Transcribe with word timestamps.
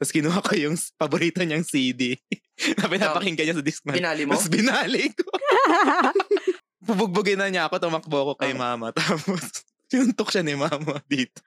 Tapos 0.00 0.16
kinuha 0.16 0.40
ko 0.40 0.56
yung 0.56 0.80
paborito 0.96 1.44
niyang 1.44 1.60
CD 1.60 2.16
na 2.80 2.88
pinapakinggan 2.88 3.44
niya 3.44 3.60
sa 3.60 3.66
Discman. 3.68 4.00
Binali 4.00 4.24
mo? 4.24 4.32
Tapos 4.32 4.48
binali 4.48 5.12
ko. 5.12 5.28
Pubugbugin 6.88 7.36
na 7.36 7.52
niya 7.52 7.68
ako, 7.68 7.84
tumakbo 7.84 8.32
ko 8.32 8.34
kay 8.40 8.56
mama. 8.56 8.88
Tapos, 8.96 9.60
sinuntok 9.92 10.32
siya 10.32 10.40
ni 10.40 10.56
mama 10.56 11.04
dito. 11.04 11.44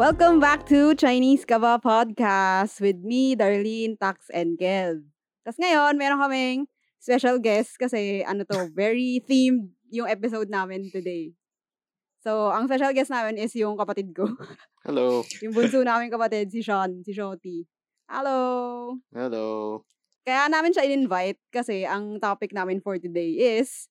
Welcome 0.00 0.40
back 0.40 0.64
to 0.72 0.96
Chinese 0.96 1.44
Kaba 1.44 1.76
Podcast 1.76 2.80
with 2.80 3.04
me, 3.04 3.36
Darlene, 3.36 4.00
Tax, 4.00 4.32
and 4.32 4.56
Kel. 4.56 5.04
Tapos 5.44 5.60
ngayon, 5.60 6.00
meron 6.00 6.24
kaming 6.24 6.64
special 6.96 7.36
guest 7.36 7.76
kasi 7.76 8.24
ano 8.24 8.48
to, 8.48 8.72
very 8.72 9.20
themed 9.28 9.76
yung 9.92 10.08
episode 10.08 10.48
namin 10.48 10.88
today. 10.88 11.36
So, 12.18 12.50
ang 12.50 12.66
special 12.66 12.90
guest 12.90 13.14
namin 13.14 13.38
is 13.38 13.54
yung 13.54 13.78
kapatid 13.78 14.10
ko. 14.10 14.26
Hello. 14.82 15.22
yung 15.42 15.54
bunso 15.54 15.78
namin 15.80 16.10
kapatid, 16.10 16.50
si 16.50 16.60
Sean, 16.60 17.02
si 17.06 17.14
Shoti. 17.14 17.62
Hello! 18.10 18.96
Hello. 19.14 19.80
Kaya 20.26 20.50
namin 20.50 20.74
siya 20.74 20.84
in-invite 20.84 21.40
kasi 21.48 21.86
ang 21.86 22.18
topic 22.18 22.52
namin 22.52 22.82
for 22.82 22.98
today 23.00 23.58
is 23.58 23.88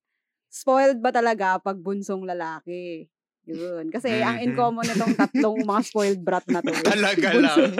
spoiled 0.51 1.01
ba 1.01 1.09
talaga 1.09 1.57
pag 1.57 1.79
bunsong 1.79 2.27
lalaki? 2.27 3.09
Yun. 3.47 3.87
Kasi 3.89 4.21
ang 4.21 4.43
in 4.43 4.51
Mhm. 4.53 4.59
common 4.59 4.85
nitong 4.85 5.15
tatlong 5.15 5.63
mga 5.63 5.81
spoiled 5.87 6.21
brat 6.21 6.43
na 6.51 6.59
to. 6.59 6.67
Talaga 6.93 7.31
lang. 7.31 7.73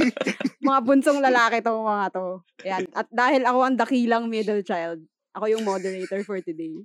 mga 0.68 0.80
bunsong 0.84 1.18
lalaki 1.18 1.64
tong 1.64 1.80
mga 1.80 2.06
to. 2.12 2.28
Ayan. 2.62 2.84
At 2.92 3.08
dahil 3.08 3.42
ako 3.48 3.58
ang 3.64 3.76
dakilang 3.80 4.24
middle 4.28 4.60
child, 4.60 5.00
ako 5.32 5.48
yung 5.48 5.64
moderator 5.64 6.20
for 6.22 6.38
today. 6.44 6.76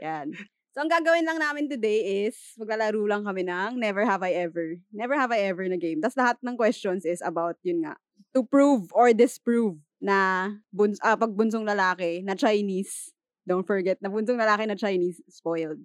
Yan. 0.00 0.32
So, 0.72 0.80
ang 0.80 0.88
gagawin 0.88 1.28
lang 1.28 1.36
namin 1.36 1.68
today 1.68 2.24
is, 2.24 2.56
maglalaro 2.56 3.04
lang 3.04 3.28
kami 3.28 3.44
ng 3.44 3.76
Never 3.76 4.08
Have 4.08 4.24
I 4.24 4.32
Ever. 4.40 4.80
Never 4.88 5.12
Have 5.20 5.28
I 5.28 5.44
Ever 5.44 5.68
na 5.68 5.76
game. 5.76 6.00
Tapos 6.00 6.16
lahat 6.16 6.40
ng 6.40 6.56
questions 6.56 7.04
is 7.04 7.20
about, 7.20 7.60
yun 7.60 7.84
nga, 7.84 8.00
to 8.32 8.40
prove 8.40 8.88
or 8.96 9.12
disprove 9.12 9.76
na 10.00 10.48
buns 10.72 10.96
ah, 11.04 11.12
pag 11.12 11.36
bunsong 11.36 11.68
lalaki 11.68 12.24
na 12.24 12.32
Chinese, 12.32 13.12
don't 13.44 13.68
forget, 13.68 14.00
na 14.00 14.08
bunsong 14.08 14.40
lalaki 14.40 14.64
na 14.64 14.72
Chinese, 14.72 15.20
spoiled. 15.28 15.76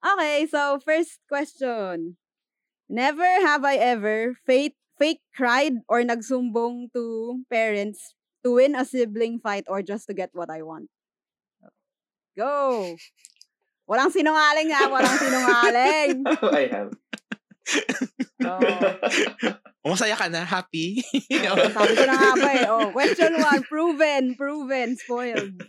Okay, 0.00 0.48
so 0.48 0.80
first 0.80 1.20
question. 1.28 2.16
Never 2.88 3.28
have 3.44 3.60
I 3.60 3.76
ever 3.76 4.32
fake, 4.48 4.80
fake 4.96 5.20
cried 5.36 5.84
or 5.84 6.00
nagsumbong 6.00 6.96
to 6.96 7.44
parents 7.52 8.16
to 8.40 8.56
win 8.56 8.72
a 8.72 8.88
sibling 8.88 9.36
fight 9.36 9.68
or 9.68 9.84
just 9.84 10.08
to 10.08 10.16
get 10.16 10.32
what 10.32 10.48
I 10.48 10.64
want. 10.64 10.88
Go! 12.36 12.96
Walang 13.84 14.08
sinungaling 14.08 14.72
ha, 14.72 14.88
walang 14.88 15.18
sinungaling. 15.20 16.12
I 16.60 16.64
have. 16.72 16.90
Oh. 18.44 19.92
Masaya 19.92 20.16
ka 20.16 20.32
na? 20.32 20.44
Happy? 20.44 21.04
Oh, 21.52 21.56
sabi 21.68 21.92
ko 21.92 22.04
na 22.08 22.16
nga 22.16 22.32
ba 22.40 22.50
eh. 22.56 22.66
Oh, 22.72 22.88
question 22.88 23.36
one, 23.36 23.62
proven, 23.68 24.32
proven, 24.32 24.96
spoiled. 24.96 25.60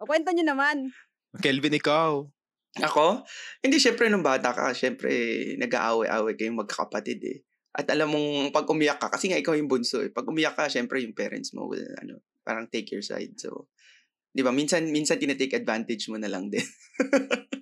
O, 0.00 0.08
kwento 0.08 0.32
nyo 0.32 0.44
naman. 0.56 0.88
Kelvin, 1.36 1.76
ikaw. 1.76 2.24
Ako? 2.80 3.28
Hindi, 3.60 3.76
syempre 3.76 4.08
nung 4.08 4.24
bata 4.24 4.56
ka, 4.56 4.72
syempre 4.72 5.12
nag-aaway-aaway 5.60 6.38
kayong 6.40 6.64
magkakapatid 6.64 7.20
eh. 7.28 7.38
At 7.76 7.92
alam 7.92 8.10
mong 8.10 8.50
pag 8.56 8.66
umiyak 8.66 8.98
ka, 8.98 9.12
kasi 9.12 9.28
nga 9.28 9.38
ikaw 9.38 9.52
yung 9.52 9.68
bunso 9.68 10.00
eh. 10.00 10.08
Pag 10.08 10.26
umiyak 10.26 10.56
ka, 10.56 10.72
syempre 10.72 11.04
yung 11.04 11.12
parents 11.12 11.52
mo 11.52 11.68
will, 11.68 11.84
ano, 12.00 12.24
parang 12.40 12.66
take 12.72 12.88
your 12.90 13.04
side. 13.04 13.36
So, 13.36 13.68
di 14.30 14.42
ba, 14.42 14.54
minsan, 14.54 14.86
minsan 14.90 15.18
tinatake 15.18 15.58
advantage 15.58 16.06
mo 16.06 16.16
na 16.16 16.30
lang 16.30 16.46
din. 16.50 16.62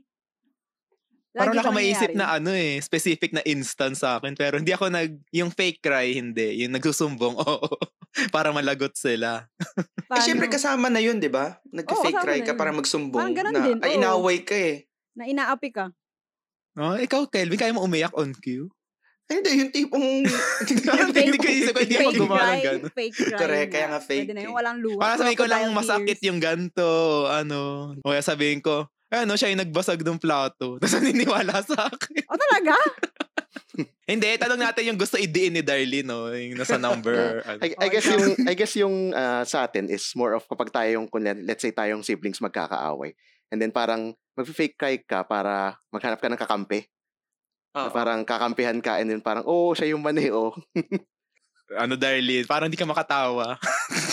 Parang 1.38 1.54
Lagi 1.54 1.60
wala 1.62 1.68
ka 1.70 1.76
maisip 1.76 2.10
na 2.18 2.34
ano 2.34 2.50
eh, 2.50 2.82
specific 2.82 3.30
na 3.30 3.44
instance 3.46 4.02
sa 4.02 4.18
akin. 4.18 4.34
Pero 4.34 4.58
hindi 4.58 4.74
ako 4.74 4.90
nag, 4.90 5.22
yung 5.30 5.54
fake 5.54 5.78
cry, 5.78 6.10
hindi. 6.18 6.66
Yung 6.66 6.74
nagsusumbong, 6.74 7.38
oo. 7.46 7.68
para 8.34 8.50
malagot 8.50 8.98
sila. 8.98 9.46
Eh, 10.10 10.22
syempre 10.24 10.50
kasama 10.50 10.90
na 10.90 10.98
yun, 10.98 11.22
di 11.22 11.30
ba? 11.30 11.60
Kasama 11.70 12.24
cry 12.24 12.42
na 12.42 12.46
ka 12.48 12.52
yun. 12.56 12.58
para 12.58 12.72
magsumbong 12.74 13.20
Parang 13.22 13.36
ganun 13.38 13.54
na, 13.54 13.62
din, 13.62 13.78
ay, 13.78 13.94
oo. 13.94 13.96
inaaway 14.02 14.38
ka 14.42 14.56
eh. 14.58 14.76
Na 15.14 15.30
inaapi 15.30 15.68
ka. 15.70 15.94
Oh, 16.74 16.98
ikaw, 16.98 17.26
Kelvin, 17.30 17.58
kaya 17.58 17.74
mo 17.74 17.86
umiyak 17.86 18.14
on 18.18 18.34
cue? 18.34 18.66
Hindi, 19.28 19.50
yung 19.60 19.72
tipong... 19.72 20.24
Yung 20.88 21.12
hindi 21.12 21.36
ko 21.36 21.48
isip 21.52 21.76
ko, 21.76 21.80
hindi 21.84 22.00
fake 22.00 22.16
mo 22.16 22.24
gumawa 22.24 22.56
ng 22.56 22.64
ganun. 22.64 22.92
fake. 22.96 23.16
Correct, 23.28 23.70
kaya 23.76 23.86
nga. 23.92 24.00
fake 24.00 24.24
Pwede 24.24 24.32
na 24.32 24.40
eh. 24.40 24.46
yung 24.48 24.56
walang 24.56 24.78
luha. 24.80 25.00
Para 25.04 25.14
sabihin 25.20 25.36
ko 25.36 25.44
lang 25.44 25.62
masakit 25.76 26.18
yung 26.24 26.40
ganto, 26.40 26.90
ano. 27.28 27.92
O 28.00 28.08
kaya 28.08 28.24
sabihin 28.24 28.64
ko, 28.64 28.88
ano, 29.12 29.32
siya 29.36 29.52
yung 29.52 29.60
nagbasag 29.60 30.00
ng 30.00 30.20
plato. 30.20 30.76
Tapos 30.80 30.96
naniniwala 30.96 31.60
sa 31.60 31.92
akin. 31.92 32.24
Oh, 32.24 32.40
talaga? 32.40 32.72
Hindi, 34.10 34.28
tanong 34.40 34.60
natin 34.60 34.88
yung 34.88 34.98
gusto 35.00 35.20
idiin 35.20 35.60
ni 35.60 35.62
Darlene, 35.64 36.08
no? 36.08 36.32
Yung 36.32 36.56
nasa 36.56 36.80
number. 36.80 37.44
ano. 37.44 37.60
I, 37.60 37.76
I 37.76 37.88
guess 37.92 38.08
yung 38.08 38.24
I 38.48 38.52
guess 38.56 38.74
yung 38.80 38.96
ah, 39.12 39.44
sa 39.44 39.68
atin 39.68 39.92
is 39.92 40.08
more 40.16 40.32
of 40.32 40.48
kapag 40.48 40.72
tayo 40.72 40.88
yung 40.96 41.06
let's 41.44 41.60
say 41.60 41.72
tayong 41.72 42.00
siblings 42.00 42.40
magkakaaway. 42.40 43.12
And 43.52 43.60
then 43.60 43.72
parang 43.72 44.16
magfi-fake 44.36 44.76
cry 44.76 44.96
ka 45.04 45.24
para 45.24 45.76
maghanap 45.92 46.20
ka 46.20 46.28
ng 46.28 46.40
kakampi. 46.40 46.88
Oo. 47.76 47.88
Na 47.88 47.92
parang 47.92 48.20
kakampihan 48.24 48.78
ka 48.80 49.02
and 49.02 49.12
then 49.12 49.20
parang 49.20 49.44
oh, 49.44 49.76
siya 49.76 49.92
yung 49.92 50.00
mani 50.00 50.32
oh. 50.32 50.56
ano, 51.76 52.00
Darlene? 52.00 52.48
Parang 52.48 52.72
hindi 52.72 52.80
ka 52.80 52.88
makatawa. 52.88 53.60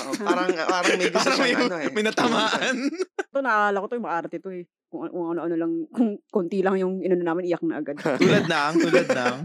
Oo, 0.03 0.11
parang, 0.19 0.51
parang 0.51 0.95
may 0.99 1.07
gusto 1.13 1.31
Parang 1.31 1.39
may, 1.39 1.53
ano 1.55 1.75
eh. 1.79 1.89
may 1.95 2.03
natamaan. 2.03 2.75
Ito, 3.31 3.39
naalala 3.39 3.79
ko 3.79 3.85
to, 3.87 3.95
yung 3.95 4.07
maarte 4.07 4.37
to 4.43 4.51
eh. 4.51 4.67
Kung, 4.91 5.07
kung 5.07 5.25
ano-ano 5.31 5.55
lang, 5.55 5.71
kung 5.87 6.19
konti 6.27 6.59
lang 6.59 6.75
yung 6.75 6.99
inano 6.99 7.23
namin, 7.23 7.47
iyak 7.47 7.63
na 7.63 7.79
agad. 7.79 7.95
tulad 7.95 8.43
ng, 8.43 8.73
tulad 8.83 9.07
ng. 9.07 9.39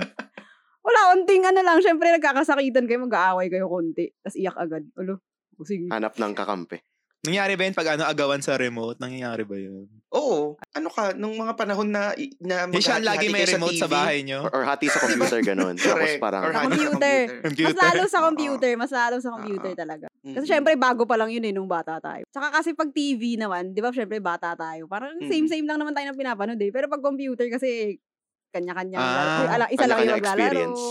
Wala, 0.80 1.00
konting 1.14 1.44
ano 1.46 1.60
lang. 1.62 1.78
Siyempre, 1.78 2.10
nagkakasakitan 2.10 2.90
kayo, 2.90 3.06
mag-aaway 3.06 3.46
kayo 3.46 3.70
konti. 3.70 4.10
Tapos 4.26 4.36
iyak 4.38 4.58
agad. 4.58 4.82
Ulo. 4.98 5.22
O, 5.60 5.62
sige. 5.62 5.86
Hanap 5.92 6.18
ng 6.18 6.34
kakampi. 6.34 6.82
Nangyari 7.20 7.52
ba 7.52 7.68
yun 7.68 7.76
pag 7.76 7.88
ano, 7.92 8.08
agawan 8.08 8.40
sa 8.40 8.56
remote? 8.56 8.96
Nangyayari 8.96 9.44
ba 9.44 9.52
yun? 9.52 9.84
Oo. 10.08 10.56
Ano 10.72 10.88
ka, 10.88 11.12
nung 11.12 11.36
mga 11.36 11.52
panahon 11.52 11.92
na, 11.92 12.16
na 12.40 12.64
Yung 12.64 12.80
siya 12.80 12.96
lagi 12.96 13.28
may 13.28 13.44
kayo 13.44 13.60
remote 13.60 13.76
sa, 13.76 13.84
TV, 13.84 13.92
bahay 13.92 14.18
nyo? 14.24 14.48
Or, 14.48 14.52
or 14.56 14.62
hati 14.64 14.88
sa 14.88 15.04
computer 15.04 15.44
ganun. 15.44 15.76
Tapos 15.76 16.00
Correct. 16.00 16.16
parang 16.16 16.48
Or 16.48 16.52
Sa 16.56 16.64
hati 16.64 16.80
computer. 16.80 17.18
Mas 17.28 17.44
Computer. 17.44 17.76
lalo 17.76 18.02
sa 18.08 18.20
computer. 18.24 18.72
Mas 18.72 18.88
lalo 18.90 19.16
sa 19.20 19.30
computer 19.36 19.72
Oo. 19.76 19.80
talaga. 19.84 20.06
Mm-mm. 20.08 20.32
Kasi 20.32 20.46
syempre, 20.48 20.72
bago 20.80 21.04
pa 21.04 21.20
lang 21.20 21.28
yun 21.28 21.44
eh, 21.44 21.52
nung 21.52 21.68
bata 21.68 22.00
tayo. 22.00 22.24
Tsaka 22.26 22.56
kasi 22.56 22.72
pag 22.72 22.88
TV 22.88 23.36
naman, 23.36 23.76
di 23.76 23.84
ba, 23.84 23.92
syempre, 23.92 24.16
bata 24.16 24.56
tayo. 24.56 24.88
Parang 24.88 25.12
Mm. 25.20 25.28
same-same 25.28 25.68
lang 25.68 25.76
naman 25.76 25.92
tayo 25.92 26.08
ng 26.08 26.16
pinapanood 26.16 26.56
eh. 26.58 26.72
Pero 26.72 26.88
pag 26.88 27.04
computer 27.04 27.52
kasi, 27.52 28.00
kanya-kanya. 28.48 28.96
Ah, 28.96 29.44
ala, 29.46 29.64
isa 29.68 29.84
lang 29.84 30.00
yung 30.00 30.16
kanya-kanya 30.16 30.16
maglalaro. 30.16 30.56
experience. 30.56 30.84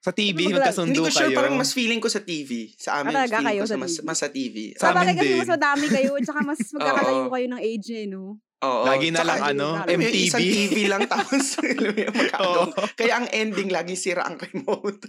Sa 0.00 0.12
TV, 0.14 0.48
Ano 0.48 0.62
magkasundo 0.62 0.88
Hindi 0.88 1.00
ko 1.02 1.10
sure, 1.10 1.28
kayo. 1.28 1.36
parang 1.36 1.54
mas 1.58 1.72
feeling 1.76 2.00
ko 2.00 2.08
sa 2.08 2.22
TV. 2.22 2.72
Sa 2.78 3.02
amin, 3.02 3.12
talaga 3.12 3.36
feeling 3.36 3.48
kayo 3.52 3.60
ko 3.60 3.66
sa 3.66 3.74
sa 3.74 3.80
mas, 3.82 3.92
mas 4.00 4.18
sa 4.22 4.28
TV. 4.32 4.56
Sa 4.78 4.86
amin 4.94 5.16
din. 5.18 5.36
mas 5.36 5.50
madami 5.52 5.86
kayo, 5.90 6.12
tsaka 6.22 6.40
mas 6.40 6.60
magkakalayo 6.74 7.22
kayo 7.28 7.46
ng 7.50 7.62
age 7.62 7.90
eh, 7.92 8.06
no? 8.08 8.38
Oo. 8.62 8.86
Lagi 8.86 9.10
na 9.10 9.26
lang, 9.26 9.42
ano, 9.42 9.74
MTV. 9.82 10.14
Isang 10.30 10.46
TV 10.46 10.86
lang, 10.86 11.02
tapos. 11.10 11.58
Oo. 12.46 12.70
Kaya 12.94 13.18
ang 13.18 13.26
ending, 13.34 13.74
lagi 13.74 13.98
sira 13.98 14.22
ang 14.22 14.38
remote. 14.38 15.02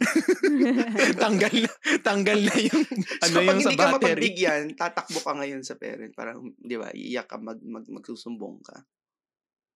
tanggal 1.21 1.53
na, 1.61 1.71
tanggal 2.01 2.39
na 2.41 2.55
yung, 2.57 2.81
ano 3.21 3.29
so, 3.29 3.45
pag 3.45 3.53
yung 3.53 3.61
sa 3.61 3.69
hindi 3.69 3.77
ka 3.77 3.85
battery. 3.93 4.01
mapagbigyan, 4.09 4.61
tatakbo 4.73 5.21
ka 5.21 5.37
ngayon 5.37 5.61
sa 5.61 5.77
parent. 5.77 6.09
Parang, 6.17 6.41
di 6.57 6.75
ba, 6.81 6.89
iiyak 6.97 7.29
ka, 7.29 7.37
mag, 7.37 7.61
mag, 7.61 7.85
magsusumbong 7.85 8.57
ka. 8.65 8.81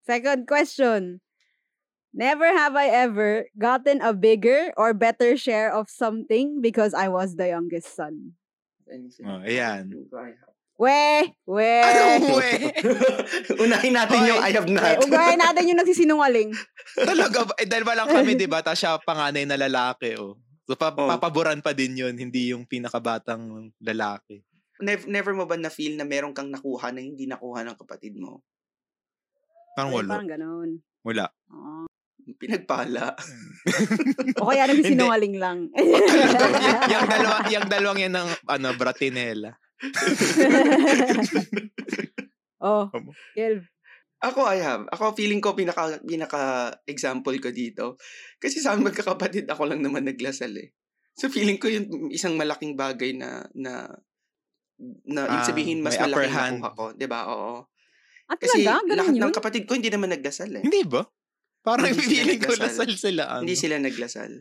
Second 0.10 0.50
question. 0.50 1.22
Never 2.18 2.50
have 2.50 2.74
I 2.74 2.90
ever 2.90 3.46
gotten 3.54 4.02
a 4.02 4.10
bigger 4.10 4.74
or 4.74 4.98
better 4.98 5.38
share 5.38 5.70
of 5.70 5.86
something 5.86 6.60
because 6.60 6.98
I 6.98 7.08
was 7.08 7.38
the 7.38 7.46
youngest 7.48 7.94
son. 7.94 8.34
Oh, 9.22 9.46
ayan. 9.46 9.94
We! 10.78 10.98
We! 11.46 11.70
Ano, 11.78 12.02
we? 12.34 12.74
Unahin 13.60 13.94
natin 13.94 14.18
Hoy. 14.18 14.28
yung 14.28 14.40
I 14.40 14.50
have 14.52 14.66
Eh, 14.66 14.74
not. 14.74 14.98
ugayin 15.04 15.38
natin 15.38 15.70
yung 15.70 15.78
nagsisinungaling. 15.78 16.50
Talaga 17.10 17.40
ba? 17.44 17.54
Eh, 17.56 17.66
dahil 17.66 17.86
ba 17.86 17.94
lang 17.94 18.10
kami, 18.10 18.34
di 18.34 18.46
ba? 18.46 18.62
Tapos 18.62 18.78
siya 18.78 18.98
panganay 18.98 19.46
na 19.46 19.58
lalaki, 19.60 20.18
oh. 20.18 20.38
So, 20.66 20.74
pa- 20.74 20.90
Oh. 20.92 21.06
papaboran 21.08 21.62
pa 21.62 21.70
din 21.72 21.98
yun, 21.98 22.14
hindi 22.14 22.50
yung 22.50 22.66
pinakabatang 22.66 23.74
lalaki. 23.78 24.42
Never, 24.78 25.06
never 25.06 25.32
mo 25.34 25.46
ba 25.46 25.58
na-feel 25.58 25.94
na 25.94 26.06
meron 26.06 26.30
kang 26.32 26.50
nakuha 26.50 26.90
na 26.90 27.02
hindi 27.02 27.26
nakuha 27.26 27.62
ng 27.64 27.78
kapatid 27.78 28.14
mo? 28.14 28.46
Parang 29.74 29.90
Eh, 29.90 29.98
wala. 29.98 30.10
Parang 30.14 30.30
ganun. 30.30 30.70
Wala. 31.02 31.26
Oo. 31.50 31.87
Pinagpala. 32.36 33.16
O 34.44 34.52
kaya 34.52 34.68
nagsisinungaling 34.68 35.40
lang. 35.44 35.72
yung, 35.72 36.04
yung, 36.92 37.06
dalawa, 37.08 37.36
yung 37.56 37.68
dalawang 37.72 38.00
yan 38.04 38.14
ng 38.14 38.28
ano, 38.44 38.68
bratinela. 38.76 39.56
oh. 42.60 42.92
Kelv. 43.32 43.64
Ako, 44.18 44.50
I 44.50 44.58
have. 44.60 44.84
Ako, 44.90 45.14
feeling 45.14 45.40
ko, 45.40 45.54
pinaka, 45.54 46.02
pinaka 46.02 46.74
example 46.90 47.38
ko 47.38 47.54
dito. 47.54 48.02
Kasi 48.42 48.58
sa 48.58 48.74
magkakapatid, 48.74 49.46
ako 49.46 49.70
lang 49.70 49.86
naman 49.86 50.10
naglasal 50.10 50.52
eh. 50.58 50.74
So, 51.14 51.30
feeling 51.30 51.62
ko 51.62 51.70
yung 51.70 52.10
isang 52.10 52.34
malaking 52.34 52.74
bagay 52.74 53.14
na, 53.14 53.46
na, 53.54 53.86
na 55.06 55.22
Ah, 55.26 55.46
sabihin, 55.46 55.82
mas 55.82 55.98
malaking 55.98 56.62
nakuha 56.62 56.70
ko. 56.78 56.86
'di 56.94 57.08
ba 57.10 57.26
Oo. 57.30 57.66
At 58.30 58.38
Kasi 58.38 58.62
talaga, 58.62 58.94
lahat 58.94 59.14
yun. 59.16 59.24
ng 59.26 59.34
kapatid 59.34 59.64
ko 59.66 59.74
hindi 59.74 59.90
naman 59.90 60.14
nagdasal 60.14 60.52
eh. 60.62 60.62
Hindi 60.62 60.86
ba? 60.86 61.02
Parang 61.66 61.92
Hindi 61.92 62.04
sila 62.04 62.12
feeling 62.14 62.42
ko 62.42 62.54
lasal 62.58 62.92
sila. 62.96 63.24
Ano? 63.28 63.42
Hindi 63.44 63.56
sila 63.58 63.76
naglasal. 63.82 64.32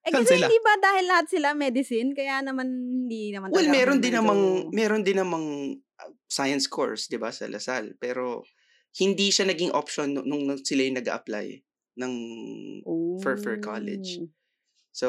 Eh 0.00 0.08
Saan 0.08 0.24
kasi 0.24 0.32
sila? 0.40 0.48
hindi 0.48 0.58
ba 0.64 0.74
dahil 0.80 1.04
lahat 1.04 1.26
sila 1.28 1.48
medicine, 1.52 2.10
kaya 2.16 2.40
naman 2.40 2.66
hindi 2.72 3.36
naman 3.36 3.52
Well, 3.52 3.68
meron 3.68 4.00
din 4.00 4.16
namang 4.16 4.72
meron 4.72 5.02
din 5.04 5.20
namang 5.20 5.76
uh, 5.76 6.12
science 6.24 6.64
course, 6.64 7.12
'di 7.12 7.20
ba, 7.20 7.28
sa 7.28 7.44
Lasal. 7.52 8.00
Pero 8.00 8.48
hindi 8.96 9.28
siya 9.28 9.46
naging 9.46 9.76
option 9.76 10.16
nung, 10.16 10.26
nung 10.26 10.56
sila 10.64 10.88
yung 10.88 10.98
nag-apply 10.98 11.46
ng 12.00 12.14
for 13.20 13.36
for 13.36 13.60
college. 13.60 14.24
Oh. 14.24 14.28
So 14.90 15.08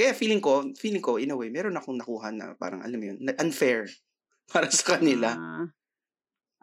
kaya 0.00 0.16
feeling 0.16 0.40
ko, 0.40 0.64
feeling 0.80 1.04
ko 1.04 1.20
in 1.20 1.28
a 1.28 1.36
way, 1.36 1.52
meron 1.52 1.76
akong 1.76 2.00
nakuha 2.00 2.32
na 2.32 2.56
parang 2.56 2.80
alam 2.80 2.96
mo 2.96 3.04
yun, 3.12 3.20
unfair 3.36 3.84
para 4.52 4.72
sa 4.72 4.96
kanila. 4.96 5.36
Ah, 5.36 5.68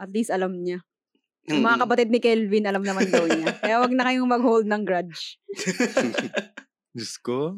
at 0.01 0.09
least 0.09 0.33
alam 0.33 0.57
niya. 0.57 0.81
Yung 1.47 1.63
mga 1.63 1.77
Mm. 1.77 1.83
kapatid 1.83 2.09
ni 2.11 2.19
Kelvin, 2.19 2.65
alam 2.65 2.83
naman 2.83 3.07
daw 3.07 3.23
niya. 3.23 3.55
Kaya 3.57 3.79
wag 3.79 3.93
na 3.95 4.03
kayong 4.03 4.27
mag-hold 4.27 4.67
ng 4.67 4.83
grudge. 4.83 5.39
Diyos 6.91 7.15
ko. 7.17 7.55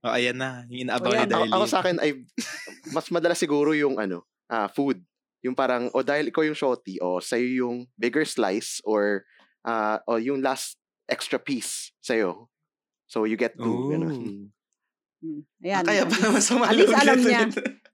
Oh, 0.00 0.12
ayan 0.12 0.36
na. 0.36 0.64
Yung 0.68 0.88
inaabang 0.88 1.12
ni 1.12 1.18
Ako, 1.18 1.28
Darlene. 1.28 1.52
ako 1.52 1.64
sa 1.66 1.78
akin 1.80 1.96
ay 1.98 2.10
mas 2.90 3.08
madalas 3.08 3.36
siguro 3.36 3.72
yung 3.72 3.96
ano, 3.96 4.24
ah 4.46 4.68
food. 4.68 5.00
Yung 5.40 5.52
parang 5.52 5.88
o 5.90 6.00
dahil 6.00 6.28
ikaw 6.28 6.40
yung 6.42 6.56
shorty 6.56 6.96
o 6.98 7.20
sa'yo 7.20 7.44
yung 7.60 7.76
bigger 7.94 8.24
slice 8.24 8.80
or 8.82 9.24
ah 9.60 10.00
o 10.04 10.16
yung 10.16 10.40
last 10.40 10.76
extra 11.04 11.36
piece 11.36 11.92
sa'yo. 12.00 12.48
So 13.04 13.24
you 13.24 13.36
get 13.36 13.52
two. 13.54 13.64
Ooh. 13.66 13.90
Ganun. 13.90 14.48
Hmm. 15.20 15.40
Ayan. 15.60 15.84
Kaya 15.84 16.04
at 16.04 16.08
ba 16.08 16.16
least- 16.18 16.32
masama 16.32 16.64
at 16.68 16.76
least 16.76 16.92
alam 16.94 17.18
niya. 17.20 17.40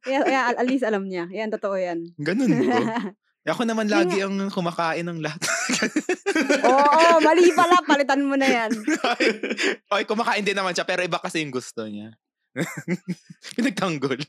Kaya, 0.01 0.19
kaya 0.23 0.41
at 0.55 0.67
least 0.67 0.83
alam 0.83 1.05
niya. 1.05 1.25
Yan, 1.29 1.51
totoo 1.51 1.75
yan. 1.75 1.99
Ganun 2.17 2.47
ba? 2.49 2.79
Ako 3.49 3.65
naman 3.65 3.89
lagi 3.89 4.21
ang 4.21 4.53
kumakain 4.53 5.09
ng 5.09 5.25
lahat. 5.25 5.41
Oo, 6.69 7.25
mali 7.25 7.49
pala. 7.57 7.81
Palitan 7.81 8.21
mo 8.21 8.37
na 8.37 8.45
yan. 8.45 8.71
okay, 9.89 10.05
kumakain 10.05 10.45
din 10.45 10.53
naman 10.53 10.77
siya, 10.77 10.85
pero 10.85 11.01
iba 11.01 11.17
kasi 11.17 11.41
yung 11.41 11.55
gusto 11.55 11.89
niya. 11.89 12.13
Pinagtanggol. 13.57 14.21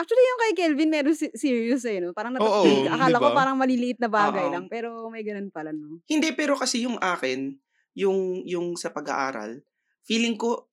Actually, 0.00 0.24
yung 0.24 0.40
kay 0.40 0.52
Kelvin, 0.56 0.88
meron 0.88 1.12
si- 1.12 1.34
serious 1.36 1.84
eh, 1.84 2.00
no? 2.00 2.16
Parang 2.16 2.32
Oo, 2.40 2.64
natakot. 2.64 2.88
Akala 2.96 3.16
ko 3.20 3.28
diba? 3.28 3.36
parang 3.36 3.56
maliliit 3.60 3.98
na 4.00 4.08
bagay 4.08 4.48
Oo. 4.48 4.52
lang. 4.56 4.64
Pero 4.72 5.12
may 5.12 5.20
ganun 5.20 5.52
pala, 5.52 5.76
no? 5.76 6.00
Hindi, 6.08 6.32
pero 6.32 6.56
kasi 6.56 6.88
yung 6.88 6.96
akin, 6.96 7.52
yung, 7.92 8.40
yung 8.48 8.80
sa 8.80 8.88
pag-aaral, 8.96 9.60
feeling 10.08 10.40
ko, 10.40 10.72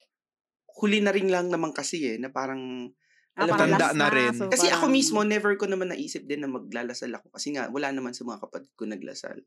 huli 0.80 1.04
na 1.04 1.12
rin 1.12 1.28
lang 1.28 1.52
naman 1.52 1.76
kasi 1.76 2.16
eh, 2.16 2.18
na 2.22 2.32
parang, 2.32 2.88
alam 3.38 3.54
parang 3.54 3.70
tanda 3.70 3.86
last 3.86 3.96
na 3.96 4.08
rin. 4.10 4.32
so 4.34 4.50
kasi 4.50 4.68
ako 4.68 4.84
parang- 4.84 4.96
mismo, 4.96 5.20
never 5.22 5.54
ko 5.54 5.66
naman 5.66 5.88
naisip 5.88 6.26
din 6.26 6.42
na 6.42 6.50
maglalasal 6.50 7.14
ako. 7.14 7.30
Kasi 7.32 7.54
nga, 7.54 7.70
wala 7.70 7.90
naman 7.90 8.12
sa 8.12 8.26
mga 8.26 8.42
kapatid 8.42 8.74
ko 8.74 8.84
naglasal. 8.84 9.38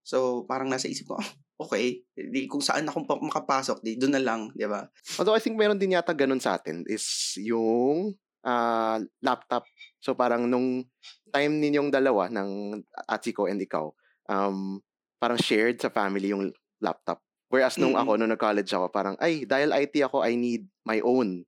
So, 0.00 0.16
parang 0.44 0.68
nasa 0.68 0.86
isip 0.86 1.08
ko, 1.08 1.16
"Ah, 1.16 1.24
okay, 1.64 2.04
di, 2.12 2.44
kung 2.44 2.60
saan 2.60 2.84
ako 2.84 2.98
pa- 3.02 3.18
makapasok, 3.18 3.80
di, 3.80 3.96
doon 3.96 4.14
na 4.14 4.22
lang, 4.22 4.52
di 4.52 4.64
ba? 4.64 4.84
Although 5.16 5.32
I 5.32 5.40
think 5.40 5.56
meron 5.56 5.76
din 5.76 5.92
yata 5.92 6.12
ganun 6.12 6.38
sa 6.38 6.54
atin 6.54 6.84
is 6.86 7.04
yung 7.36 8.12
ah, 8.42 9.00
laptop. 9.18 9.64
So 9.98 10.12
parang 10.12 10.44
nung 10.44 10.84
time 11.26 11.56
ninyong 11.56 11.88
dalawa 11.88 12.28
ng 12.28 12.76
Atsiko 13.02 13.48
and 13.48 13.56
ikaw, 13.58 13.88
um, 14.28 14.76
parang 15.16 15.40
shared 15.40 15.80
sa 15.80 15.88
family 15.88 16.28
yung 16.28 16.52
laptop. 16.76 17.24
Whereas 17.48 17.80
nung 17.80 17.96
Mm-mm. 17.96 18.04
ako, 18.04 18.10
nung 18.14 18.28
nag-college 18.28 18.68
ako, 18.68 18.92
parang, 18.92 19.16
ay, 19.16 19.48
dahil 19.48 19.72
IT 19.72 19.96
ako, 20.02 20.20
I 20.20 20.36
need 20.36 20.68
my 20.82 21.00
own 21.00 21.40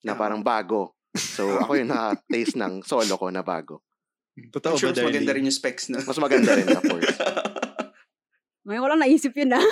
na 0.00 0.14
Ah. 0.14 0.16
parang 0.16 0.38
bago. 0.38 0.93
So 1.14 1.62
ako 1.62 1.78
yung 1.78 1.94
naka-taste 1.94 2.58
ng 2.58 2.82
solo 2.82 3.14
ko 3.14 3.30
na 3.30 3.46
bago. 3.46 3.78
Totoo 4.34 4.74
sure 4.74 4.90
ba, 4.90 4.98
mas 4.98 5.14
maganda 5.14 5.30
rin 5.30 5.46
yung 5.46 5.54
specs 5.54 5.94
na. 5.94 6.02
Mas 6.02 6.18
maganda 6.18 6.58
rin, 6.58 6.66
of 6.66 6.82
course. 6.82 7.06
Ngayon 8.66 8.80
ko 8.80 8.88
lang 8.88 9.02
naisip 9.04 9.32
yun, 9.36 9.54
ah. 9.54 9.60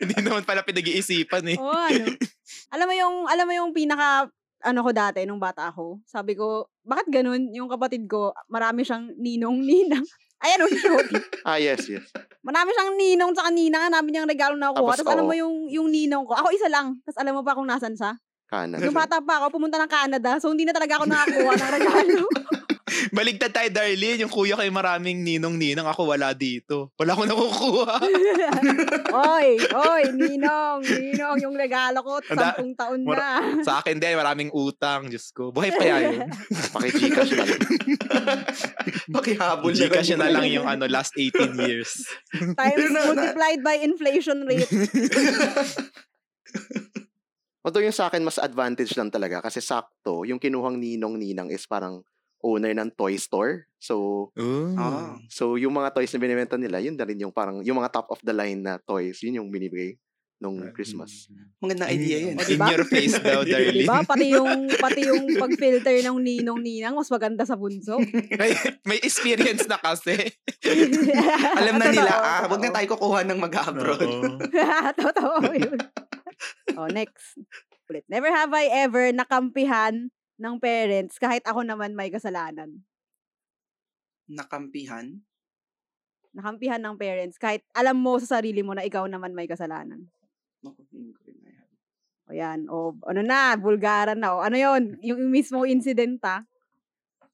Hindi 0.00 0.16
naman 0.24 0.42
pala 0.42 0.64
pinag-iisipan 0.64 1.44
eh. 1.52 1.56
Oo, 1.60 1.70
ano. 1.70 2.16
alam 2.72 2.86
mo 2.88 2.94
yung, 2.96 3.14
alam 3.28 3.44
mo 3.44 3.52
yung 3.52 3.70
pinaka, 3.76 4.32
ano 4.64 4.80
ko 4.80 4.90
dati, 4.90 5.28
nung 5.28 5.38
bata 5.38 5.68
ako, 5.68 6.00
sabi 6.08 6.32
ko, 6.32 6.72
bakit 6.80 7.12
ganun? 7.12 7.52
Yung 7.52 7.68
kapatid 7.68 8.08
ko, 8.08 8.32
marami 8.48 8.88
siyang 8.88 9.12
ninong-ninang. 9.20 10.02
Ayan, 10.42 10.64
oh, 10.64 10.72
shorty. 10.72 11.20
Ah, 11.44 11.60
yes, 11.60 11.84
yes. 11.92 12.08
Marami 12.40 12.72
siyang 12.72 12.96
ninong 12.96 13.32
sa 13.36 13.52
kanina, 13.52 13.92
namin 13.92 14.10
niyang 14.16 14.28
regalo 14.28 14.56
na 14.56 14.72
nakuha. 14.72 14.96
Tapos, 14.96 15.04
Tapos 15.04 15.12
alam 15.12 15.28
mo 15.28 15.36
yung, 15.36 15.68
yung 15.68 15.92
ninong 15.92 16.24
ko, 16.24 16.32
ako 16.32 16.48
isa 16.56 16.72
lang. 16.72 16.96
Tapos 17.04 17.20
alam 17.20 17.36
mo 17.36 17.44
pa 17.44 17.52
kung 17.52 17.68
nasan 17.68 17.94
siya? 17.94 18.16
Kanan. 18.54 18.78
Nung 18.78 18.94
bata 18.94 19.18
pa 19.18 19.42
ako, 19.42 19.58
pumunta 19.58 19.82
ng 19.82 19.90
Canada. 19.90 20.38
So, 20.38 20.54
hindi 20.54 20.62
na 20.62 20.70
talaga 20.70 21.02
ako 21.02 21.04
nakakuha 21.10 21.52
ng 21.58 21.72
regalo. 21.82 22.22
Baligtad 23.10 23.50
tayo, 23.50 23.68
Darlene. 23.74 24.22
Yung 24.22 24.30
kuya 24.30 24.54
kay 24.54 24.70
maraming 24.70 25.26
ninong-ninang. 25.26 25.88
Ako 25.90 26.14
wala 26.14 26.30
dito. 26.30 26.94
Wala 26.94 27.18
akong 27.18 27.26
nakukuha. 27.26 27.96
oy, 29.34 29.48
oy, 29.58 30.02
ninong, 30.14 30.86
ninong, 30.86 31.38
yung 31.42 31.56
regalo 31.58 31.98
ko, 32.06 32.22
sampung 32.22 32.78
taon 32.78 33.02
Mara- 33.02 33.42
na. 33.42 33.66
Sa 33.66 33.82
akin 33.82 33.98
din, 33.98 34.14
maraming 34.14 34.50
utang. 34.54 35.10
Diyos 35.10 35.34
ko. 35.34 35.50
Buhay 35.50 35.74
pa 35.74 35.82
yan. 35.82 36.30
Paki-Gcash 36.74 37.32
na 37.34 37.44
lang. 37.50 37.60
Pakihabol 39.10 39.74
na 39.74 39.86
Gcash 39.90 40.14
na 40.14 40.30
lang 40.30 40.46
yung 40.46 40.66
ano, 40.68 40.86
last 40.86 41.18
18 41.18 41.58
years. 41.66 42.06
Times 42.30 42.90
multiplied 42.94 43.60
by 43.66 43.76
inflation 43.82 44.46
rate. 44.46 44.70
Although 47.64 47.80
yung 47.80 47.96
sa 47.96 48.12
akin, 48.12 48.20
mas 48.20 48.36
advantage 48.36 48.92
lang 48.94 49.08
talaga 49.08 49.40
kasi 49.40 49.64
sakto, 49.64 50.28
yung 50.28 50.36
kinuhang 50.36 50.76
ninong-ninang 50.76 51.48
is 51.48 51.64
parang 51.64 52.04
owner 52.44 52.76
ng 52.76 52.92
toy 52.92 53.16
store. 53.16 53.64
So, 53.80 54.28
Ooh. 54.36 54.76
Ah. 54.76 55.16
so 55.32 55.56
yung 55.56 55.72
mga 55.72 55.96
toys 55.96 56.12
na 56.12 56.20
binibenta 56.20 56.60
nila, 56.60 56.76
yun 56.84 56.92
na 56.92 57.08
rin 57.08 57.16
yung 57.16 57.32
parang, 57.32 57.64
yung 57.64 57.80
mga 57.80 57.88
top 57.88 58.12
of 58.12 58.20
the 58.20 58.36
line 58.36 58.60
na 58.60 58.76
toys, 58.84 59.16
yun 59.24 59.40
yung 59.40 59.48
binibigay 59.48 59.96
nung 60.44 60.60
Christmas. 60.76 61.32
Magandang 61.56 61.88
idea 61.88 62.28
yun. 62.28 62.36
O, 62.36 62.44
In 62.44 62.60
your 62.68 62.84
face 62.84 63.16
daw, 63.16 63.40
Darlene. 63.48 63.88
Diba? 63.88 64.04
Pati 64.04 64.26
yung, 64.28 64.68
pati 64.76 65.00
yung 65.08 65.24
pag-filter 65.40 66.04
ng 66.04 66.20
ninong-ninang, 66.20 66.92
mas 66.92 67.08
maganda 67.08 67.48
sa 67.48 67.56
bunso. 67.56 67.96
may, 68.40 68.52
may 68.84 68.98
experience 69.00 69.64
na 69.64 69.80
kasi. 69.80 70.12
Alam 71.64 71.80
na 71.80 71.88
nila, 71.88 72.12
Totoo, 72.12 72.28
ah, 72.28 72.44
wag 72.44 72.60
na 72.60 72.68
totoo. 72.68 72.76
tayo 72.76 72.86
kukuha 72.92 73.20
ng 73.24 73.38
mag-abroad. 73.40 74.04
Oo. 74.04 74.36
Totoo 75.08 75.36
yun. 75.48 75.78
Oh, 76.74 76.90
next. 76.90 77.38
Ulit. 77.92 78.04
Never 78.08 78.32
have 78.32 78.50
I 78.56 78.66
ever 78.86 79.12
nakampihan 79.12 80.08
ng 80.40 80.54
parents 80.58 81.20
kahit 81.20 81.44
ako 81.46 81.62
naman 81.62 81.94
may 81.94 82.08
kasalanan. 82.10 82.82
Nakampihan? 84.26 85.20
Nakampihan 86.34 86.82
ng 86.82 86.96
parents 86.98 87.38
kahit 87.38 87.62
alam 87.76 88.00
mo 88.00 88.18
sa 88.18 88.40
sarili 88.40 88.64
mo 88.64 88.74
na 88.74 88.82
ikaw 88.82 89.06
naman 89.06 89.36
may 89.36 89.46
kasalanan. 89.46 90.08
Naku, 90.64 90.82
hindi 90.90 91.12
ko 91.12 91.22
rin 91.28 91.38
may- 91.44 91.52
O 92.24 92.32
yan. 92.32 92.66
O 92.72 92.96
ano 93.04 93.20
na, 93.20 93.52
bulgaran 93.60 94.16
na. 94.16 94.32
O 94.32 94.40
ano 94.40 94.56
yon 94.56 94.96
Yung 95.04 95.28
mismo 95.28 95.68
incident 95.68 96.16
ha. 96.24 96.40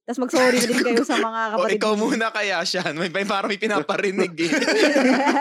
Tapos 0.08 0.26
mag-sorry 0.26 0.58
na 0.58 0.66
din 0.66 0.80
kayo 0.80 1.04
sa 1.06 1.20
mga 1.20 1.40
O 1.54 1.54
kapatid. 1.62 1.76
ikaw 1.78 1.92
muna 1.94 2.26
kaya 2.34 2.58
siya. 2.66 2.82
May, 2.96 3.12
may 3.12 3.22
parang 3.22 3.46
may 3.46 3.60
pinaparinig 3.60 4.32
eh. 4.42 4.50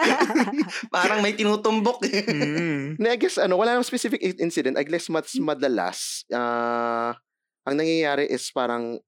Parang 0.95 1.25
may 1.25 1.33
tinutumbok 1.33 2.05
eh. 2.05 2.21
Mm. 2.27 3.01
I 3.01 3.17
guess, 3.17 3.41
ano, 3.41 3.57
wala 3.57 3.73
namang 3.73 3.87
specific 3.87 4.21
incident. 4.21 4.77
I 4.77 4.85
guess 4.85 5.09
mas 5.09 5.33
madalas, 5.41 6.27
ah, 6.29 7.17
ang 7.65 7.75
nangyayari 7.75 8.29
is 8.29 8.53
parang, 8.53 9.01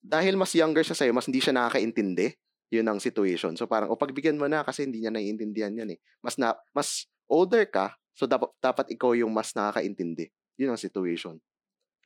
dahil 0.00 0.40
mas 0.40 0.54
younger 0.56 0.80
siya 0.80 0.96
sa'yo, 0.96 1.12
mas 1.12 1.28
hindi 1.28 1.42
siya 1.42 1.52
nakakaintindi. 1.52 2.32
Yun 2.72 2.88
ang 2.88 3.00
situation. 3.00 3.56
So 3.56 3.68
parang, 3.68 3.92
o 3.92 3.96
pagbigyan 3.96 4.40
mo 4.40 4.48
na 4.48 4.64
kasi 4.64 4.84
hindi 4.88 5.04
niya 5.04 5.12
naiintindihan 5.12 5.72
yan 5.74 5.96
eh. 5.96 5.98
Mas, 6.24 6.36
na, 6.40 6.56
mas 6.72 7.08
older 7.28 7.68
ka, 7.68 7.92
so 8.16 8.24
dapat, 8.24 8.48
dapat 8.60 8.86
ikaw 8.92 9.12
yung 9.12 9.32
mas 9.32 9.52
nakakaintindi. 9.52 10.28
Yun 10.56 10.72
ang 10.72 10.80
situation. 10.80 11.36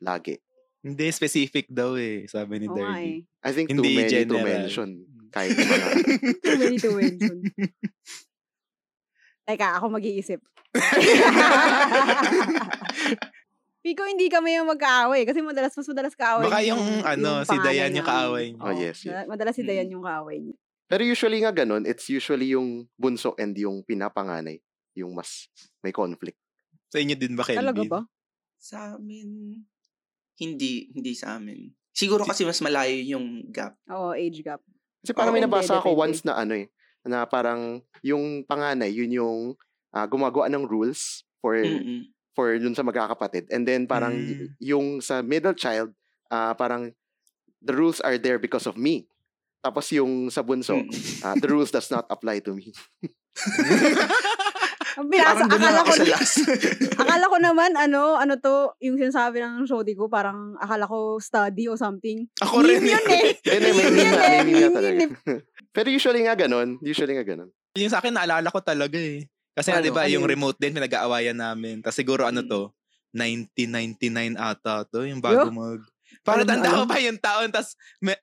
Lagi. 0.03 0.39
Hindi, 0.83 1.07
specific 1.11 1.71
daw 1.71 1.95
eh. 1.95 2.27
Sabi 2.27 2.59
ni 2.59 2.67
nga 2.67 2.75
Darlene. 2.75 3.23
eh. 3.23 3.47
I 3.47 3.51
think 3.51 3.67
too 3.69 3.79
Hindi 3.79 3.95
many 3.95 4.05
to 4.05 4.15
general. 4.19 4.43
mention. 4.45 4.91
Kahit 5.31 5.55
yung 5.55 5.65
mga, 5.65 5.87
Too 6.43 6.57
many 6.59 6.77
to 6.77 6.91
mention. 6.93 7.37
Teka, 9.49 9.69
ako 9.79 9.87
mag-iisip. 9.89 10.41
Pico, 13.83 14.07
hindi 14.07 14.31
kami 14.31 14.55
yung 14.55 14.69
magkaaway. 14.69 15.23
Kasi 15.23 15.43
madalas, 15.43 15.75
mas 15.75 15.89
madalas 15.89 16.15
kaaway. 16.15 16.47
Baka 16.47 16.61
niyo 16.61 16.71
yung, 16.73 16.85
ano, 17.03 17.31
si 17.43 17.51
panganay 17.51 17.67
Dayan 17.67 17.97
yung 17.97 18.07
kaaway 18.07 18.47
niyo. 18.53 18.63
Oh, 18.63 18.71
yes, 18.73 18.99
yes. 19.03 19.07
mada- 19.09 19.29
Madalas 19.29 19.55
si 19.55 19.63
Mm. 19.63 19.69
Dayan 19.69 19.89
yung 19.91 20.05
kaaway 20.05 20.37
niya. 20.39 20.57
Pero 20.87 21.03
usually 21.03 21.39
nga 21.41 21.53
ganun, 21.53 21.83
it's 21.83 22.07
usually 22.07 22.53
yung 22.53 22.69
bunso 22.95 23.35
and 23.35 23.57
yung 23.57 23.83
pinapanganay 23.83 24.61
yung 24.93 25.17
mas 25.17 25.49
may 25.81 25.91
conflict. 25.91 26.37
Sa 26.87 27.01
inyo 27.01 27.17
din 27.17 27.33
ba, 27.33 27.43
Kelvin? 27.43 27.65
Talaga 27.65 27.83
ba? 27.89 28.01
Sa 28.55 28.95
amin, 28.95 29.65
hindi, 30.39 30.89
hindi 30.93 31.13
sa 31.13 31.37
amin. 31.37 31.69
Siguro 31.93 32.25
kasi 32.25 32.45
mas 32.45 32.61
malayo 32.65 32.97
yung 33.05 33.45
gap. 33.53 33.77
Oo, 33.93 34.17
age 34.17 34.41
gap. 34.41 34.61
Kasi 35.05 35.13
parang 35.13 35.35
may 35.35 35.45
Depende, 35.45 35.61
nabasa 35.61 35.77
ako 35.77 35.93
once 35.93 36.25
na 36.25 36.39
ano 36.39 36.55
eh, 36.57 36.71
na 37.05 37.27
parang 37.27 37.83
yung 38.01 38.47
panganay, 38.47 38.89
yun 38.89 39.13
yung 39.13 39.39
ah, 39.93 40.09
gumagawa 40.09 40.49
ng 40.49 40.65
rules 40.65 41.27
for 41.43 41.59
Mm-mm. 41.59 42.09
for 42.33 42.57
dun 42.57 42.73
sa 42.73 42.81
magkakapatid. 42.81 43.51
And 43.53 43.69
then 43.69 43.85
parang 43.85 44.17
Mm. 44.17 44.49
yung 44.57 44.87
sa 45.05 45.21
middle 45.21 45.53
child, 45.53 45.93
ah, 46.33 46.57
parang 46.57 46.95
the 47.61 47.75
rules 47.77 48.01
are 48.01 48.17
there 48.17 48.41
because 48.41 48.65
of 48.65 48.79
me. 48.81 49.05
Tapos 49.61 49.93
yung 49.93 50.33
sa 50.33 50.41
bunso, 50.41 50.81
Mm. 50.81 50.91
ah, 51.23 51.37
the 51.37 51.47
rules 51.47 51.69
does 51.69 51.93
not 51.93 52.09
apply 52.09 52.41
to 52.41 52.57
me. 52.57 52.73
Ang 54.93 55.09
binasa, 55.09 55.45
na 55.45 55.57
akala 55.57 55.81
ko, 55.83 55.93
last. 56.05 56.37
akala 57.03 57.25
ko 57.27 57.37
naman, 57.39 57.71
ano, 57.75 58.15
ano 58.15 58.35
to, 58.37 58.77
yung 58.81 58.97
sinasabi 58.97 59.41
ng 59.41 59.65
Shodi 59.65 59.97
ko, 59.97 60.07
parang 60.07 60.57
akala 60.59 60.85
ko 60.85 61.17
study 61.17 61.69
o 61.69 61.77
something. 61.77 62.29
Ako 62.41 62.61
rin 62.61 62.83
Meme 62.85 62.93
yun 62.93 63.07
eh. 63.09 63.25
May 63.41 63.73
Meme 63.73 63.97
yun 63.97 64.13
eh. 64.13 64.41
may 64.45 64.53
meme 64.53 64.75
talaga. 64.75 64.99
eh. 65.09 65.41
Pero 65.73 65.89
usually 65.89 66.23
nga 66.25 66.37
ganun. 66.37 66.77
Usually 66.81 67.17
nga 67.17 67.25
ganun. 67.25 67.49
Yung 67.73 67.89
sa 67.89 67.99
akin, 67.99 68.13
naalala 68.13 68.53
ko 68.53 68.61
talaga 68.61 69.01
eh. 69.01 69.25
Kasi 69.53 69.73
Ano? 69.73 69.81
di 69.81 69.93
ba, 69.93 70.05
Ano 70.05 70.13
yung 70.13 70.25
yun? 70.25 70.33
remote 70.33 70.59
din, 70.61 70.73
pinag-aawayan 70.73 71.37
namin. 71.37 71.81
Tapos 71.81 71.97
siguro 71.97 72.25
ano 72.25 72.45
Mm. 72.45 72.49
to, 72.49 72.61
1999 73.13 74.37
ata 74.37 74.85
to, 74.89 75.05
yung 75.05 75.21
bago 75.21 75.49
Yo. 75.49 75.53
mag... 75.53 75.81
Para 76.21 76.45
tanda 76.45 76.69
ko 76.69 76.85
alam. 76.85 76.91
pa 76.93 77.01
yung 77.01 77.19
taon, 77.19 77.49
tapos 77.49 77.75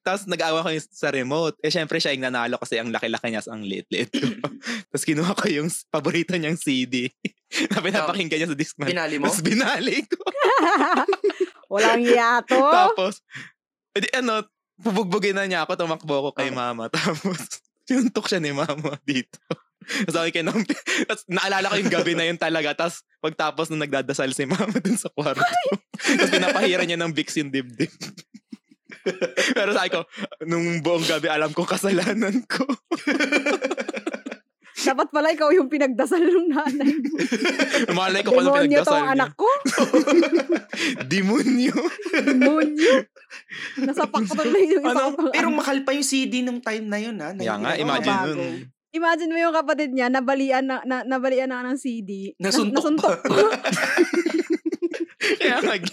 tas 0.06 0.30
nag-aawa 0.30 0.64
ko 0.64 0.70
yung 0.70 0.86
sa 0.94 1.10
remote. 1.10 1.58
Eh, 1.66 1.74
syempre 1.74 1.98
siya 1.98 2.14
yung 2.14 2.30
nanalo 2.30 2.62
kasi 2.62 2.78
ang 2.78 2.94
laki-laki 2.94 3.34
niya 3.34 3.42
ang 3.50 3.66
lit-lit 3.66 4.14
tapos 4.94 5.04
kinuha 5.04 5.34
ko 5.34 5.46
yung 5.50 5.68
paborito 5.90 6.38
niyang 6.38 6.56
CD 6.56 7.10
na 7.74 7.82
pinapakinggan 7.82 8.38
niya 8.40 8.50
sa 8.54 8.58
Discman. 8.58 8.88
Pinali 8.88 9.18
mo? 9.18 9.28
Tapos 9.28 9.42
binali 9.42 10.06
ko. 10.06 10.22
Walang 11.74 12.02
yato. 12.02 12.58
Tapos, 12.78 13.22
edi 13.94 14.10
ano, 14.18 14.42
pubugbugin 14.82 15.38
na 15.38 15.46
niya 15.46 15.64
ako, 15.64 15.86
tumakbo 15.86 16.30
ko 16.30 16.32
kay 16.34 16.50
Oo. 16.50 16.58
mama. 16.58 16.90
Tapos, 16.90 17.62
sinuntok 17.86 18.26
siya 18.26 18.42
ni 18.42 18.50
mama 18.50 18.98
dito. 19.06 19.38
Tapos 19.80 20.16
ako 20.16 20.30
kinang, 20.30 20.62
tapos 21.08 21.24
naalala 21.26 21.72
ko 21.72 21.76
yung 21.78 21.94
gabi 21.94 22.14
na 22.14 22.28
yun 22.28 22.36
talaga. 22.36 22.76
Tapos 22.76 23.02
pagtapos 23.20 23.72
nung 23.72 23.82
nagdadasal 23.82 24.30
si 24.32 24.46
mama 24.46 24.76
dun 24.76 24.96
sa 24.96 25.10
kwarto. 25.10 25.42
tapos 25.98 26.30
pinapahira 26.30 26.84
niya 26.84 27.00
ng 27.00 27.12
Vicks 27.12 27.40
yung 27.40 27.50
dibdib. 27.50 27.90
Pero 29.56 29.72
sabi 29.72 29.90
ko, 29.90 30.04
nung 30.44 30.84
buong 30.84 31.08
gabi 31.08 31.28
alam 31.28 31.50
ko 31.50 31.64
kasalanan 31.64 32.44
ko. 32.46 32.68
Dapat 34.80 35.12
pala 35.12 35.36
ikaw 35.36 35.52
yung 35.52 35.68
pinagdasal 35.68 36.24
ng 36.24 36.50
nanay 36.50 36.88
mo. 36.96 37.16
Malay 38.00 38.24
ko 38.24 38.32
kung 38.32 38.48
ano 38.48 38.56
Demonyo 38.56 38.64
pinagdasal 38.64 38.88
tong 38.88 39.04
niya. 39.04 39.12
anak 39.12 39.32
ko. 39.36 39.50
Demonyo. 41.04 41.76
Demonyo. 42.16 42.94
Nasapak 43.84 44.24
ko 44.24 44.34
tuloy 44.36 44.72
yung 44.72 44.84
isa 44.84 44.96
Ano, 44.96 45.30
pero 45.30 45.52
anak. 45.52 45.58
mahal 45.60 45.78
pa 45.84 45.92
yung 45.92 46.08
CD 46.08 46.42
nung 46.42 46.64
time 46.64 46.88
na 46.88 46.96
yun, 46.96 47.16
ha? 47.20 47.36
Kaya 47.36 47.56
nga, 47.60 47.72
99. 47.76 47.84
imagine 47.84 48.20
nun. 48.26 48.56
Imagine 48.90 49.30
mo 49.30 49.40
yung 49.40 49.54
kapatid 49.54 49.94
niya, 49.94 50.10
nabalian 50.10 50.66
na, 50.66 50.82
na 50.82 51.02
nabalian 51.04 51.48
na 51.48 51.62
ng 51.64 51.78
CD. 51.78 52.34
Nas- 52.36 52.58
Nasuntok 52.58 52.74
nasuntok 52.76 53.16
pa. 53.22 53.30
pa. 53.30 53.46
Kaya 55.20 55.62
mag, 55.62 55.84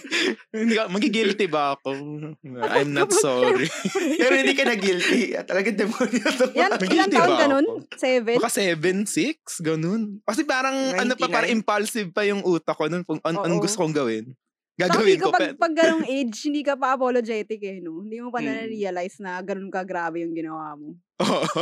magigilty 0.89 1.45
ba 1.45 1.77
ako? 1.77 1.93
I'm 2.41 2.89
not 2.89 3.13
sorry. 3.13 3.69
Pero 4.17 4.33
hindi 4.33 4.55
ka 4.55 4.65
na 4.65 4.73
guilty. 4.73 5.37
Talagang 5.37 5.77
demonyo 5.77 6.25
to. 6.25 6.45
Yan, 6.55 6.73
Guilty 6.79 7.13
taon 7.13 7.29
ba 7.29 7.37
ka 7.37 7.45
nun? 7.45 7.65
ako? 7.67 7.95
Seven? 7.95 8.35
Baka 8.39 8.49
7, 8.49 9.05
6, 9.05 9.61
ganun. 9.61 10.01
Kasi 10.23 10.41
parang, 10.41 10.73
ano 10.73 11.13
pa, 11.13 11.27
99? 11.27 11.35
parang 11.35 11.51
impulsive 11.53 12.09
pa 12.09 12.25
yung 12.25 12.41
utak 12.41 12.73
ko 12.73 12.89
nun. 12.89 13.03
Kung 13.03 13.21
an- 13.21 13.37
anong 13.39 13.61
gusto 13.61 13.77
kong 13.77 13.93
gawin. 13.93 14.25
Sabi 14.73 14.81
Gagawin 14.83 15.17
ko, 15.17 15.27
ko. 15.27 15.33
pag, 15.33 15.57
pag 15.57 15.73
ganong 15.75 16.05
age, 16.05 16.37
hindi 16.45 16.61
ka 16.61 16.73
pa 16.73 16.93
apologetic 16.93 17.57
eh, 17.59 17.77
no? 17.77 18.01
Hindi 18.01 18.21
mo 18.21 18.29
pa 18.29 18.39
Mm. 18.39 18.47
na-realize 18.47 19.17
na 19.19 19.41
ganun 19.41 19.69
ka 19.69 19.81
grabe 19.81 20.21
yung 20.21 20.33
ginawa 20.33 20.73
mo. 20.73 20.93
Oo. 21.25 21.61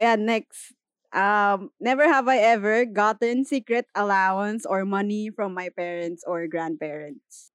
Ayan, 0.00 0.26
next. 0.26 0.74
Um, 1.14 1.70
never 1.78 2.10
have 2.10 2.26
I 2.26 2.38
ever 2.42 2.82
gotten 2.84 3.46
secret 3.46 3.86
allowance 3.94 4.66
or 4.66 4.82
money 4.84 5.30
from 5.30 5.54
my 5.54 5.70
parents 5.70 6.26
or 6.26 6.46
grandparents. 6.50 7.54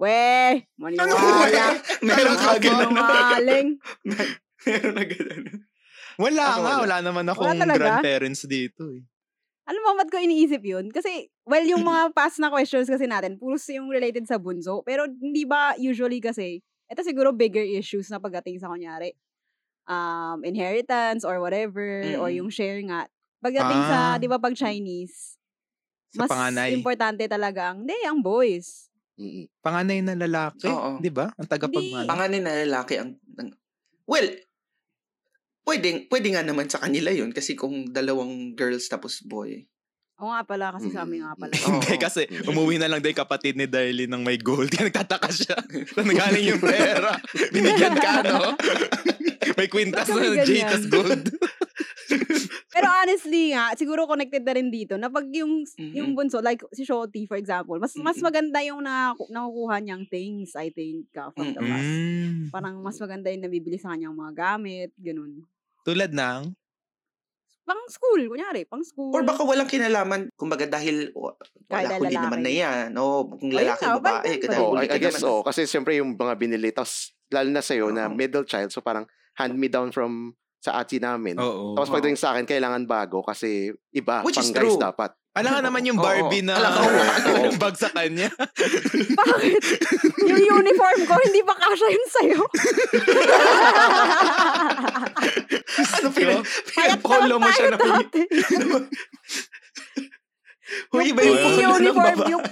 Weh, 0.00 0.64
Ano 0.80 0.88
maniwala. 0.88 1.78
Meron 2.08 2.36
ka 2.40 2.52
ganun. 2.56 2.90
Sinungaling. 2.96 3.68
Meron 4.66 4.94
na 4.96 5.04
ganun. 5.04 5.46
wala 6.16 6.42
Ako 6.48 6.58
nga, 6.58 6.72
wala. 6.72 6.80
wala 6.80 6.96
naman 7.04 7.24
akong 7.28 7.60
talaga? 7.60 7.76
grandparents 7.78 8.42
dito 8.48 8.88
eh. 8.88 9.04
Alam 9.62 9.80
mo, 9.84 9.90
ba't 9.94 10.10
ko 10.10 10.18
iniisip 10.18 10.64
yun? 10.66 10.90
Kasi, 10.90 11.30
well, 11.46 11.62
yung 11.62 11.86
mga 11.86 12.10
past 12.18 12.40
na 12.42 12.50
questions 12.50 12.88
kasi 12.90 13.06
natin, 13.06 13.38
puros 13.38 13.62
yung 13.70 13.92
related 13.92 14.26
sa 14.26 14.40
bunso. 14.40 14.82
Pero, 14.82 15.06
hindi 15.06 15.46
ba 15.46 15.76
usually 15.78 16.18
kasi, 16.18 16.58
ito 16.90 17.00
siguro 17.06 17.30
bigger 17.30 17.62
issues 17.62 18.10
na 18.10 18.18
pagdating 18.18 18.58
sa 18.58 18.66
kunyari, 18.72 19.14
um, 19.84 20.42
inheritance 20.42 21.22
or 21.22 21.38
whatever, 21.38 21.82
or 22.16 22.28
Mm. 22.28 22.38
yung 22.38 22.50
share 22.50 22.78
nga. 22.82 23.06
Pagdating 23.38 23.82
sa, 23.84 23.98
Ah. 24.08 24.16
di 24.16 24.26
ba, 24.26 24.38
pag 24.38 24.54
Chinese, 24.54 25.34
Sa 26.10 26.22
mas 26.22 26.30
panganay. 26.30 26.70
importante 26.72 27.26
talaga 27.26 27.70
ang, 27.70 27.82
hindi, 27.82 27.96
ang 28.02 28.20
boys. 28.20 28.86
Mm-mm. 29.14 29.50
Panganay 29.60 30.00
na 30.00 30.14
lalaki. 30.16 30.66
Oo. 30.66 30.96
Di 30.98 31.08
ba? 31.08 31.28
Ang 31.34 31.46
tagapagmana. 31.46 32.06
Panganin 32.06 32.42
na 32.42 32.54
lalaki 32.62 32.96
ang, 32.96 33.12
ang- 33.36 33.52
well, 34.04 34.24
pwede, 35.62 36.06
pwede 36.08 36.28
nga 36.30 36.42
naman 36.42 36.66
sa 36.66 36.78
kanila 36.78 37.10
yun 37.10 37.30
kasi 37.30 37.52
kung 37.52 37.88
dalawang 37.88 38.52
girls 38.52 38.86
tapos 38.86 39.20
boy. 39.20 39.66
Oo 40.16 40.30
nga 40.30 40.46
pala, 40.46 40.70
kasi 40.70 40.86
sa 40.88 41.02
amin 41.02 41.26
nga 41.26 41.34
pala. 41.40 41.50
Hindi, 41.50 41.98
kasi 41.98 42.22
umuwi 42.46 42.78
na 42.78 42.86
lang 42.86 43.02
din 43.02 43.10
kapatid 43.12 43.54
ni 43.54 43.66
Darlene 43.66 44.06
ng 44.08 44.22
may 44.22 44.38
gold. 44.38 44.70
Kaya 44.72 44.86
nagtataka 44.86 45.28
siya. 45.28 45.58
Saan 45.92 46.08
galing 46.08 46.46
yung 46.46 46.62
pera? 46.62 47.18
Binigyan 47.50 47.96
ka, 47.96 48.22
no? 48.22 48.54
may 49.58 49.68
kwintas 49.68 50.08
na 50.08 50.22
J 50.38 50.62
ganyan? 50.62 50.70
tas 50.70 50.84
gold. 50.86 51.26
Pero 52.74 52.88
honestly 52.88 53.52
nga, 53.52 53.76
siguro 53.76 54.08
connected 54.08 54.42
na 54.48 54.54
rin 54.56 54.72
dito 54.72 54.96
na 54.96 55.12
pag 55.12 55.28
yung 55.28 55.64
Mhm. 55.76 55.92
yung 55.92 56.10
bunso, 56.16 56.40
like 56.40 56.64
si 56.72 56.88
Shoti 56.88 57.28
for 57.28 57.36
example, 57.36 57.76
mas 57.76 57.92
mas 58.00 58.16
Mhm. 58.16 58.24
maganda 58.24 58.58
yung 58.64 58.80
na, 58.80 59.12
nakukuha 59.28 59.76
niyang 59.84 60.04
things, 60.08 60.56
I 60.56 60.72
think, 60.72 61.04
uh, 61.12 61.28
from 61.36 61.52
the 61.52 61.60
Mm. 61.60 61.68
past. 61.68 61.92
Parang 62.48 62.80
mas 62.80 62.96
maganda 62.96 63.28
yung 63.28 63.44
nabibili 63.44 63.76
sa 63.76 63.92
kanyang 63.92 64.16
mga 64.16 64.32
gamit, 64.32 64.90
ganun. 64.96 65.44
Tulad 65.84 66.14
ng, 66.14 66.54
Pang 67.62 67.78
school, 67.86 68.26
kunyari, 68.26 68.66
pang 68.66 68.82
school. 68.82 69.14
Or 69.14 69.22
baka 69.22 69.46
walang 69.46 69.70
kinalaman, 69.70 70.34
kumbaga 70.34 70.66
dahil 70.66 71.14
o, 71.14 71.30
Kahit 71.70 71.94
wala 71.94 71.98
huli 72.02 72.18
lalaki. 72.18 72.26
naman 72.26 72.40
na 72.42 72.50
yan. 72.52 72.88
O, 72.98 73.30
kung 73.38 73.54
Ayun 73.54 73.70
lalaki, 73.70 73.84
nga, 73.86 73.96
babae, 74.02 74.32
Oh, 74.58 74.74
huli 74.74 74.82
I, 74.82 74.90
ka 74.90 74.94
I 74.96 74.98
guess, 74.98 75.16
naman. 75.22 75.30
oh, 75.30 75.40
kasi 75.46 75.60
siyempre 75.70 75.94
yung 75.94 76.18
mga 76.18 76.34
binili, 76.42 76.74
tapos 76.74 77.14
lalo 77.30 77.48
na 77.54 77.62
sa'yo 77.62 77.94
na 77.94 78.10
Oo. 78.10 78.18
middle 78.18 78.42
child, 78.42 78.74
so 78.74 78.82
parang 78.82 79.06
hand-me-down 79.34 79.90
from 79.90 80.34
sa 80.58 80.78
achi 80.78 80.96
namin. 80.96 81.34
oo. 81.36 81.74
Tapos 81.74 81.90
pagdating 81.90 82.14
sa 82.14 82.32
akin, 82.32 82.46
kailangan 82.46 82.86
bago 82.86 83.20
kasi 83.20 83.74
iba, 83.90 84.22
Which 84.22 84.36
pang 84.36 84.44
is 84.44 84.52
guys 84.52 84.62
true. 84.64 84.78
dapat. 84.78 85.10
Alam 85.32 85.50
nga 85.50 85.62
naman 85.64 85.82
yung. 85.82 85.98
Barbie 86.04 86.44
na 86.44 86.54
Alam 86.60 86.70
ko, 86.70 86.82
oo. 86.84 87.44
yung 87.46 87.58
bag 87.58 87.74
sa 87.74 87.88
kanya. 87.88 88.28
Bakit? 89.18 89.62
yung 90.22 90.42
uniform 90.60 90.98
ko, 91.02 91.14
hindi 91.18 91.40
ba 91.40 91.54
kasha 91.56 91.88
yun 91.88 92.06
sa'yo? 92.06 92.40
ano, 95.72 96.08
pinag, 96.12 96.40
pinag-polo 96.68 97.34
mo 97.36 97.48
siya 97.50 97.66
na 97.68 97.78
dati. 97.80 98.20
Huy, 100.88 101.12
iba 101.12 101.20
yung 101.20 101.36
PE 101.36 101.44
polo 101.44 101.58
ng 101.58 101.74
uniform, 101.76 102.16
babae. 102.16 102.30
yung 102.30 102.44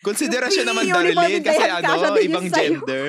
Konsiderasyon 0.00 0.64
Yung 0.64 0.70
naman 0.70 0.82
PE 0.82 0.88
uniform 0.88 1.16
Darlene 1.18 1.42
kasi 1.42 1.58
kaya 1.58 1.74
ano, 1.74 1.82
din 1.82 2.16
yun 2.16 2.24
ibang 2.24 2.46
sa'yo. 2.46 2.56
gender. 2.78 3.08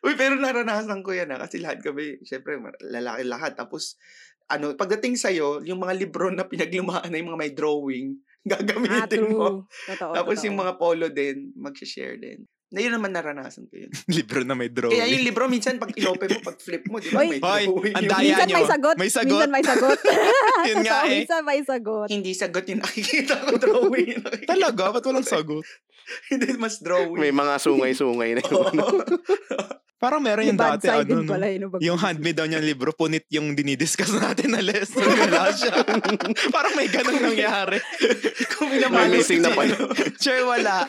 Uy, 0.00 0.14
pero 0.14 0.32
naranasan 0.34 1.00
ko 1.00 1.12
yan 1.12 1.28
ha. 1.30 1.38
Kasi 1.38 1.60
lahat 1.60 1.80
kami, 1.80 2.20
syempre, 2.22 2.56
lalaki 2.80 3.22
lahat. 3.22 3.52
Tapos, 3.54 4.00
ano, 4.46 4.72
pagdating 4.72 5.14
sa'yo, 5.14 5.60
yung 5.62 5.78
mga 5.78 5.94
libro 5.94 6.26
na 6.28 6.42
pinaglumaan 6.42 7.06
na 7.06 7.20
yung 7.20 7.30
mga 7.30 7.40
may 7.40 7.52
drawing, 7.52 8.16
ah, 8.48 8.56
gagamitin 8.56 9.28
mo. 9.28 9.68
true. 9.68 9.92
Totoo, 9.92 10.12
Tapos 10.16 10.34
totoo. 10.34 10.46
yung 10.48 10.56
mga 10.58 10.72
polo 10.74 11.06
din, 11.06 11.52
mag-share 11.54 12.16
din. 12.16 12.48
Na 12.70 12.78
yun 12.78 12.94
naman 12.94 13.10
naranasan 13.10 13.66
ko 13.66 13.74
yun. 13.76 13.90
Libro 14.16 14.40
na 14.40 14.54
may 14.54 14.70
drawing. 14.70 14.94
Kaya 14.94 15.10
yung 15.10 15.26
libro, 15.26 15.50
minsan 15.50 15.74
pag 15.76 15.90
inopen 15.90 16.30
mo, 16.32 16.40
pag 16.40 16.54
flip 16.56 16.86
mo, 16.86 16.96
di 16.96 17.10
ba, 17.10 17.18
Hoy. 17.18 17.28
may 17.28 17.40
Hoy, 17.42 17.64
drawing. 17.66 17.94
ang 17.98 18.06
daya 18.06 18.22
Minsan 18.22 18.46
may 18.48 18.54
nyo. 18.56 18.70
sagot. 18.70 18.94
May 18.96 19.10
sagot. 19.10 19.26
Minsan 19.34 19.50
may 19.50 19.64
sagot. 19.66 19.98
Yun 20.70 20.76
nga 20.80 20.96
Totoo, 20.96 21.02
eh. 21.04 21.18
Minsan 21.18 21.42
may 21.42 21.60
sagot. 21.60 22.08
Hindi 22.08 22.32
sagot 22.32 22.64
yung 22.64 22.80
nakikita 22.80 23.34
ko 23.36 23.52
drawing. 23.58 24.22
nakikita- 24.22 24.50
Talaga? 24.54 24.82
Ba't 24.94 25.04
walang 25.04 25.26
sagot? 25.28 25.66
Hindi, 26.26 26.46
mas 26.56 26.78
drawing. 26.78 27.18
May 27.18 27.34
mga 27.34 27.54
sungay-sungay 27.58 28.30
na 28.34 28.42
yun. 28.42 28.74
Parang 30.00 30.24
meron 30.24 30.48
yung 30.48 30.56
dati, 30.56 30.88
ano, 30.88 31.20
no? 31.20 31.28
pala 31.28 31.52
yun. 31.52 31.68
Yung 31.84 32.00
hand-me-down 32.00 32.56
yung 32.56 32.64
libro, 32.64 32.88
punit 32.96 33.28
yung 33.28 33.52
dinidiscuss 33.52 34.16
natin 34.16 34.56
na 34.56 34.64
lesson. 34.64 35.04
Wala 35.28 35.52
siya. 35.52 35.76
Parang 36.48 36.72
may 36.72 36.88
ganun 36.88 37.20
nangyari. 37.20 37.76
Kung 38.56 38.72
missing 39.12 39.44
na 39.44 39.52
si- 39.52 39.58
pala. 39.60 39.76
Sure, 40.24 40.44
wala. 40.48 40.88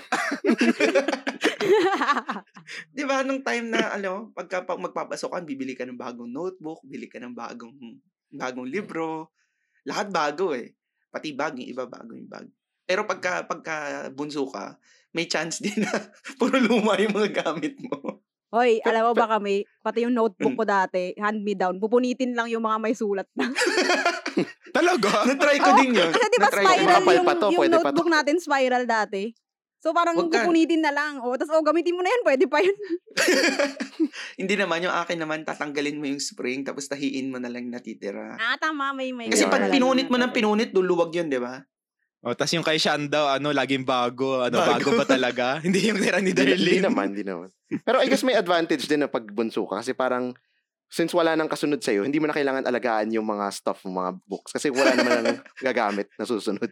Di 2.95 3.03
ba, 3.03 3.27
nung 3.27 3.43
time 3.43 3.67
na, 3.67 3.99
ano, 3.99 4.31
pagka 4.31 4.63
pag 4.63 4.79
magpapasokan, 4.79 5.43
bibili 5.43 5.75
ka 5.75 5.83
ng 5.83 5.99
bagong 5.99 6.31
notebook, 6.31 6.79
bili 6.87 7.11
ka 7.11 7.19
ng 7.19 7.35
bagong 7.35 7.99
bagong 8.31 8.67
libro. 8.71 9.35
Lahat 9.83 10.07
bago 10.07 10.55
eh. 10.55 10.71
Pati 11.11 11.35
bag, 11.35 11.59
yung 11.59 11.67
iba 11.67 11.83
bago 11.83 12.15
yung 12.15 12.31
bag. 12.31 12.47
Pero 12.87 13.03
pagka, 13.03 13.43
pagka 13.43 14.07
bunso 14.15 14.47
ka, 14.47 14.79
may 15.11 15.27
chance 15.27 15.59
din 15.59 15.83
na 15.83 15.91
puro 16.39 16.55
luma 16.55 16.95
yung 16.95 17.11
mga 17.11 17.43
gamit 17.43 17.75
mo. 17.83 18.20
Hoy, 18.51 18.83
alam 18.83 19.07
mo 19.07 19.13
ba 19.15 19.31
kami, 19.31 19.63
pati 19.79 20.03
yung 20.03 20.11
notebook 20.11 20.59
ko 20.59 20.67
dati, 20.67 21.15
hand-me-down, 21.15 21.79
pupunitin 21.79 22.35
lang 22.35 22.51
yung 22.51 22.67
mga 22.67 22.83
may 22.83 22.91
sulat 22.91 23.27
na. 23.31 23.47
Talaga? 24.75 25.23
Na-try 25.23 25.55
ko 25.55 25.71
Oo, 25.71 25.79
din 25.79 25.95
yun. 25.95 26.11
Kasi 26.11 26.27
di 26.27 26.39
ba 26.39 26.51
Na-try 26.51 26.65
ko. 26.67 26.71
spiral 26.75 26.83
Makapal 26.83 27.15
yung, 27.15 27.27
pa 27.27 27.33
to, 27.39 27.47
yung 27.47 27.61
pwede 27.63 27.71
pa 27.71 27.79
notebook 27.79 28.09
natin 28.11 28.35
spiral 28.43 28.83
dati? 28.83 29.31
So 29.81 29.95
parang 29.95 30.19
Wag 30.19 30.29
ka. 30.29 30.43
pupunitin 30.43 30.83
na 30.83 30.91
lang. 30.91 31.23
O, 31.23 31.31
tapos, 31.39 31.55
oh, 31.55 31.63
gamitin 31.63 31.95
mo 31.95 32.03
na 32.03 32.11
yan. 32.11 32.21
Pwede 32.27 32.45
pa 32.45 32.59
yun. 32.59 32.75
Hindi 34.39 34.53
naman, 34.59 34.83
yung 34.83 34.93
akin 34.93 35.17
naman, 35.17 35.47
tatanggalin 35.47 35.97
mo 35.97 36.05
yung 36.11 36.21
spring, 36.21 36.67
tapos 36.67 36.85
tahiin 36.91 37.31
mo 37.31 37.39
na 37.39 37.47
lang 37.47 37.71
natitira. 37.71 38.35
ah, 38.35 38.59
tama. 38.59 38.91
May, 38.91 39.15
may. 39.15 39.31
Kasi 39.31 39.47
pag 39.47 39.71
pinunit 39.71 40.11
mo 40.11 40.19
ng 40.19 40.35
pinunit, 40.35 40.69
luluwag 40.75 41.15
yun, 41.15 41.31
di 41.31 41.39
ba? 41.39 41.63
O, 42.21 42.37
tas 42.37 42.53
yung 42.53 42.61
kay 42.61 42.77
Sean 42.77 43.09
daw, 43.09 43.33
ano, 43.33 43.49
laging 43.49 43.81
bago. 43.81 44.45
Ano, 44.45 44.61
Bago. 44.61 44.77
bago, 44.77 44.89
ba 44.93 45.05
talaga? 45.09 45.45
Hindi 45.65 45.89
yung 45.89 45.97
tira 45.97 46.21
ni 46.21 46.29
Hindi 46.31 46.53
Darlene. 46.53 46.85
naman, 46.85 47.07
hindi 47.17 47.25
naman. 47.25 47.49
Pero 47.81 47.97
I 47.97 48.05
guess 48.05 48.21
may 48.21 48.37
advantage 48.37 48.85
din 48.85 49.01
na 49.01 49.09
pag 49.09 49.25
bunso 49.25 49.65
ka 49.65 49.81
kasi 49.81 49.97
parang 49.97 50.29
since 50.85 51.15
wala 51.15 51.33
nang 51.33 51.47
kasunod 51.47 51.81
sa'yo, 51.81 52.03
hindi 52.05 52.19
mo 52.19 52.27
na 52.29 52.35
kailangan 52.35 52.67
alagaan 52.67 53.09
yung 53.09 53.25
mga 53.25 53.49
stuff, 53.49 53.81
mga 53.81 54.21
books. 54.27 54.53
Kasi 54.53 54.69
wala 54.69 54.93
naman 54.93 55.23
nang 55.23 55.39
gagamit 55.65 56.13
na 56.13 56.27
susunod. 56.27 56.69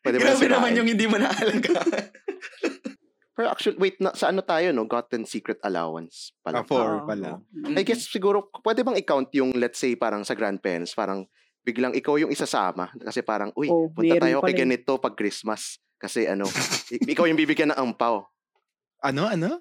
Pwede 0.00 0.16
mo 0.16 0.24
na 0.24 0.32
Grabe 0.32 0.46
naman 0.48 0.72
yung 0.72 0.88
hindi 0.88 1.04
mo 1.04 1.20
naalaga. 1.20 1.76
Pero 3.36 3.52
actually, 3.52 3.76
wait, 3.76 4.00
na, 4.00 4.16
sa 4.16 4.32
ano 4.32 4.40
tayo, 4.40 4.72
no? 4.72 4.88
Gotten 4.88 5.28
secret 5.28 5.60
allowance 5.60 6.32
Ah, 6.40 6.56
pala. 6.56 6.64
four 6.64 7.04
Oo. 7.04 7.04
pala. 7.04 7.36
I 7.68 7.84
guess 7.84 8.08
siguro, 8.08 8.48
pwede 8.64 8.80
bang 8.80 8.96
i-count 8.96 9.28
yung, 9.36 9.52
let's 9.60 9.76
say, 9.76 9.92
parang 9.92 10.24
sa 10.24 10.32
grandparents, 10.32 10.96
parang 10.96 11.28
biglang 11.66 11.90
ikaw 11.92 12.14
yung 12.14 12.30
isasama. 12.30 12.94
Kasi 12.94 13.20
parang, 13.20 13.50
uy, 13.58 13.66
Oh, 13.66 13.90
punta 13.90 14.22
tayo 14.22 14.38
kay 14.40 14.54
ganito 14.54 14.94
pag 14.96 15.18
Christmas. 15.18 15.82
Kasi 15.98 16.30
ano, 16.30 16.46
ikaw 17.02 17.26
yung 17.26 17.34
bibigyan 17.36 17.74
ng 17.74 17.80
ampaw. 17.82 18.22
Ano, 19.02 19.26
ano? 19.26 19.58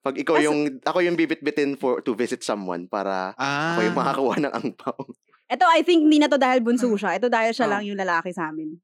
Pag 0.00 0.18
ikaw 0.18 0.40
As- 0.40 0.44
yung, 0.44 0.58
ako 0.82 0.98
yung 1.00 1.14
bibitbitin 1.14 1.76
for, 1.76 2.02
to 2.02 2.16
visit 2.16 2.42
someone 2.42 2.90
para 2.90 3.36
Ah. 3.38 3.76
ako 3.76 3.80
yung 3.84 3.96
makakuha 3.96 4.34
ng 4.40 4.52
ampaw. 4.52 4.96
Ito, 5.46 5.64
I 5.68 5.82
think, 5.82 6.08
hindi 6.08 6.18
na 6.18 6.26
to 6.26 6.38
dahil 6.38 6.62
bunso 6.62 6.88
siya. 6.94 7.20
Ito 7.20 7.28
dahil 7.28 7.52
siya 7.52 7.68
Ah. 7.68 7.72
lang 7.78 7.82
yung 7.84 7.98
lalaki 8.00 8.32
sa 8.32 8.50
amin. 8.50 8.80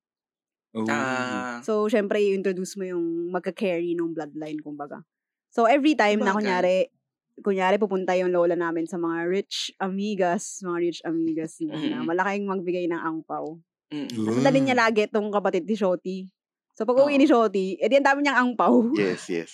Oh. 0.77 0.85
Ah, 0.87 1.65
So, 1.65 1.89
syempre, 1.89 2.21
i-introduce 2.21 2.77
mo 2.77 2.85
yung 2.85 3.33
magka-carry 3.33 3.97
ng 3.97 4.13
bloodline, 4.13 4.61
kumbaga. 4.61 5.01
So, 5.49 5.65
every 5.65 5.97
time 5.97 6.21
na 6.21 6.31
Bagay. 6.31 6.37
kunyari, 6.37 6.77
kunyari 7.41 7.77
pupunta 7.77 8.17
yung 8.17 8.33
lola 8.33 8.57
namin 8.57 8.89
sa 8.89 8.97
mga 8.97 9.29
rich 9.29 9.73
amigas, 9.77 10.61
mga 10.65 10.79
rich 10.81 11.01
amigas 11.05 11.61
na, 11.61 11.77
na 11.77 11.99
Mm. 12.01 12.07
malaking 12.09 12.47
magbigay 12.49 12.87
ng 12.89 12.97
angpaw. 13.01 13.45
mm. 13.93 14.09
Kasi 14.09 14.39
dali 14.41 14.59
niya 14.65 14.77
lagi 14.77 15.05
itong 15.05 15.29
kapatid 15.29 15.69
ni 15.69 15.77
Shoti. 15.77 16.19
So, 16.77 16.85
pag 16.85 16.97
uwi 16.97 17.17
Oo. 17.17 17.21
ni 17.21 17.29
Shoti, 17.29 17.77
edi 17.81 17.97
ang 17.97 18.05
dami 18.05 18.21
niyang 18.25 18.41
angpaw. 18.53 18.73
Yes, 18.97 19.29
yes. 19.29 19.51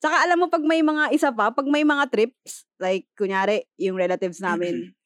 Tsaka 0.00 0.24
alam 0.24 0.40
mo, 0.40 0.48
pag 0.48 0.64
may 0.64 0.80
mga 0.80 1.12
isa 1.12 1.28
pa, 1.28 1.52
pag 1.52 1.68
may 1.68 1.84
mga 1.84 2.08
trips, 2.08 2.64
like, 2.80 3.04
kunyari, 3.16 3.68
yung 3.76 4.00
relatives 4.00 4.40
namin, 4.40 4.96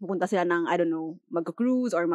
pupunta 0.00 0.24
sila 0.24 0.48
ng, 0.48 0.64
I 0.64 0.80
don't 0.80 0.88
know, 0.88 1.20
magka-cruise 1.28 1.92
or 1.92 2.08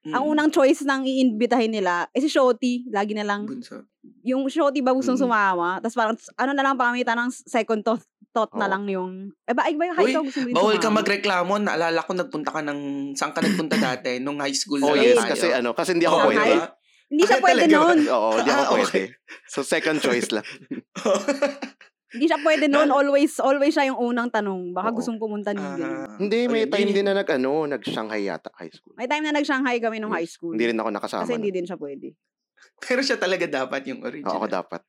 magkaganyan. 0.00 0.14
Ang 0.14 0.24
Mm. 0.24 0.32
unang 0.32 0.50
choice 0.50 0.80
nang 0.82 1.02
iimbitahin 1.02 1.70
nila, 1.70 2.06
eh 2.08 2.20
si 2.20 2.28
Shoti, 2.28 2.86
lagi 2.88 3.12
na 3.12 3.22
lang, 3.22 3.44
Bunso. 3.44 3.82
yung 4.22 4.46
Shoti 4.46 4.78
ba 4.78 4.92
gustong 4.92 5.16
Mm. 5.16 5.24
sumama, 5.24 5.68
tapos 5.78 5.94
parang, 5.94 6.16
ano 6.36 6.50
na 6.52 6.62
lang, 6.62 6.74
pamitan 6.74 7.18
ng 7.18 7.30
second 7.32 7.82
thought, 7.82 8.02
thought 8.30 8.52
na 8.54 8.64
Oo. 8.64 8.72
lang 8.72 8.84
yung, 8.86 9.10
eh 9.42 9.52
ba, 9.52 9.64
ay 9.64 9.74
ba, 9.74 9.90
Uy, 9.90 10.12
ikaw 10.12 10.22
gusto 10.22 10.38
mo 10.40 10.54
Bawal 10.54 10.76
ka 10.76 10.86
sumama? 10.86 10.98
magreklamo. 11.00 11.52
Naalala 11.58 12.00
ko, 12.00 12.12
nagpunta 12.12 12.50
ka 12.50 12.60
ng... 12.62 12.80
Saan 13.14 13.32
ka 13.32 13.40
nagpunta 13.40 13.74
dati? 13.90 14.18
Nung 14.18 14.38
high 14.38 14.52
school 14.52 14.78
Oh 14.80 14.92
na 14.92 15.02
yes, 15.02 15.16
tayo. 15.18 15.30
kasi 15.32 15.46
ano, 15.50 15.72
kasi 15.72 15.90
hindi 15.92 16.06
ako 16.06 16.16
Oo, 16.16 16.26
pwede. 16.28 16.38
Shanghai? 16.46 16.76
Hindi 17.08 17.22
siya 17.24 17.34
Ah, 17.34 17.42
pwede 17.42 17.56
talaga 17.58 17.72
noon. 17.74 17.98
Oo, 18.06 18.28
hindi 18.36 18.50
ako 18.52 18.62
Ah, 18.62 18.72
pwede. 18.76 19.00
So 19.48 19.58
second 19.62 19.98
choice 19.98 20.28
lang. 20.28 20.44
Hindi 22.08 22.24
siya 22.24 22.40
pwede 22.40 22.64
noon. 22.66 22.88
Always, 22.88 23.36
always 23.38 23.72
siya 23.72 23.92
yung 23.92 24.00
unang 24.02 24.32
tanong. 24.32 24.72
Baka 24.72 24.88
Oo. 24.90 24.96
gustong 24.96 25.20
pumunta 25.20 25.52
din. 25.52 25.60
Ah. 25.60 26.08
Hindi, 26.16 26.48
may 26.48 26.64
time 26.64 26.88
din 26.88 27.04
na 27.04 27.12
nag 27.12 27.28
ano, 27.28 27.68
nag 27.68 27.84
Shanghai 27.84 28.24
yata 28.24 28.48
high 28.56 28.72
school. 28.72 28.96
May 28.96 29.04
time 29.04 29.22
na 29.22 29.36
nag-Shanghai 29.36 29.76
kami 29.76 30.00
nung 30.00 30.10
high 30.10 30.24
school. 30.24 30.56
Hindi 30.56 30.72
rin 30.72 30.78
ako 30.78 30.88
nakasama. 30.88 31.22
Kasi 31.22 31.36
hindi 31.36 31.52
din 31.52 31.68
siya 31.68 31.76
pwede. 31.76 32.16
Pero 32.82 33.04
siya 33.04 33.20
talaga 33.20 33.44
dapat 33.44 33.86
yung 33.86 34.00
Oo, 34.00 34.08
original. 34.08 34.34
ako 34.34 34.46
dapat. 34.48 34.80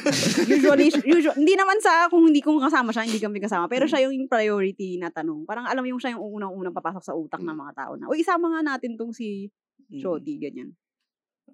Usually, 0.50 0.88
usually, 1.04 1.36
hindi 1.36 1.54
naman 1.54 1.78
sa 1.78 2.08
kung 2.08 2.26
hindi 2.26 2.40
kong 2.40 2.58
kasama 2.58 2.90
siya, 2.90 3.04
hindi 3.04 3.20
kami 3.20 3.38
kasama. 3.38 3.68
Pero 3.68 3.84
Mm. 3.84 3.90
siya 3.90 4.00
yung 4.08 4.26
priority 4.26 4.96
na 4.98 5.10
tanong. 5.10 5.44
Parang 5.44 5.66
alam 5.66 5.82
mo 5.82 5.88
yung 5.88 6.00
siya 6.00 6.16
yung 6.16 6.24
unang-unang 6.24 6.72
papasok 6.72 7.02
sa 7.02 7.12
utak 7.12 7.38
ng 7.38 7.50
Mm. 7.50 7.60
mga 7.60 7.72
tao 7.76 7.92
na, 7.94 8.08
uy, 8.08 8.18
isama 8.18 8.48
nga 8.50 8.64
natin 8.64 8.96
tong 8.96 9.12
si 9.12 9.52
Mm. 9.92 10.00
Shoti, 10.00 10.40
ganyan. 10.40 10.72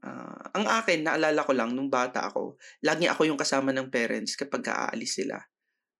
Ah, 0.01 0.49
ang 0.57 0.65
akin, 0.65 1.05
naalala 1.05 1.45
ko 1.45 1.53
lang, 1.53 1.77
nung 1.77 1.93
bata 1.93 2.25
ako, 2.25 2.57
lagi 2.81 3.05
ako 3.05 3.29
yung 3.29 3.37
kasama 3.37 3.69
ng 3.77 3.93
parents 3.93 4.33
kapag 4.33 4.73
aalis 4.73 5.21
sila. 5.21 5.37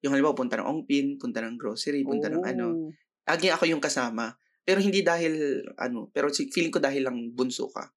Yung 0.01 0.17
halimbawa, 0.17 0.33
punta 0.33 0.57
ng 0.57 0.65
Ongpin, 0.65 1.21
punta 1.21 1.45
ng 1.45 1.61
grocery, 1.61 2.01
punta 2.01 2.33
ng 2.33 2.41
ano. 2.41 2.67
Oh. 2.73 2.89
Lagi 3.29 3.53
ako 3.53 3.69
yung 3.69 3.85
kasama. 3.85 4.33
Pero 4.65 4.81
hindi 4.81 5.05
dahil, 5.05 5.61
ano, 5.77 6.09
pero 6.09 6.33
feeling 6.33 6.73
ko 6.73 6.81
dahil 6.81 7.05
lang 7.05 7.37
bunso 7.37 7.69
ka. 7.69 7.93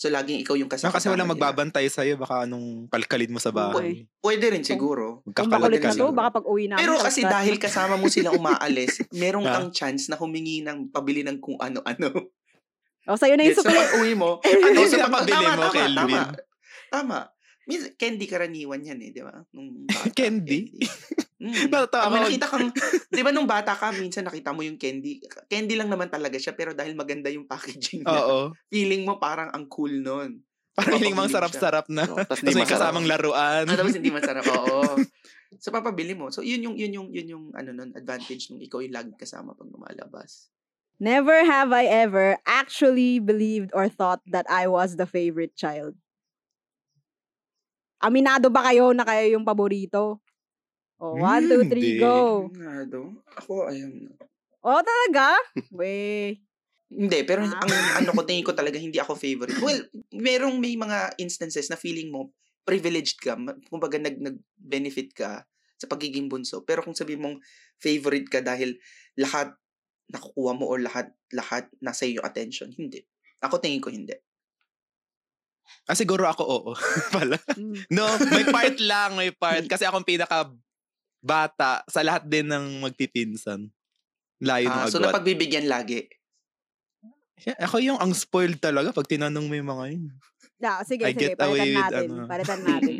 So, 0.00 0.08
laging 0.08 0.40
ikaw 0.40 0.56
yung 0.56 0.72
kasama. 0.72 0.96
kasi 0.96 1.12
walang 1.12 1.28
magbabantay 1.28 1.84
sa'yo, 1.92 2.16
baka 2.16 2.48
anong 2.48 2.88
kalkalin 2.88 3.36
mo 3.36 3.38
sa 3.38 3.52
bahay. 3.52 4.08
Pwede 4.24 4.48
rin 4.48 4.64
siguro. 4.64 5.20
Kung 5.28 5.52
makulit 5.52 5.84
na 5.84 5.92
to, 5.92 6.08
ka 6.08 6.16
baka 6.16 6.30
pag 6.40 6.46
uwi 6.48 6.72
namin. 6.72 6.80
Pero 6.80 6.96
kasi 6.96 7.20
dahil 7.20 7.60
kasama 7.60 8.00
mo 8.00 8.08
sila 8.08 8.32
umaalis, 8.40 9.04
merong 9.12 9.44
kang 9.44 9.68
chance 9.70 10.08
na 10.08 10.16
humingi 10.16 10.64
ng 10.64 10.88
pabili 10.88 11.20
ng 11.20 11.36
kung 11.36 11.60
ano-ano. 11.60 12.32
O, 13.10 13.18
sa'yo 13.18 13.34
na 13.34 13.42
yung 13.42 13.50
Yes, 13.50 13.58
so 13.58 13.66
sukli. 13.66 13.74
pag 13.74 13.92
uwi 13.98 14.12
mo, 14.14 14.38
Ano 14.64 14.78
so 14.80 14.94
pinapabili 14.94 15.34
tama, 15.34 15.50
mo, 15.50 15.62
tama, 15.64 15.74
Kelvin? 15.74 15.96
tama. 15.98 16.20
Tama. 16.88 17.18
Minsan, 17.66 17.90
candy 17.94 18.26
karaniwan 18.26 18.82
yan 18.82 18.98
eh, 18.98 19.10
di 19.10 19.20
ba? 19.20 19.34
Nung 19.50 19.86
bata, 19.86 20.10
Candy? 20.12 20.60
Mm. 21.40 21.70
Natawa 21.70 22.04
ako. 22.04 22.16
nakita 22.20 22.46
kang, 22.46 22.66
di 23.08 23.22
ba 23.22 23.30
nung 23.30 23.46
bata 23.46 23.72
ka, 23.72 23.90
minsan 23.92 24.22
nakita 24.22 24.50
mo 24.50 24.60
yung 24.60 24.76
candy. 24.76 25.22
Candy 25.46 25.72
lang 25.72 25.86
naman 25.86 26.06
talaga 26.06 26.36
siya, 26.36 26.52
pero 26.52 26.70
dahil 26.70 26.92
maganda 26.92 27.26
yung 27.26 27.46
packaging 27.46 28.02
niya, 28.02 28.22
Oo. 28.22 28.52
feeling 28.68 29.02
mo 29.02 29.16
parang 29.16 29.48
ang 29.48 29.64
cool 29.66 29.90
nun. 29.90 30.42
Parang 30.70 30.98
hiling 30.98 31.14
mang 31.14 31.26
sarap-sarap 31.26 31.88
na. 31.88 32.04
No, 32.04 32.20
Tapos 32.20 32.38
Tapos 32.38 32.44
di 32.44 32.52
may 32.52 32.62
masarap. 32.62 32.92
kasamang 32.92 33.06
laruan. 33.06 33.64
Ah, 33.64 33.72
tapos 33.74 33.94
hindi 33.94 34.10
masarap, 34.10 34.44
oo. 34.52 35.00
So, 35.56 35.70
papabili 35.70 36.12
mo. 36.12 36.28
So, 36.28 36.42
yun 36.42 36.60
yung, 36.60 36.76
yun 36.76 36.92
yung, 36.92 37.08
yun 37.08 37.26
yung, 37.28 37.44
ano 37.52 37.70
nun, 37.72 37.90
advantage 37.92 38.50
nung 38.50 38.60
ikaw 38.60 38.78
yung 38.78 38.92
lagi 38.92 39.10
kasama 39.14 39.50
pag 39.52 39.66
lumalabas. 39.66 40.52
Never 41.00 41.48
have 41.48 41.72
I 41.72 41.88
ever 41.88 42.36
actually 42.44 43.18
believed 43.24 43.72
or 43.72 43.88
thought 43.88 44.20
that 44.28 44.44
I 44.52 44.68
was 44.68 45.00
the 45.00 45.08
favorite 45.08 45.56
child. 45.56 45.96
Aminado 48.04 48.52
ba 48.52 48.68
kayo 48.68 48.92
na 48.92 49.08
kayo 49.08 49.32
yung 49.32 49.44
paborito? 49.48 50.20
O, 51.00 51.16
one, 51.16 51.48
two, 51.48 51.64
three, 51.64 51.96
Hindi. 51.96 52.04
go. 52.04 52.52
Nado. 52.52 53.16
Ako, 53.40 53.72
ayun. 53.72 54.12
O, 54.60 54.84
talaga? 54.84 55.40
We. 55.72 56.36
Hindi, 56.92 57.24
pero 57.24 57.48
Ah. 57.48 57.56
ang 57.64 57.72
ano 58.04 58.12
ko, 58.12 58.20
tingin 58.28 58.44
ko 58.44 58.52
talaga 58.52 58.76
hindi 58.76 59.00
ako 59.00 59.16
favorite. 59.16 59.56
Well, 59.64 59.80
merong 60.12 60.60
may 60.60 60.76
mga 60.76 61.16
instances 61.16 61.72
na 61.72 61.80
feeling 61.80 62.12
mo 62.12 62.36
privileged 62.68 63.16
ka, 63.24 63.40
kumbaga 63.72 63.96
nag, 63.96 64.20
nag-benefit 64.20 65.16
ka 65.16 65.48
sa 65.80 65.86
pagiging 65.88 66.28
bunso. 66.28 66.60
Pero 66.60 66.84
kung 66.84 66.92
sabi 66.92 67.16
mong 67.16 67.40
favorite 67.80 68.28
ka 68.28 68.44
dahil 68.44 68.76
lahat 69.16 69.56
nakukuha 70.10 70.52
mo 70.52 70.66
or 70.66 70.78
lahat 70.78 71.08
lahat 71.30 71.70
nasa 71.78 72.04
iyo 72.04 72.20
attention, 72.20 72.70
hindi. 72.70 73.02
Ako 73.40 73.56
tingin 73.56 73.80
ko 73.80 73.88
hindi. 73.88 74.12
Ah, 75.86 75.94
siguro 75.94 76.26
ako 76.26 76.42
oo. 76.44 76.70
Pala. 77.14 77.38
Mm. 77.54 77.86
No, 77.88 78.04
may 78.28 78.42
part 78.54 78.76
lang, 78.82 79.14
may 79.14 79.30
part. 79.30 79.64
Kasi 79.64 79.86
akong 79.86 80.04
pinaka 80.04 80.50
bata 81.22 81.86
sa 81.86 82.02
lahat 82.02 82.26
din 82.26 82.44
ng 82.44 82.82
magpipinsan. 82.82 83.70
Layo 84.42 84.66
ng 84.66 84.74
Ah, 84.74 84.90
so 84.90 84.98
agwat. 84.98 85.14
napagbibigyan 85.14 85.70
lagi. 85.70 86.10
Yeah, 87.40 87.56
ako 87.56 87.80
yung 87.80 87.96
ang 87.96 88.12
spoiled 88.12 88.60
talaga 88.60 88.92
pag 88.92 89.08
tinanong 89.08 89.46
mo 89.48 89.54
yung 89.54 89.70
mga 89.70 89.84
yun. 89.94 90.04
Yeah, 90.60 90.84
sige, 90.84 91.08
I 91.08 91.16
sige. 91.16 91.32
get 91.32 91.40
away 91.40 91.72
Palitan 91.72 91.72
with 91.72 91.80
natin. 91.80 92.08
ano. 92.10 92.22
Palitan 92.28 92.60
natin. 92.66 92.96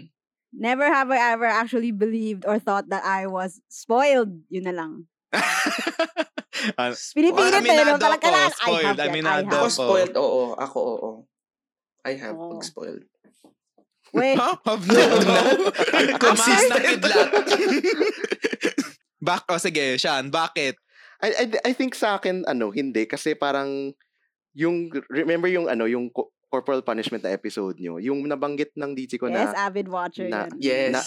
Never 0.56 0.88
have 0.88 1.12
I 1.12 1.36
ever 1.36 1.44
actually 1.44 1.92
believed 1.92 2.48
or 2.48 2.56
thought 2.56 2.88
that 2.88 3.04
I 3.04 3.28
was 3.28 3.60
spoiled. 3.68 4.32
Yun 4.48 4.64
na 4.64 4.72
lang. 4.72 4.92
Ah, 6.76 6.92
Pinipilit 7.14 7.52
aminado 7.52 8.00
Talaga 8.00 8.26
ako, 8.26 8.32
lang. 8.32 8.48
I 8.48 8.54
spoiled, 8.56 8.86
have 8.86 8.96
that. 8.96 9.06
I 9.06 9.12
aminado 9.12 9.44
Ako 9.44 9.50
have. 9.50 9.66
Opo. 9.66 9.70
spoiled, 9.70 10.14
oo. 10.16 10.42
Ako, 10.56 10.78
oo. 10.80 11.10
I 12.06 12.12
have 12.16 12.36
Oo. 12.38 12.50
pag-spoiled. 12.56 13.04
Wait. 14.14 14.38
Ha? 14.40 14.50
Have 14.64 14.84
no, 14.86 15.02
no. 15.20 15.34
Kidlat. 16.22 17.30
Bak, 19.26 19.42
oh, 19.50 19.58
sige, 19.58 19.98
Sean, 19.98 20.30
bakit? 20.30 20.78
I, 21.18 21.28
I, 21.34 21.44
I 21.66 21.72
think 21.74 21.96
sa 21.96 22.20
akin, 22.20 22.46
ano, 22.46 22.70
hindi. 22.70 23.08
Kasi 23.08 23.34
parang, 23.34 23.90
yung, 24.54 24.92
remember 25.10 25.50
yung, 25.50 25.66
ano, 25.66 25.90
yung 25.90 26.12
co- 26.12 26.30
corporal 26.46 26.86
punishment 26.86 27.26
na 27.26 27.34
episode 27.34 27.74
nyo, 27.82 27.98
yung 27.98 28.22
nabanggit 28.24 28.70
ng 28.78 28.94
DJ 28.94 29.18
ko 29.18 29.26
Yes, 29.26 29.50
na, 29.50 29.66
avid 29.66 29.88
watcher 29.90 30.30
na, 30.30 30.46
yan. 30.56 30.94
Yes. 30.94 30.94
na, 30.94 31.00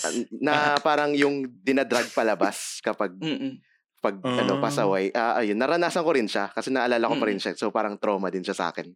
na 0.44 0.54
parang 0.84 1.16
yung 1.16 1.48
dinadrag 1.64 2.12
palabas 2.12 2.84
kapag 2.84 3.16
Mm-mm. 3.16 3.56
Pag 4.00 4.16
ano 4.20 4.58
Ah. 4.58 4.62
pasaway. 4.62 5.12
Ah, 5.12 5.38
ayun, 5.38 5.56
naranasan 5.56 6.02
ko 6.02 6.12
rin 6.12 6.26
siya 6.26 6.50
kasi 6.50 6.72
naalala 6.72 7.06
ko 7.06 7.16
pa 7.16 7.28
rin 7.28 7.38
siya. 7.38 7.52
So 7.54 7.70
parang 7.70 8.00
trauma 8.00 8.28
din 8.28 8.42
siya 8.42 8.56
sa 8.56 8.72
akin. 8.72 8.88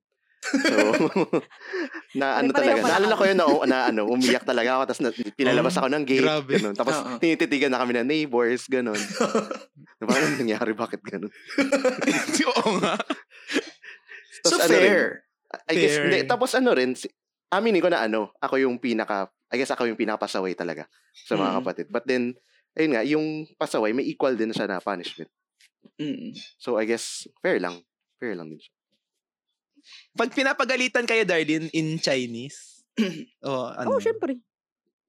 So 0.44 0.76
na 2.20 2.40
ano 2.40 2.52
talaga, 2.52 2.84
naalala 2.84 3.16
ko 3.16 3.24
yun 3.24 3.38
na, 3.38 3.46
na 3.64 3.78
ano, 3.88 4.08
umiyak 4.08 4.44
talaga 4.44 4.80
ako 4.80 4.84
tapos 4.88 5.02
na, 5.02 5.10
pinalabas 5.34 5.76
ako 5.76 5.88
ng 5.88 6.04
gate. 6.04 6.24
Grabe. 6.24 6.52
Ganun. 6.56 6.76
Tapos 6.76 6.96
Oo. 6.96 7.20
tinititigan 7.20 7.72
na 7.72 7.80
kami 7.80 7.96
ng 7.96 8.08
neighbors, 8.08 8.68
ganun. 8.68 8.98
Parang 10.04 10.20
"Anong 10.28 10.40
nangyari, 10.44 10.72
bakit 10.76 11.00
ganun? 11.00 11.32
Oo 12.44 12.70
nga. 12.80 13.00
So 14.44 14.56
Tapos 14.56 14.68
ano 14.68 14.76
rin, 14.76 14.92
fair. 14.92 15.08
I 15.64 15.74
guess, 15.78 15.96
Fair. 15.96 16.04
hindi, 16.04 16.20
tapos 16.26 16.52
ano 16.54 16.70
rin, 16.74 16.92
si- 16.92 17.12
aminin 17.48 17.80
ko 17.80 17.88
na 17.88 18.04
ano, 18.04 18.34
ako 18.42 18.58
yung 18.60 18.82
pinaka, 18.82 19.30
I 19.48 19.56
guess 19.56 19.72
ako 19.72 19.86
yung 19.86 19.96
pinakapasaway 19.96 20.58
talaga 20.58 20.90
sa 21.14 21.38
mga 21.38 21.52
Mm. 21.54 21.58
kapatid. 21.62 21.88
But 21.88 22.04
then, 22.04 22.34
ayun 22.78 22.92
nga, 22.94 23.04
yung 23.06 23.26
pasaway, 23.58 23.94
may 23.94 24.06
equal 24.06 24.34
din 24.34 24.54
siya 24.54 24.70
na 24.70 24.82
punishment. 24.82 25.30
Mm. 26.00 26.34
So, 26.58 26.78
I 26.80 26.86
guess, 26.90 27.28
fair 27.42 27.62
lang. 27.62 27.82
Fair 28.18 28.34
lang 28.34 28.50
din 28.50 28.62
siya. 28.62 28.74
Pag 30.16 30.32
pinapagalitan 30.32 31.04
kayo, 31.04 31.28
Darlene, 31.28 31.68
in 31.76 32.00
Chinese, 32.00 32.88
o 33.48 33.68
ano? 33.74 33.98
Oh, 33.98 34.02
syempre. 34.02 34.40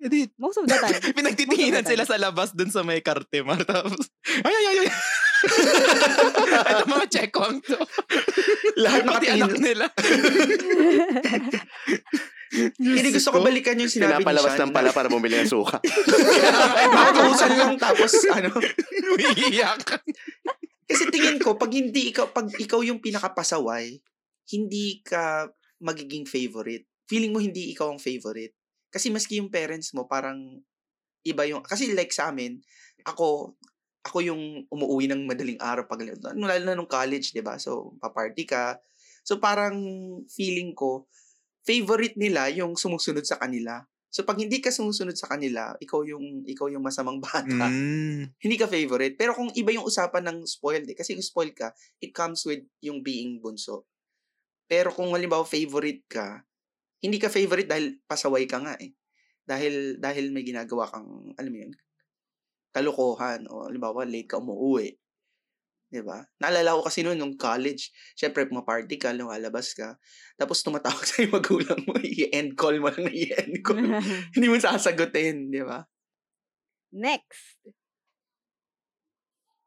Edi, 0.02 0.28
Most 0.36 0.60
of 0.60 0.66
the 0.66 0.76
time. 0.76 0.98
pinagtitinginan 1.18 1.86
sila 1.86 2.04
sa 2.04 2.18
labas 2.18 2.52
dun 2.52 2.68
sa 2.68 2.82
may 2.82 3.00
kartemar. 3.00 3.62
Tapos, 3.62 4.10
ay, 4.46 4.52
ay, 4.52 4.66
ay, 4.66 4.78
ay. 4.84 4.90
Ito 6.70 6.84
mga 6.86 7.06
checkwang 7.14 7.58
to. 7.64 7.78
Lahat 8.80 9.02
Pati 9.04 9.26
nakatingin. 9.28 9.42
anak 9.42 9.54
nila. 9.60 9.86
Hindi 12.54 13.10
gusto 13.10 13.34
ko 13.34 13.42
balikan 13.42 13.74
yung 13.82 13.90
sinabi 13.90 14.14
ni 14.14 14.22
Pinapalabas 14.22 14.54
Sean. 14.54 14.70
ng 14.70 14.74
pala 14.74 14.90
para 14.94 15.10
bumili 15.10 15.42
ng 15.42 15.50
suka. 15.50 15.82
Makatusan 16.94 17.52
lang 17.58 17.74
tapos 17.74 18.14
ano. 18.30 18.54
Umiiyak. 19.18 19.82
Kasi 20.86 21.10
tingin 21.10 21.42
ko, 21.42 21.58
pag 21.58 21.74
hindi 21.74 22.14
ikaw, 22.14 22.30
pag 22.30 22.46
ikaw 22.54 22.78
yung 22.86 23.02
pinakapasaway, 23.02 23.98
hindi 24.54 25.02
ka 25.02 25.50
magiging 25.82 26.28
favorite. 26.30 26.86
Feeling 27.10 27.34
mo 27.34 27.42
hindi 27.42 27.74
ikaw 27.74 27.90
ang 27.90 27.98
favorite. 27.98 28.54
Kasi 28.92 29.10
maski 29.10 29.42
yung 29.42 29.50
parents 29.50 29.90
mo, 29.90 30.06
parang 30.06 30.62
iba 31.26 31.42
yung, 31.48 31.64
kasi 31.64 31.90
like 31.90 32.14
sa 32.14 32.30
amin, 32.30 32.62
ako, 33.02 33.58
ako 34.04 34.20
yung 34.20 34.42
umuwi 34.68 35.08
ng 35.08 35.24
madaling 35.24 35.56
araw 35.56 35.88
pag, 35.88 36.04
ano, 36.04 36.44
lalo 36.44 36.62
na 36.62 36.76
nung 36.76 36.88
college, 36.88 37.32
di 37.32 37.40
ba? 37.40 37.56
So, 37.56 37.96
paparty 37.98 38.44
ka. 38.44 38.76
So, 39.24 39.40
parang 39.40 39.80
feeling 40.28 40.76
ko, 40.76 41.08
favorite 41.64 42.14
nila 42.20 42.52
yung 42.52 42.76
sumusunod 42.76 43.24
sa 43.24 43.40
kanila. 43.40 43.80
So, 44.12 44.22
pag 44.22 44.36
hindi 44.38 44.60
ka 44.60 44.68
sumusunod 44.70 45.16
sa 45.16 45.26
kanila, 45.32 45.72
ikaw 45.80 46.04
yung, 46.04 46.44
ikaw 46.44 46.68
yung 46.68 46.84
masamang 46.84 47.18
bata 47.24 47.66
Mm. 47.72 48.30
hindi 48.38 48.56
ka 48.60 48.68
favorite. 48.68 49.16
Pero 49.16 49.32
kung 49.32 49.48
iba 49.56 49.72
yung 49.72 49.88
usapan 49.88 50.28
ng 50.28 50.38
spoiled 50.44 50.86
eh, 50.86 50.94
kasi 50.94 51.16
kung 51.16 51.24
spoiled 51.24 51.56
ka, 51.56 51.72
it 51.98 52.12
comes 52.12 52.44
with 52.44 52.62
yung 52.84 53.00
being 53.00 53.40
bunso. 53.40 53.88
Pero 54.68 54.92
kung 54.92 55.16
halimbawa 55.16 55.48
favorite 55.48 56.04
ka, 56.06 56.44
hindi 57.00 57.16
ka 57.16 57.32
favorite 57.32 57.66
dahil 57.66 57.98
pasaway 58.04 58.44
ka 58.44 58.60
nga 58.60 58.76
eh. 58.78 58.92
Dahil, 59.44 60.00
dahil 60.00 60.32
may 60.32 60.44
ginagawa 60.44 60.88
kang, 60.88 61.32
alam 61.36 61.52
mo 61.52 61.58
yun, 61.64 61.72
kalokohan 62.74 63.46
o 63.46 63.70
halimbawa 63.70 64.02
late 64.02 64.26
ka 64.26 64.42
umuwi. 64.42 64.98
'Di 65.94 66.02
ba? 66.02 66.26
Naalala 66.42 66.74
ko 66.74 66.82
kasi 66.90 67.06
noon 67.06 67.14
nung 67.14 67.38
college, 67.38 67.94
syempre 68.18 68.50
pumaparty 68.50 68.98
ka, 68.98 69.14
lumalabas 69.14 69.78
ka, 69.78 69.94
tapos 70.34 70.58
tumatawag 70.66 71.06
sa 71.06 71.22
magulang 71.30 71.78
mo, 71.86 71.94
i-end 72.02 72.58
call 72.58 72.82
mo 72.82 72.90
lang, 72.90 73.06
i-end 73.14 73.62
call. 73.62 73.78
hindi 74.34 74.46
mo 74.50 74.58
sasagutin, 74.58 75.54
'di 75.54 75.62
ba? 75.62 75.86
Next. 76.90 77.62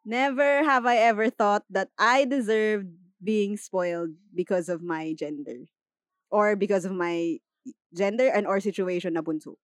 Never 0.07 0.63
have 0.63 0.87
I 0.87 1.03
ever 1.03 1.27
thought 1.27 1.67
that 1.67 1.91
I 1.99 2.23
deserved 2.23 2.87
being 3.19 3.59
spoiled 3.59 4.15
because 4.31 4.71
of 4.71 4.79
my 4.79 5.11
gender. 5.11 5.67
Or 6.31 6.55
because 6.55 6.87
of 6.87 6.95
my 6.95 7.39
gender 7.91 8.31
and 8.31 8.47
or 8.47 8.59
situation 8.59 9.19
na 9.19 9.23
bunso. 9.23 9.59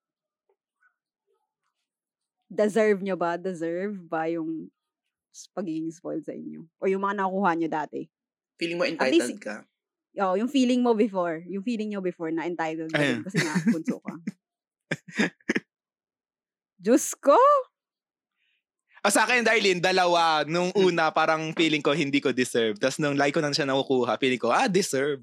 Deserve 2.53 3.01
nyo 3.01 3.17
ba? 3.17 3.33
Deserve 3.41 3.97
ba 4.05 4.29
yung 4.29 4.69
pagiging 5.57 5.89
spoiled 5.89 6.21
sa 6.21 6.37
inyo? 6.37 6.69
O 6.77 6.85
yung 6.85 7.01
mga 7.01 7.25
nakuha 7.25 7.57
nyo 7.57 7.65
dati? 7.65 8.05
Feeling 8.61 8.77
mo 8.77 8.85
least- 8.85 9.01
entitled 9.01 9.41
ka. 9.41 9.57
O, 10.13 10.37
yung 10.37 10.45
feeling 10.45 10.85
mo 10.85 10.93
before. 10.93 11.41
Yung 11.49 11.65
feeling 11.65 11.89
nyo 11.89 11.97
before 11.97 12.29
na 12.29 12.45
entitled 12.45 12.93
ka 12.93 13.01
kasi 13.25 13.41
nga 13.41 13.53
bunso 13.73 13.97
ka. 13.97 14.13
Diyos 16.77 17.17
ko! 17.17 17.33
Ah, 19.03 19.11
sa 19.11 19.25
akin, 19.25 19.43
Darlene, 19.43 19.81
dalawa. 19.81 20.45
Nung 20.47 20.69
una, 20.77 21.09
parang 21.11 21.51
feeling 21.57 21.81
ko 21.83 21.91
hindi 21.91 22.21
ko 22.21 22.31
deserve. 22.31 22.77
Tapos 22.79 23.01
nung 23.01 23.17
like 23.19 23.35
ko 23.35 23.41
nang 23.41 23.51
siya 23.51 23.67
nakukuha, 23.67 24.15
feeling 24.21 24.39
ko, 24.39 24.53
ah, 24.53 24.69
deserve. 24.69 25.19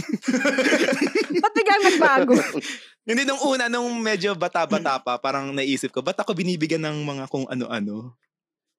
Ba't 1.42 1.54
biglang 1.54 1.82
nagbago? 1.86 2.34
Hindi 3.08 3.22
nung 3.24 3.42
una, 3.42 3.66
nung 3.66 3.90
medyo 3.98 4.36
bata-bata 4.36 5.00
pa, 5.00 5.16
parang 5.16 5.50
naisip 5.56 5.90
ko, 5.90 6.04
ba't 6.04 6.20
ako 6.20 6.36
binibigyan 6.36 6.84
ng 6.84 7.02
mga 7.02 7.24
kung 7.32 7.48
ano-ano? 7.48 8.14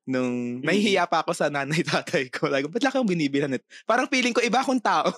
Nung 0.05 0.61
nahihiya 0.65 1.05
pa 1.05 1.21
ako 1.21 1.33
sa 1.33 1.49
nanay 1.49 1.85
tatay 1.91 2.29
ko. 2.29 2.47
Like, 2.47 2.69
ba't 2.69 2.81
lang 2.81 2.93
akong 2.93 3.09
binibilan 3.09 3.49
nito? 3.49 3.65
Parang 3.83 4.07
feeling 4.07 4.33
ko, 4.33 4.41
iba 4.41 4.61
akong 4.61 4.81
tao. 4.81 5.09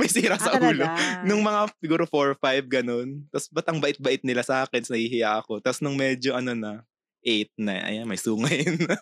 May 0.00 0.10
sira 0.10 0.36
sa 0.36 0.54
ah, 0.54 0.58
ulo. 0.58 0.82
talaga. 0.82 0.86
Nung 1.26 1.42
mga 1.42 1.60
siguro 1.78 2.04
4 2.06 2.36
5 2.36 2.68
ganun. 2.68 3.22
Tapos 3.30 3.46
ba't 3.50 3.66
ang 3.70 3.78
bait-bait 3.78 4.22
nila 4.26 4.42
sa 4.42 4.66
akin, 4.66 4.82
so 4.82 4.92
nahihiya 4.92 5.40
ako. 5.42 5.62
Tapos 5.62 5.80
nung 5.80 5.94
medyo 5.94 6.34
ano 6.34 6.52
na, 6.52 6.84
8 7.24 7.48
na, 7.56 7.72
ayan, 7.80 8.06
may 8.06 8.20
sungay 8.20 8.66
na. 8.76 8.98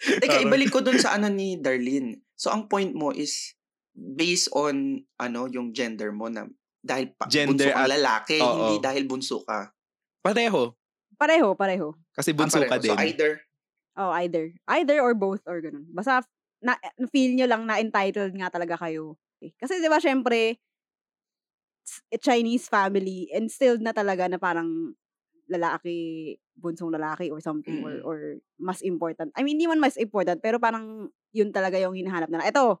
Teka, 0.00 0.44
ibalik 0.48 0.72
ko 0.72 0.80
dun 0.80 0.96
sa 0.96 1.16
ano 1.16 1.28
ni 1.28 1.60
Darlene. 1.60 2.24
So, 2.40 2.48
ang 2.48 2.72
point 2.72 2.92
mo 2.96 3.12
is 3.12 3.52
based 3.92 4.48
on 4.52 4.98
ano 5.16 5.46
yung 5.46 5.72
gender 5.72 6.10
mo 6.10 6.26
na 6.26 6.46
dahil 6.80 7.12
pa, 7.12 7.28
Gender 7.28 7.68
bunso 7.68 7.76
at- 7.76 7.90
lalaki, 7.92 8.38
oo. 8.40 8.54
hindi 8.56 8.76
dahil 8.80 9.04
bunso 9.04 9.36
ka. 9.44 9.68
Pareho. 10.20 10.72
Pareho, 11.14 11.52
pareho. 11.52 11.92
Kasi 12.16 12.32
Ah, 12.32 12.36
bunso 12.36 12.56
pareho. 12.58 12.70
ka 12.70 12.76
din. 12.80 12.92
So, 12.92 13.00
either. 13.04 13.32
Oh, 14.00 14.12
either. 14.16 14.56
Either 14.64 14.98
or 15.04 15.12
both 15.12 15.44
or 15.44 15.60
ganun. 15.60 15.84
Basta 15.92 16.24
na, 16.64 16.76
feel 17.08 17.36
nyo 17.36 17.44
lang 17.44 17.68
na 17.68 17.76
entitled 17.76 18.32
nga 18.32 18.48
talaga 18.48 18.80
kayo. 18.80 19.16
Eh, 19.44 19.52
Kasi 19.56 19.80
'di 19.80 19.88
ba 19.88 20.00
syempre 20.00 20.56
Chinese 22.20 22.68
family 22.68 23.26
instilled 23.32 23.82
na 23.82 23.90
talaga 23.90 24.28
na 24.30 24.38
parang 24.38 24.94
lalaki, 25.50 26.38
bunsong 26.54 26.94
lalaki 26.94 27.32
or 27.32 27.42
something 27.42 27.82
or 27.82 27.98
Mm. 27.98 28.06
or 28.06 28.18
mas 28.56 28.80
important. 28.86 29.34
I 29.34 29.42
mean, 29.42 29.58
hindi 29.58 29.66
man 29.66 29.82
mas 29.82 29.98
important 29.98 30.38
pero 30.38 30.62
parang 30.62 31.10
yun 31.34 31.50
talaga 31.50 31.80
yung 31.82 31.96
hinahanap 31.98 32.30
nila. 32.30 32.46
Ito, 32.46 32.78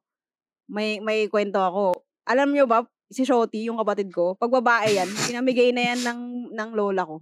may 0.70 0.98
may 0.98 1.26
kwento 1.26 1.58
ako. 1.58 1.98
Alam 2.24 2.54
nyo 2.54 2.64
ba, 2.64 2.80
si 3.06 3.22
Shoti, 3.22 3.66
yung 3.66 3.76
kapatid 3.76 4.08
ko, 4.08 4.34
pag 4.34 4.48
babae 4.48 4.94
yan, 4.94 5.08
pinamigay 5.26 5.74
na 5.74 5.92
yan 5.92 6.00
ng, 6.00 6.20
ng 6.54 6.70
lola 6.72 7.02
ko. 7.02 7.16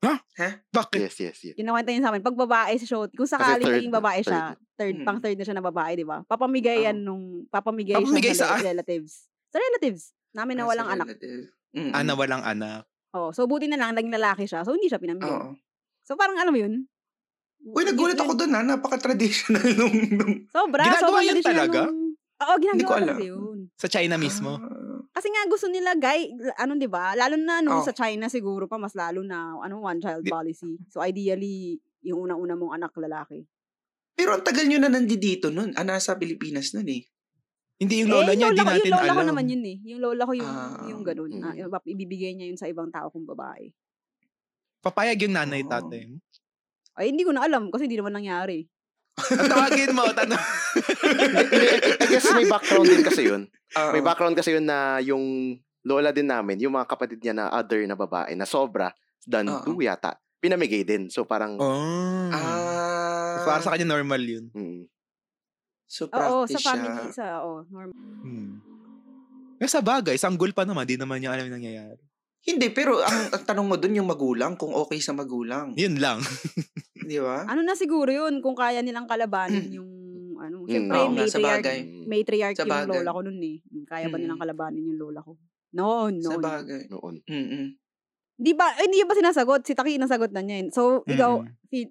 Bakit? 0.00 0.96
yes, 0.96 1.16
yes, 1.20 1.38
yes. 1.42 1.54
Kinuwenta 1.56 1.92
niya 1.92 2.04
sa 2.04 2.10
amin, 2.10 2.20
pag 2.20 2.32
babae 2.34 2.72
si 2.76 2.84
Shoti, 2.84 3.12
kung 3.12 3.28
sakaling 3.28 3.60
third 3.62 3.76
naging 3.78 3.92
na, 3.92 3.98
babae 4.00 4.20
siya, 4.20 4.40
third, 4.74 4.96
Mm. 4.96 5.04
pang 5.04 5.20
third 5.20 5.36
na 5.36 5.44
siya 5.44 5.56
na 5.56 5.64
babae, 5.64 5.92
di 5.94 6.04
ba? 6.04 6.24
Papamigay 6.24 6.80
Oo. 6.80 6.86
yan 6.88 6.96
nung, 6.98 7.24
papamigay, 7.48 7.96
Papamigay 7.96 8.32
siya 8.32 8.48
sa 8.48 8.48
saan? 8.56 8.64
relatives. 8.64 9.28
Sa 9.48 9.58
relatives. 9.58 10.16
Namin 10.32 10.56
na 10.56 10.64
Ah, 10.64 10.68
walang 10.68 10.88
sa 10.88 10.94
anak. 10.94 11.06
Mm-mm. 11.76 11.92
Ah, 11.92 12.00
na 12.00 12.14
walang 12.14 12.40
anak. 12.42 12.88
Oh, 13.12 13.28
so 13.30 13.44
buti 13.44 13.66
na 13.66 13.76
lang, 13.76 13.92
naging 13.92 14.14
lalaki 14.14 14.44
siya. 14.44 14.62
So 14.62 14.72
hindi 14.72 14.88
siya 14.88 14.96
pinamigay. 14.96 15.28
Oo. 15.28 15.52
So 16.00 16.16
parang 16.16 16.38
alam 16.38 16.48
mo 16.48 16.60
yun? 16.60 16.88
Uy, 17.60 17.84
nagulat 17.84 18.16
ako 18.16 18.32
dun 18.34 18.56
ha. 18.56 18.64
Napaka-traditional 18.64 19.68
nung... 19.78 19.92
nung 20.10 20.34
Sobra. 20.48 20.80
Ginagawa 20.82 21.18
yun 21.20 21.36
traditional 21.36 21.68
talaga? 21.68 21.80
nung- 21.86 22.09
Oo, 22.40 22.54
Hindi 22.56 22.84
ko 22.84 22.96
ginagawa 22.96 22.98
alam. 23.04 23.18
yun. 23.20 23.58
Sa 23.76 23.86
China 23.86 24.16
mismo. 24.16 24.56
Ah. 24.56 25.00
Kasi 25.10 25.28
nga 25.28 25.42
gusto 25.44 25.66
nila, 25.66 25.92
guy, 25.92 26.32
ano 26.56 26.72
'di 26.74 26.88
ba? 26.88 27.12
Lalo 27.12 27.36
na 27.36 27.60
nung 27.60 27.80
Oh. 27.80 27.84
sa 27.84 27.92
China 27.92 28.30
siguro 28.30 28.64
pa, 28.64 28.80
mas 28.80 28.96
lalo 28.96 29.20
na, 29.20 29.58
ano, 29.58 29.82
one 29.82 30.00
child 30.00 30.24
Di- 30.24 30.32
policy. 30.32 30.80
So 30.88 31.02
ideally, 31.02 31.76
yung 32.00 32.24
unang-una 32.24 32.56
mong 32.56 32.72
anak 32.74 32.96
lalaki. 32.96 33.44
Pero 34.14 34.32
ang 34.32 34.44
tagal 34.44 34.64
nyo 34.64 34.80
na 34.80 34.88
nandito 34.88 35.52
nun. 35.52 35.76
Ah, 35.76 35.84
nasa 35.84 36.16
Pilipinas 36.16 36.72
nun 36.72 36.88
eh. 36.88 37.04
Hindi 37.80 38.04
yung 38.04 38.12
lola 38.12 38.32
eh, 38.32 38.36
niya, 38.36 38.52
hindi 38.52 38.60
natin 38.60 38.88
yung 38.88 38.92
lola 38.92 39.04
alam. 39.08 39.16
ko 39.16 39.24
naman 39.24 39.44
yun 39.48 39.64
eh. 39.64 39.76
Yung 39.88 40.00
lola 40.00 40.22
ko 40.28 40.32
yung, 40.36 40.52
Ah, 40.52 40.84
yung 40.84 41.00
ganun. 41.00 41.30
na 41.32 41.48
mm. 41.52 41.64
ibab- 41.64 41.88
ibibigay 41.88 42.32
niya 42.36 42.46
yun 42.52 42.60
sa 42.60 42.68
ibang 42.68 42.92
tao 42.92 43.08
kung 43.08 43.24
babae. 43.24 43.72
Papayag 44.80 45.24
yung 45.24 45.36
nanay 45.36 45.64
Oo. 45.64 45.68
tatay 45.68 46.02
mo. 46.08 46.16
Ay, 46.96 47.12
hindi 47.12 47.24
ko 47.24 47.32
na 47.32 47.44
alam 47.44 47.72
kasi 47.72 47.88
hindi 47.88 47.96
naman 47.96 48.12
nangyari. 48.12 48.68
At 49.20 49.46
tawagin 49.46 49.92
mo, 49.92 50.04
tanong. 50.10 50.42
I 51.96 52.06
guess 52.06 52.26
may 52.32 52.46
background 52.46 52.86
din 52.86 53.02
kasi 53.02 53.22
yun. 53.24 53.42
Oo. 53.46 53.90
May 53.92 54.00
background 54.00 54.34
kasi 54.34 54.52
yun 54.52 54.64
na 54.64 54.98
yung 54.98 55.56
lola 55.80 56.10
din 56.10 56.26
namin, 56.26 56.58
yung 56.58 56.74
mga 56.74 56.88
kapatid 56.88 57.18
niya 57.18 57.32
na 57.32 57.46
other 57.48 57.80
na 57.84 57.94
babae 57.94 58.32
na 58.32 58.44
sobra 58.44 58.92
Oo. 59.22 59.62
two 59.62 59.80
yata, 59.80 60.12
pinamigay 60.38 60.82
din. 60.82 61.08
So 61.08 61.24
parang, 61.24 61.56
Oh. 61.56 62.28
Ah. 62.30 63.40
Para 63.40 63.60
sa 63.60 63.72
kanya 63.72 63.88
normal 63.88 64.20
yun. 64.20 64.48
mm, 64.50 64.84
So, 65.90 66.06
Oo, 66.06 66.46
practice 66.46 66.54
sa 66.54 66.70
family, 66.70 67.02
siya. 67.10 67.10
sa, 67.10 67.26
oo, 67.42 67.66
normal. 67.66 67.98
Hmm. 68.22 68.62
Eh, 69.58 69.66
sa 69.66 69.82
bagay, 69.82 70.14
sanggol 70.14 70.54
pa 70.54 70.62
naman, 70.62 70.86
di 70.86 70.94
naman 70.94 71.18
niya 71.18 71.34
alam 71.34 71.50
yung 71.50 71.58
nangyayari. 71.58 71.98
Hindi, 72.40 72.72
pero 72.72 72.98
ang, 72.98 73.28
ang 73.30 73.44
tanong 73.44 73.66
mo 73.66 73.76
dun 73.76 73.94
yung 73.94 74.08
magulang, 74.08 74.56
kung 74.56 74.72
okay 74.72 74.96
sa 74.98 75.12
magulang. 75.12 75.76
Yun 75.76 76.00
lang. 76.00 76.24
Di 77.10 77.20
ba? 77.20 77.44
Ano 77.44 77.60
na 77.60 77.76
siguro 77.76 78.08
yun 78.08 78.40
kung 78.40 78.56
kaya 78.56 78.80
nilang 78.80 79.04
kalabanin 79.04 79.68
yung, 79.70 79.90
ano, 80.36 80.64
Mm. 80.64 80.68
syempre, 80.68 80.96
Oo 80.96 81.10
nga, 81.12 81.24
sa 81.26 81.36
matriarch, 81.36 81.60
bagay. 81.60 81.78
mm, 81.84 82.04
matriarch 82.06 82.56
Sa 82.56 82.64
yung 82.64 82.88
lola 82.88 83.10
ko 83.12 83.20
nun 83.20 83.40
eh. 83.40 83.56
Kaya 83.84 84.06
ba 84.08 84.16
Mm. 84.16 84.22
nilang 84.24 84.40
kalabanin 84.40 84.88
yung 84.88 84.98
lola 84.98 85.20
ko? 85.20 85.36
No, 85.76 86.08
no. 86.08 86.30
Sa 86.30 86.40
bagay. 86.40 86.88
noon. 86.88 87.20
Mm-mm. 87.22 87.66
Di 88.34 88.52
ba, 88.56 88.72
eh, 88.74 88.88
hindi 88.88 89.04
ba 89.04 89.12
sinasagot? 89.12 89.60
Si 89.62 89.76
Taki 89.76 90.00
nasagot 90.00 90.32
na 90.32 90.40
niya 90.40 90.64
yun. 90.64 90.68
So, 90.72 91.04
ikaw, 91.04 91.44
Mm. 91.44 91.52
feel, 91.68 91.88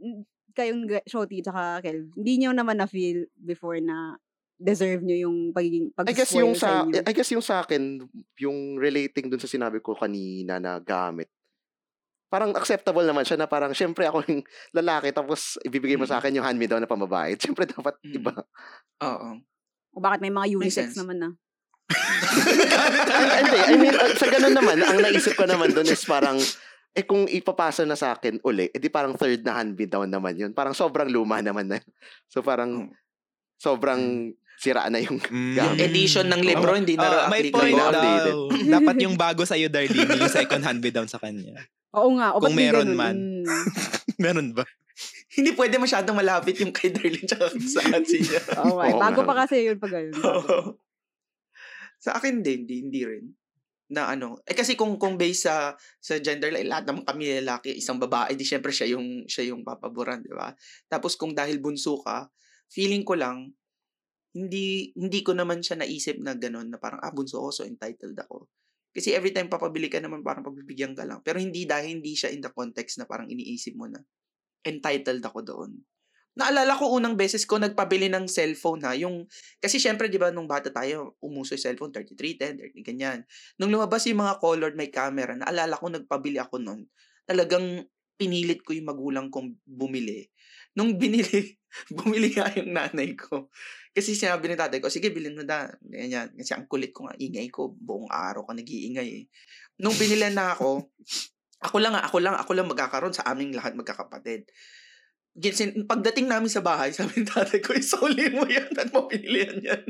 kayong 0.52 0.82
Shoti 1.06 1.40
tsaka 1.40 1.78
Kel, 1.80 2.10
hindi 2.12 2.34
niyo 2.36 2.52
naman 2.52 2.82
na-feel 2.82 3.30
before 3.38 3.78
na 3.78 4.18
deserve 4.60 5.00
nyo 5.02 5.16
yung 5.18 5.38
pagiging 5.50 5.90
pag 5.96 6.06
I 6.06 6.14
guess 6.14 6.36
yung 6.36 6.52
sa 6.54 6.84
inyo. 6.84 7.00
I 7.02 7.14
guess 7.16 7.32
yung 7.32 7.42
sa 7.42 7.64
akin 7.64 8.04
yung 8.38 8.76
relating 8.76 9.32
dun 9.32 9.40
sa 9.40 9.48
sinabi 9.48 9.80
ko 9.80 9.96
kanina 9.96 10.60
na 10.60 10.78
gamit. 10.78 11.32
Parang 12.28 12.54
acceptable 12.54 13.02
naman 13.02 13.24
siya 13.24 13.40
na 13.40 13.48
parang 13.48 13.72
syempre 13.72 14.06
ako 14.06 14.22
yung 14.28 14.44
lalaki 14.78 15.10
tapos 15.10 15.56
ibibigay 15.64 15.96
mo 15.96 16.04
sa 16.04 16.20
akin 16.20 16.36
yung 16.36 16.46
hand 16.46 16.60
me 16.60 16.68
down 16.68 16.84
na 16.84 16.86
pambabae. 16.86 17.34
Syempre 17.42 17.66
dapat 17.66 17.96
Mm. 18.04 18.14
iba. 18.14 18.34
Oo. 19.02 19.30
O 19.90 20.04
bakit 20.04 20.20
may 20.20 20.30
mga 20.30 20.46
Makes 20.46 20.56
unisex 20.60 20.88
sense. 20.92 21.00
naman 21.00 21.18
na? 21.18 21.30
Ay, 23.10 23.42
Hindi, 23.42 23.58
I 23.58 23.76
mean 23.76 23.96
sa 24.14 24.28
ganun 24.28 24.54
naman 24.54 24.78
ang 24.80 25.00
naisip 25.00 25.34
ko 25.34 25.48
naman 25.48 25.74
dun 25.74 25.88
is 25.88 26.04
parang 26.06 26.38
eh 26.92 27.02
kung 27.02 27.26
ipapasa 27.26 27.82
na 27.82 27.94
sa 27.94 28.12
akin 28.12 28.42
uli, 28.42 28.70
edi 28.70 28.90
parang 28.90 29.14
third 29.14 29.42
na 29.42 29.56
hand 29.56 29.74
me 29.74 29.86
down 29.86 30.06
naman 30.06 30.36
yun. 30.36 30.52
Parang 30.52 30.74
sobrang 30.74 31.08
luma 31.08 31.40
naman 31.40 31.66
na. 31.66 31.78
yun. 31.78 31.90
So 32.28 32.42
parang 32.42 32.72
Mm. 32.86 32.94
sobrang 33.58 34.02
sira 34.60 34.92
na 34.92 35.00
yung 35.00 35.16
Mm. 35.24 35.56
Yung 35.56 35.76
edition 35.80 36.28
ng 36.28 36.44
libro, 36.44 36.76
hindi 36.76 36.94
na 36.94 37.26
Ah, 37.26 37.32
may 37.32 37.48
point 37.48 37.74
updated. 37.74 38.36
Dapat 38.68 38.96
yung 39.00 39.16
bago 39.16 39.42
sa'yo, 39.42 39.72
Darlene, 39.72 40.20
yung 40.20 40.28
second 40.30 40.60
hand 40.62 40.84
be 40.84 40.92
down 40.92 41.08
sa 41.08 41.16
kanya. 41.16 41.64
Oo 41.96 42.12
nga. 42.14 42.36
O 42.36 42.44
Kung 42.44 42.54
meron 42.54 42.92
ganun? 42.92 42.94
man. 42.94 43.16
Mm. 43.42 43.66
Meron 44.20 44.48
ba? 44.52 44.68
Hindi 45.32 45.56
pwede 45.56 45.80
masyadong 45.80 46.12
malapit 46.14 46.60
yung 46.60 46.70
kay 46.70 46.92
Darlene 46.92 47.24
tsaka 47.24 47.48
sa 47.58 47.80
Atsi 47.90 48.20
niya. 48.20 48.44
Oo 48.60 48.84
Bago 49.00 49.24
nga. 49.24 49.28
pa 49.32 49.36
kasi 49.42 49.64
yun 49.64 49.80
pag 49.80 49.96
ganun. 49.96 50.76
Sa 51.98 52.16
akin 52.16 52.40
din, 52.40 52.64
hindi, 52.64 52.76
hindi 52.82 53.02
rin. 53.04 53.26
Na 53.90 54.06
ano, 54.08 54.38
eh 54.44 54.54
kasi 54.54 54.76
kung 54.76 54.96
kung 54.96 55.18
based 55.18 55.50
sa 55.50 55.74
sa 55.98 56.20
gender 56.20 56.54
like 56.54 56.64
lahat 56.64 56.86
naman 56.86 57.02
kami 57.04 57.42
lalaki, 57.42 57.74
isang 57.74 57.98
babae, 57.98 58.36
di 58.36 58.46
syempre 58.46 58.70
siya 58.70 58.94
yung 58.94 59.26
siya 59.26 59.50
yung 59.50 59.66
papaboran, 59.66 60.22
di 60.22 60.30
ba? 60.30 60.54
Tapos 60.86 61.16
kung 61.16 61.34
dahil 61.34 61.58
bunso 61.58 61.98
ka, 61.98 62.30
feeling 62.68 63.02
ko 63.02 63.18
lang 63.18 63.50
hindi 64.36 64.94
hindi 64.94 65.20
ko 65.26 65.34
naman 65.34 65.62
siya 65.66 65.82
naisip 65.82 66.22
na 66.22 66.38
ganun 66.38 66.70
na 66.70 66.78
parang 66.78 67.02
ah 67.02 67.14
bunso 67.14 67.42
ako 67.42 67.50
so 67.52 67.64
entitled 67.66 68.18
ako. 68.18 68.46
Kasi 68.94 69.14
every 69.14 69.34
time 69.34 69.50
papabili 69.50 69.90
ka 69.90 70.02
naman 70.02 70.26
parang 70.26 70.46
pagbibigyan 70.46 70.98
ka 70.98 71.06
lang. 71.06 71.22
Pero 71.22 71.38
hindi 71.38 71.66
dahil 71.66 72.02
hindi 72.02 72.14
siya 72.18 72.34
in 72.34 72.42
the 72.42 72.52
context 72.54 72.98
na 73.02 73.06
parang 73.06 73.30
iniisip 73.30 73.74
mo 73.78 73.86
na 73.90 74.02
entitled 74.66 75.22
ako 75.24 75.40
doon. 75.46 75.72
Naalala 76.40 76.78
ko 76.78 76.96
unang 76.96 77.20
beses 77.20 77.44
ko 77.44 77.60
nagpabili 77.60 78.08
ng 78.08 78.30
cellphone 78.32 78.80
ha, 78.88 78.96
yung 78.96 79.28
kasi 79.60 79.76
syempre 79.76 80.08
'di 80.08 80.22
ba 80.22 80.32
nung 80.32 80.48
bata 80.48 80.72
tayo 80.72 81.20
umuso 81.20 81.58
yung 81.58 81.64
cellphone 81.68 81.92
3310, 81.92 82.80
30 82.80 82.88
ganyan. 82.88 83.20
Nung 83.60 83.76
lumabas 83.76 84.08
yung 84.08 84.24
mga 84.24 84.40
colored 84.40 84.76
may 84.80 84.88
camera, 84.88 85.36
naalala 85.36 85.76
ko 85.76 85.92
nagpabili 85.92 86.40
ako 86.40 86.64
noon. 86.64 86.88
Talagang 87.28 87.84
pinilit 88.16 88.64
ko 88.64 88.72
yung 88.72 88.88
magulang 88.88 89.28
kong 89.28 89.60
bumili. 89.68 90.32
Nung 90.80 90.96
binili, 90.96 91.59
bumili 91.98 92.34
nga 92.34 92.50
yung 92.58 92.74
nanay 92.74 93.14
ko. 93.14 93.50
Kasi 93.94 94.14
sinabi 94.14 94.50
ni 94.50 94.56
tatay 94.58 94.80
ko, 94.82 94.90
sige, 94.90 95.10
bilhin 95.10 95.38
mo 95.38 95.44
na. 95.46 95.70
Ganyan. 95.82 96.34
Kasi 96.38 96.54
ang 96.54 96.70
kulit 96.70 96.94
ko 96.94 97.10
nga, 97.10 97.18
ingay 97.18 97.50
ko. 97.50 97.74
Buong 97.74 98.10
araw 98.10 98.46
ko 98.46 98.54
nag-iingay 98.54 99.10
eh. 99.10 99.26
Nung 99.82 99.98
binili 99.98 100.30
na 100.30 100.54
ako, 100.54 100.90
ako 101.60 101.78
lang, 101.82 101.98
ako 101.98 102.18
lang, 102.22 102.36
ako 102.38 102.52
lang 102.56 102.70
magkakaroon 102.70 103.16
sa 103.16 103.26
aming 103.28 103.54
lahat 103.58 103.76
magkakapatid. 103.76 104.48
Ginsin, 105.36 105.86
pagdating 105.86 106.28
namin 106.28 106.52
sa 106.52 106.64
bahay, 106.64 106.92
sabi 106.96 107.22
ng 107.22 107.30
tatay 107.30 107.60
ko, 107.62 107.74
isoli 107.76 108.30
mo 108.34 108.46
yan 108.46 108.70
at 108.78 108.90
mapilihan 108.94 109.58
yan. 109.62 109.84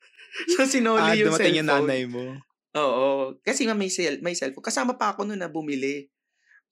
so, 0.54 0.62
sinoli 0.64 1.02
Ah, 1.02 1.16
yung 1.18 1.34
cellphone. 1.34 1.58
yung 1.58 1.70
nanay 1.70 2.02
mo. 2.06 2.38
Oo. 2.78 3.34
Kasi 3.42 3.66
nga 3.66 3.74
may, 3.74 3.90
cell, 3.90 4.22
may 4.22 4.38
cellphone. 4.38 4.62
Kasama 4.62 4.94
pa 4.94 5.10
ako 5.10 5.26
noon 5.26 5.42
na 5.42 5.50
bumili. 5.50 6.06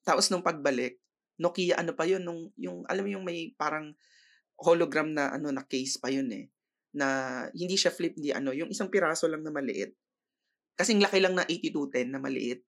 Tapos 0.07 0.31
nung 0.31 0.47
pagbalik, 0.47 1.01
Nokia 1.39 1.79
ano 1.79 1.95
pa 1.95 2.03
yun, 2.03 2.23
nung, 2.23 2.51
yung, 2.59 2.83
alam 2.91 3.07
mo 3.07 3.11
yung 3.11 3.23
may 3.23 3.55
parang 3.55 3.95
hologram 4.59 5.11
na 5.11 5.31
ano 5.31 5.49
na 5.49 5.63
case 5.63 5.97
pa 5.97 6.09
yun 6.09 6.29
eh. 6.31 6.51
Na 6.93 7.07
hindi 7.53 7.75
siya 7.75 7.91
flip, 7.91 8.17
hindi 8.17 8.31
ano, 8.31 8.51
yung 8.51 8.69
isang 8.69 8.89
piraso 8.89 9.27
lang 9.27 9.43
na 9.43 9.51
maliit. 9.51 9.95
Kasing 10.75 10.99
laki 10.99 11.19
lang 11.19 11.35
na 11.35 11.45
8210 11.45 12.11
na 12.11 12.19
maliit. 12.19 12.63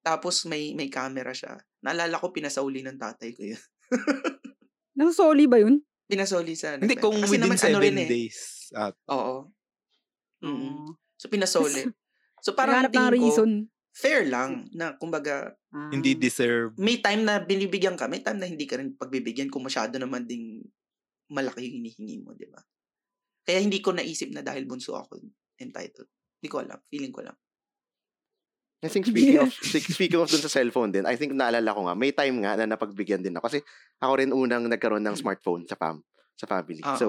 Tapos 0.00 0.44
may 0.44 0.72
may 0.72 0.86
camera 0.86 1.32
siya. 1.32 1.56
Naalala 1.82 2.16
ko 2.16 2.30
pinasauli 2.30 2.80
ng 2.80 2.96
tatay 2.96 3.30
ko 3.32 3.42
yun. 3.44 3.62
Nasasoli 4.96 5.44
ba 5.44 5.58
yun? 5.58 5.82
Pinasauli 6.06 6.54
sa 6.54 6.78
Hindi, 6.78 6.96
kung 6.96 7.18
Kasi 7.18 7.34
within 7.34 7.42
naman 7.44 7.56
ano 7.56 7.64
seven 7.66 7.82
rin 7.82 7.96
eh. 7.98 8.08
days. 8.08 8.70
At, 8.72 8.94
Oo. 9.10 9.50
Mm. 10.40 10.48
Oo. 10.48 10.94
So 11.16 11.26
pinasoli. 11.26 11.88
So 12.40 12.52
parang 12.52 12.84
Naghanap 12.84 12.90
ng 12.90 12.94
tingin 12.94 13.10
ko, 13.10 13.16
reason. 13.18 13.50
fair 13.90 14.22
lang 14.24 14.68
na 14.70 14.94
kumbaga 14.94 15.56
Ah. 15.72 15.88
hindi 15.90 16.14
deserve. 16.14 16.72
may 16.76 17.00
time 17.00 17.20
na 17.20 17.36
binibigyan 17.36 17.96
ka, 17.96 18.06
may 18.06 18.20
time 18.20 18.38
na 18.38 18.46
hindi 18.46 18.64
ka 18.64 18.76
rin 18.76 18.92
pagbibigyan 18.92 19.48
kung 19.48 19.60
masyado 19.60 19.96
naman 19.96 20.24
ding 20.24 20.60
malaki 21.28 21.66
yung 21.66 21.82
hinihingi 21.82 22.16
mo, 22.22 22.32
di 22.32 22.46
ba? 22.46 22.60
Kaya 23.42 23.62
hindi 23.62 23.78
ko 23.78 23.94
naisip 23.94 24.30
na 24.34 24.42
dahil 24.42 24.66
bunso 24.66 24.94
ako 24.94 25.22
entitled. 25.58 26.10
Hindi 26.38 26.48
ko 26.50 26.56
alam. 26.62 26.78
Feeling 26.90 27.14
ko 27.14 27.22
lang. 27.22 27.36
I 28.84 28.92
think 28.92 29.08
speaking 29.08 29.40
of 29.40 29.50
speaking 29.96 30.20
of 30.20 30.28
dun 30.28 30.44
sa 30.44 30.52
cellphone 30.52 30.92
din, 30.92 31.08
I 31.08 31.16
think 31.16 31.32
naalala 31.32 31.72
ko 31.72 31.88
nga, 31.88 31.96
may 31.96 32.12
time 32.12 32.44
nga 32.44 32.54
na 32.60 32.68
napagbigyan 32.68 33.24
din 33.24 33.34
ako 33.34 33.48
kasi 33.48 33.58
ako 33.98 34.12
rin 34.20 34.30
unang 34.30 34.68
nagkaroon 34.68 35.02
ng 35.02 35.16
smartphone 35.16 35.64
sa 35.64 35.74
fam 35.74 36.04
sa 36.36 36.44
family. 36.44 36.84
Oo. 36.84 36.98
So 37.00 37.08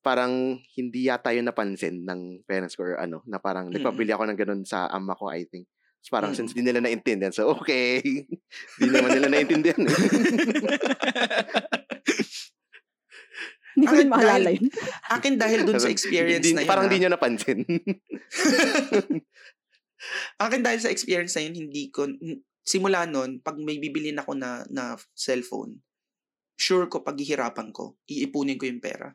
parang 0.00 0.56
hindi 0.74 1.10
yata 1.10 1.34
yun 1.34 1.44
napansin 1.44 2.06
ng 2.06 2.42
parents 2.48 2.72
ko 2.72 2.86
or 2.88 2.96
ano, 2.96 3.20
na 3.28 3.36
parang 3.36 3.68
Mm. 3.68 3.78
nagpabili 3.78 4.10
ako 4.14 4.24
ng 4.26 4.38
ganun 4.38 4.62
sa 4.64 4.88
ama 4.88 5.12
ko, 5.12 5.28
I 5.28 5.44
think. 5.44 5.68
So 6.00 6.14
parang 6.14 6.32
Mm. 6.32 6.38
since 6.40 6.56
di 6.56 6.64
nila 6.64 6.80
naintindihan, 6.80 7.34
so 7.34 7.52
okay. 7.52 8.00
di 8.80 8.88
naman 8.88 9.12
nila 9.12 9.28
naintindihan. 9.28 9.82
eh. 9.84 9.92
Hindi 13.76 13.86
ko 13.86 13.94
rin 13.98 14.10
maalala 14.10 14.50
yun. 14.54 14.68
Akin 15.16 15.34
dahil 15.36 15.66
dun 15.66 15.80
sa 15.80 15.92
experience 15.92 16.46
Di- 16.46 16.56
na 16.56 16.62
yun. 16.64 16.70
Parang 16.70 16.86
ah, 16.88 16.92
di 16.92 16.98
nyo 17.00 17.10
napansin. 17.12 17.64
Akin 20.44 20.62
dahil 20.62 20.80
sa 20.80 20.92
experience 20.92 21.34
na 21.36 21.42
yun, 21.44 21.68
hindi 21.68 21.90
ko, 21.90 22.06
simula 22.62 23.04
nun, 23.04 23.42
pag 23.42 23.58
may 23.58 23.82
bibilin 23.82 24.20
ako 24.22 24.38
na, 24.38 24.62
na 24.70 24.94
cellphone, 25.12 25.82
sure 26.58 26.86
ko, 26.90 27.02
paghihirapan 27.02 27.70
ko, 27.74 27.98
iipunin 28.06 28.58
ko 28.58 28.66
yung 28.66 28.82
pera. 28.82 29.10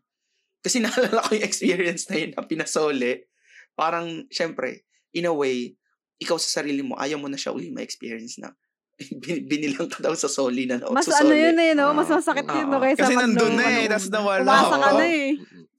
Kasi 0.64 0.80
naalala 0.84 1.24
ko 1.28 1.36
yung 1.36 1.48
experience 1.48 2.08
na 2.08 2.16
yun 2.20 2.32
na 2.36 2.44
pinasole. 2.48 3.28
Parang, 3.76 4.28
syempre, 4.32 4.88
in 5.12 5.28
a 5.28 5.34
way, 5.34 5.76
ikaw 6.24 6.40
sa 6.40 6.62
sarili 6.62 6.82
mo, 6.86 6.96
ayaw 6.96 7.20
mo 7.20 7.28
na 7.28 7.36
siya 7.36 7.52
uli 7.52 7.68
ma-experience 7.74 8.40
na 8.40 8.56
binilang 9.50 9.90
ka 9.90 10.00
daw 10.06 10.14
sa 10.14 10.30
soli 10.30 10.70
na 10.70 10.78
no, 10.78 10.94
Mas 10.94 11.10
sa 11.10 11.26
ano 11.26 11.34
yun 11.34 11.58
eh, 11.58 11.74
no? 11.74 11.92
Mas 11.98 12.10
Ah. 12.14 12.22
masakit 12.22 12.46
yun, 12.46 12.70
Oo. 12.70 12.78
no? 12.78 12.82
Kaysa 12.82 13.00
Kasi 13.04 13.14
nandun 13.18 13.54
na 13.58 13.66
eh, 13.66 13.86
ano, 13.86 13.92
tas 13.98 14.08
nawala. 14.14 14.46
Umasa 14.46 14.76
ka 14.78 14.90
na 14.96 15.06
eh. 15.10 15.30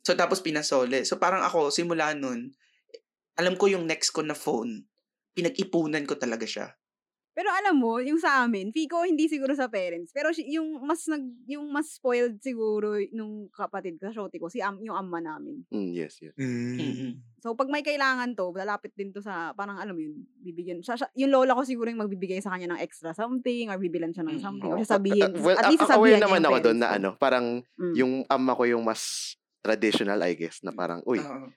So, 0.05 0.13
tapos 0.19 0.39
pinasole. 0.45 1.07
So, 1.07 1.17
parang 1.17 1.47
ako, 1.47 1.71
simula 1.71 2.13
nun, 2.13 2.53
alam 3.39 3.55
ko 3.57 3.71
yung 3.71 3.87
next 3.87 4.11
ko 4.13 4.21
na 4.21 4.35
phone, 4.37 4.85
pinag-ipunan 5.33 6.05
ko 6.05 6.19
talaga 6.19 6.45
siya. 6.45 6.75
Pero 7.35 7.51
alam 7.51 7.75
mo, 7.75 7.99
yung 7.99 8.17
sa 8.17 8.47
amin, 8.47 8.71
Fico, 8.71 9.03
hindi 9.03 9.27
siguro 9.27 9.51
sa 9.53 9.67
parents. 9.67 10.15
Pero 10.15 10.31
yung 10.39 10.79
mas 10.81 11.03
nag 11.11 11.19
yung 11.51 11.67
mas 11.67 11.91
spoiled 11.91 12.39
siguro 12.39 12.95
nung 13.11 13.51
kapatid 13.51 13.99
ko, 13.99 14.07
shorty 14.09 14.39
ko, 14.39 14.47
si 14.47 14.63
am, 14.63 14.79
yung 14.79 14.95
amma 14.95 15.19
namin. 15.19 15.67
Mm, 15.69 15.91
yes, 15.91 16.23
yes. 16.23 16.31
Mm. 16.39 16.79
Mm-mm. 16.79 17.13
So, 17.43 17.53
pag 17.53 17.69
may 17.69 17.83
kailangan 17.83 18.39
to, 18.39 18.55
lalapit 18.55 18.95
din 18.95 19.11
to 19.11 19.21
sa, 19.21 19.51
parang 19.53 19.77
alam 19.77 19.93
mo 19.93 20.01
yun, 20.01 20.15
bibigyan. 20.41 20.79
Siya, 20.81 20.95
siya- 20.97 21.13
yung 21.19 21.35
lola 21.35 21.53
ko 21.53 21.67
siguro 21.67 21.91
yung 21.91 22.01
magbibigay 22.01 22.39
sa 22.39 22.55
kanya 22.55 22.73
ng 22.73 22.81
extra 22.81 23.13
something, 23.13 23.69
or 23.69 23.77
bibilan 23.77 24.15
siya 24.15 24.25
ng 24.25 24.39
Mm. 24.39 24.45
something, 24.47 24.71
Oo. 24.71 24.79
or 24.79 24.87
sasabihin. 24.87 25.29
Uh, 25.29 25.43
well, 25.45 25.59
at 25.59 25.69
least 25.69 25.83
sasabihin 25.83 26.17
aware 26.17 26.23
naman 26.23 26.41
yung 26.41 26.49
ako 26.49 26.59
doon 26.63 26.79
na 26.79 26.89
ano, 26.95 27.09
parang. 27.19 27.47
Mm. 27.77 27.95
yung 27.99 28.13
ama 28.31 28.55
ko 28.55 28.63
yung 28.65 28.81
mas 28.81 29.35
traditional, 29.61 30.23
I 30.23 30.39
guess, 30.39 30.63
na 30.63 30.71
parang, 30.71 31.03
uy, 31.05 31.19
Oo. 31.19 31.51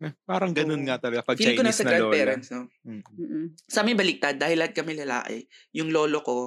Eh, 0.00 0.12
Parang 0.24 0.56
ganun 0.56 0.80
Oo. 0.80 0.86
nga 0.88 0.96
talaga. 0.96 1.28
Pag 1.28 1.36
Feel 1.36 1.56
ko 1.56 1.60
na 1.60 1.68
Chinese 1.68 1.76
sa 1.76 1.84
na 1.84 1.90
lola. 1.92 1.98
grandparents, 2.00 2.48
no? 2.48 2.62
Mm. 2.88 3.02
Mm-mm. 3.20 3.44
Sa 3.68 3.84
amin 3.84 3.96
baliktad, 4.00 4.34
dahil 4.40 4.56
lahat 4.56 4.72
kami 4.72 4.96
lalaki, 4.96 5.44
yung 5.76 5.92
lolo 5.92 6.24
ko, 6.24 6.38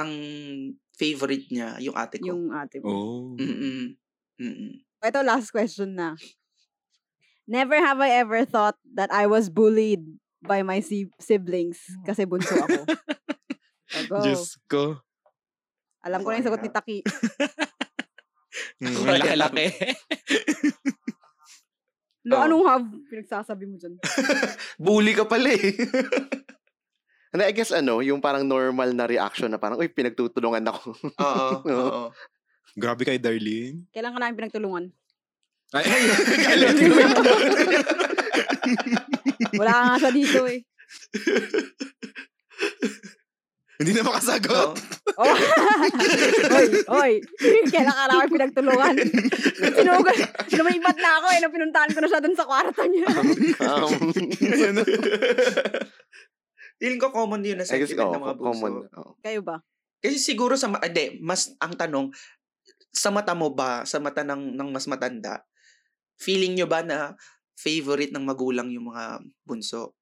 ang 0.00 0.10
favorite 0.96 1.52
niya, 1.52 1.76
yung 1.84 1.94
ate 1.94 2.16
ko. 2.16 2.32
Yung 2.32 2.48
ate 2.56 2.80
mo. 2.80 2.88
Oh. 2.88 3.36
Mm-mm. 3.36 3.92
Mm-mm. 4.40 4.72
Ito, 5.04 5.20
last 5.20 5.52
question 5.52 5.92
na. 5.92 6.16
Never 7.44 7.76
have 7.76 8.00
I 8.00 8.24
ever 8.24 8.48
thought 8.48 8.80
that 8.96 9.12
I 9.12 9.28
was 9.28 9.52
bullied 9.52 10.00
by 10.40 10.64
my 10.64 10.80
si- 10.80 11.12
siblings 11.20 11.76
kasi 12.08 12.24
bunso 12.24 12.56
ako. 12.56 12.88
O, 13.94 14.02
go. 14.10 14.18
Diyos 14.26 14.58
ko. 14.66 14.98
Alam 16.02 16.26
ko 16.26 16.34
na 16.34 16.42
yung 16.42 16.48
sagot 16.50 16.66
ni 16.66 16.72
Taki. 16.72 16.98
Mm, 18.78 18.94
Lo, 22.24 22.40
Oo. 22.40 22.44
anong 22.48 22.64
have 22.64 22.88
pinagsasabi 23.12 23.68
mo 23.68 23.76
dyan? 23.76 24.00
Bully 24.84 25.12
ka 25.12 25.28
pala 25.28 25.52
eh. 25.52 25.76
And 27.34 27.42
I 27.44 27.52
guess 27.52 27.74
ano, 27.74 28.00
yung 28.00 28.22
parang 28.22 28.46
normal 28.48 28.94
na 28.94 29.04
reaction 29.04 29.50
na 29.50 29.58
parang, 29.60 29.76
uy, 29.76 29.90
pinagtutulungan 29.90 30.64
ako. 30.64 30.94
Oo, 31.20 31.48
oo. 31.74 32.02
Grabe 32.78 33.04
kay 33.04 33.20
Darlene. 33.20 33.84
Kailan 33.92 34.14
ka 34.14 34.18
namin 34.22 34.38
pinagtulungan? 34.40 34.84
Ay, 35.74 35.84
Galit. 36.46 36.78
Wala 39.58 39.72
ka 39.74 39.82
nga 39.84 39.96
siya 40.00 40.12
dito 40.14 40.40
eh. 40.46 40.62
Hindi 43.74 43.90
na 43.90 44.06
makasagot. 44.06 44.78
Oo. 45.18 45.26
Oh. 45.26 45.34
oy, 46.58 46.66
oy. 46.86 47.12
Kailan 47.66 47.90
ka 47.90 48.04
namin 48.06 48.30
pinagtulungan. 48.30 48.94
Sinugal. 49.74 50.18
Lumipat 50.54 50.96
na 51.02 51.10
ako 51.18 51.26
eh. 51.34 51.38
Nung 51.42 51.54
pinuntahan 51.54 51.90
ko 51.90 51.98
na 51.98 52.08
siya 52.10 52.22
dun 52.22 52.38
sa 52.38 52.46
kwarto 52.46 52.86
niya. 52.86 53.10
Um. 53.66 54.14
Feeling 56.78 57.00
ko 57.02 57.10
common 57.10 57.42
yun 57.42 57.58
na 57.58 57.66
sentiment 57.66 58.10
oh, 58.10 58.14
ng 58.14 58.24
mga 58.26 58.36
bunso. 58.38 58.46
common. 58.46 58.72
Oh. 58.94 59.14
Kayo 59.22 59.40
ba? 59.42 59.58
Kasi 59.98 60.20
siguro 60.22 60.54
sa, 60.54 60.70
ma- 60.70 60.82
hindi, 60.84 61.18
mas, 61.22 61.54
ang 61.58 61.74
tanong, 61.74 62.12
sa 62.94 63.10
mata 63.10 63.34
mo 63.34 63.50
ba, 63.50 63.82
sa 63.88 63.98
mata 63.98 64.22
ng, 64.22 64.54
ng 64.54 64.68
mas 64.70 64.86
matanda, 64.86 65.42
feeling 66.20 66.54
nyo 66.54 66.70
ba 66.70 66.84
na 66.84 67.18
favorite 67.58 68.14
ng 68.14 68.22
magulang 68.22 68.70
yung 68.70 68.92
mga 68.92 69.22
bunso? 69.42 69.98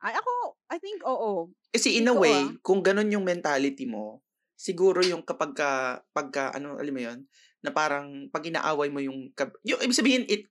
Ay, 0.00 0.14
ako, 0.14 0.60
I 0.70 0.78
think, 0.78 1.00
oo. 1.04 1.50
Kasi 1.76 2.00
in 2.00 2.08
a 2.08 2.16
way, 2.16 2.32
ah. 2.32 2.56
kung 2.64 2.80
ganun 2.80 3.12
yung 3.12 3.20
mentality 3.20 3.84
mo, 3.84 4.24
siguro 4.56 5.04
yung 5.04 5.20
kapag 5.20 5.52
ka, 5.52 6.00
pagka, 6.16 6.56
ano, 6.56 6.80
alam 6.80 6.94
mo 6.96 7.02
yun, 7.04 7.18
na 7.60 7.68
parang 7.68 8.32
pag 8.32 8.48
inaaway 8.48 8.88
mo 8.88 9.04
yung, 9.04 9.28
yung 9.60 9.80
ibig 9.84 9.92
sabihin, 9.92 10.24
it, 10.24 10.48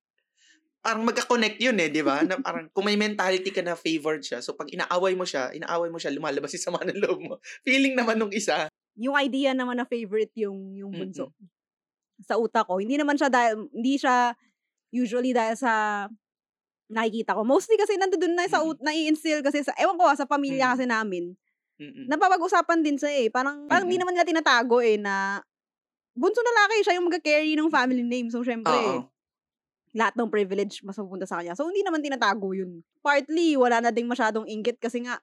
parang 0.85 1.01
magka-connect 1.01 1.57
yun 1.57 1.81
eh, 1.81 1.89
di 1.89 2.05
ba? 2.05 2.21
Na 2.21 2.37
parang 2.37 2.69
kung 2.69 2.85
may 2.85 2.93
mentality 2.93 3.49
ka 3.49 3.65
na 3.65 3.73
favored 3.73 4.21
siya, 4.21 4.45
so 4.45 4.53
pag 4.53 4.69
inaaway 4.69 5.17
mo 5.17 5.25
siya, 5.25 5.49
inaaway 5.49 5.89
mo 5.89 5.97
siya, 5.97 6.13
lumalabas 6.13 6.53
yung 6.53 6.65
sama 6.69 6.85
ng 6.85 7.01
loob 7.01 7.19
mo. 7.25 7.41
Feeling 7.65 7.97
naman 7.97 8.21
nung 8.21 8.29
isa. 8.29 8.69
Yung 8.93 9.17
idea 9.17 9.57
naman 9.57 9.81
na 9.81 9.89
favorite 9.89 10.31
yung, 10.37 10.77
yung 10.77 10.93
bunso. 10.93 11.33
Sa 12.21 12.37
utak 12.37 12.69
ko. 12.69 12.77
Hindi 12.77 13.01
naman 13.01 13.17
siya 13.17 13.33
dahil, 13.33 13.65
hindi 13.73 13.97
siya 13.97 14.37
usually 14.93 15.33
dahil 15.33 15.57
sa 15.57 16.05
nakikita 16.91 17.33
ko. 17.37 17.41
Mostly 17.47 17.75
kasi 17.79 17.97
nandoon 17.97 18.33
na 18.37 18.45
sa 18.49 18.61
Mm. 18.61 18.77
nai-instill 18.81 19.41
kasi 19.41 19.61
sa, 19.65 19.73
ewan 19.79 19.97
ko 19.97 20.05
sa 20.13 20.27
pamilya 20.29 20.69
Mm. 20.69 20.73
kasi 20.77 20.85
namin. 20.89 21.25
Mm-mm. 21.75 22.07
napapag-usapan 22.07 22.79
din 22.87 22.95
siya 22.95 23.11
eh. 23.11 23.27
Parang, 23.27 23.67
parang 23.67 23.83
hindi 23.89 23.99
Mm-mm. 23.99 24.07
naman 24.07 24.13
nila 24.15 24.27
tinatago 24.31 24.79
eh 24.79 24.95
na 24.95 25.43
bunso 26.15 26.39
na 26.43 26.53
laki 26.63 26.83
siya 26.87 26.95
yung 26.99 27.07
mag-carry 27.11 27.53
ng 27.59 27.67
family 27.73 28.03
name. 28.05 28.31
So, 28.31 28.43
syempre, 28.47 28.71
Oo. 28.71 29.11
lahat 29.95 30.15
ng 30.19 30.29
privilege 30.31 30.83
mas 30.87 30.95
mapunta 30.99 31.27
sa 31.27 31.41
kanya. 31.43 31.55
So, 31.59 31.67
hindi 31.67 31.83
naman 31.83 31.99
tinatago 32.03 32.55
yun. 32.55 32.83
Partly, 33.03 33.55
wala 33.59 33.79
na 33.83 33.91
ding 33.91 34.07
masyadong 34.07 34.47
inggit 34.47 34.79
kasi 34.79 35.03
nga, 35.03 35.19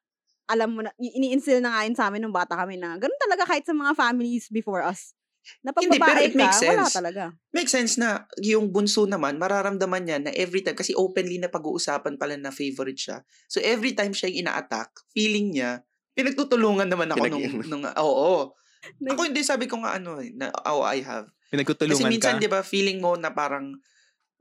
alam 0.50 0.74
mo 0.76 0.82
na, 0.84 0.92
ini-instill 1.00 1.62
na 1.64 1.72
nga 1.76 1.82
yun 1.88 1.96
sa 1.96 2.06
amin 2.12 2.20
nung 2.24 2.34
bata 2.36 2.52
kami 2.58 2.76
na, 2.76 2.96
ganun 3.00 3.16
talaga 3.22 3.48
kahit 3.48 3.64
sa 3.64 3.72
mga 3.76 3.96
families 3.96 4.48
before 4.52 4.82
us. 4.84 5.12
Na 5.60 5.74
pag 5.74 5.82
Hindi, 5.82 5.98
pero 5.98 6.18
babae 6.18 6.26
it 6.26 6.34
makes 6.38 6.58
ka, 6.58 6.66
wala 6.70 6.84
sense. 6.86 6.94
talaga. 6.94 7.22
Makes 7.50 7.72
sense 7.72 7.92
na 7.98 8.08
yung 8.38 8.70
bunso 8.70 9.04
naman, 9.04 9.36
mararamdaman 9.36 10.02
niya 10.02 10.18
na 10.22 10.30
every 10.32 10.62
time, 10.62 10.78
kasi 10.78 10.94
openly 10.94 11.38
na 11.38 11.50
pag-uusapan 11.50 12.14
pala 12.14 12.38
na 12.38 12.54
favorite 12.54 12.98
siya. 12.98 13.18
So 13.46 13.58
every 13.58 13.92
time 13.92 14.14
siya 14.14 14.30
yung 14.30 14.46
ina-attack, 14.46 14.90
feeling 15.10 15.54
niya, 15.54 15.82
pinagtutulungan 16.14 16.86
naman 16.86 17.10
ako 17.10 17.24
nung, 17.26 17.42
Pinag- 17.42 17.66
nung, 17.68 17.84
oo. 17.86 18.54
Nag- 19.02 19.14
Ako 19.14 19.20
hindi, 19.26 19.42
sabi 19.42 19.66
ko 19.66 19.78
nga 19.82 19.98
ano, 19.98 20.18
eh, 20.18 20.30
na, 20.34 20.50
oh, 20.66 20.82
I 20.82 21.02
have. 21.02 21.26
Kasi 21.30 21.50
Pinagtutulungan 21.54 22.10
minsan, 22.10 22.38
ka. 22.38 22.42
di 22.42 22.50
ba, 22.50 22.62
feeling 22.62 22.98
mo 22.98 23.14
na 23.18 23.30
parang, 23.30 23.74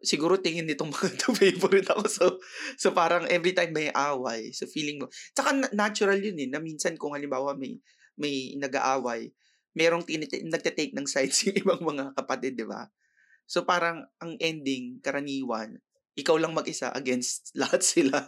siguro 0.01 0.37
tingin 0.41 0.65
nitong 0.65 0.89
mga 0.97 1.13
to 1.17 1.33
favorite 1.33 1.89
ako. 1.89 2.03
So, 2.09 2.25
so 2.73 2.89
parang 2.89 3.29
every 3.29 3.53
time 3.53 3.69
may 3.69 3.89
away, 3.93 4.49
so 4.49 4.65
feeling 4.65 4.97
mo. 4.97 5.09
Tsaka 5.33 5.53
na- 5.53 5.73
natural 5.73 6.17
yun 6.17 6.37
eh, 6.41 6.49
na 6.49 6.57
minsan 6.57 6.97
kung 6.97 7.13
halimbawa 7.13 7.53
may, 7.53 7.77
may 8.17 8.53
nag-aaway, 8.57 9.29
merong 9.75 10.03
tinit- 10.03 10.43
nagte-take 10.47 10.95
ng 10.95 11.07
sides 11.07 11.41
yung 11.47 11.57
ibang 11.57 11.81
mga 11.81 12.15
kapatid, 12.15 12.59
di 12.59 12.67
ba? 12.67 12.87
So 13.47 13.67
parang 13.67 14.07
ang 14.23 14.39
ending, 14.39 15.03
karaniwan, 15.03 15.75
ikaw 16.15 16.35
lang 16.39 16.55
mag-isa 16.55 16.91
against 16.95 17.51
lahat 17.61 17.81
sila. 17.83 18.19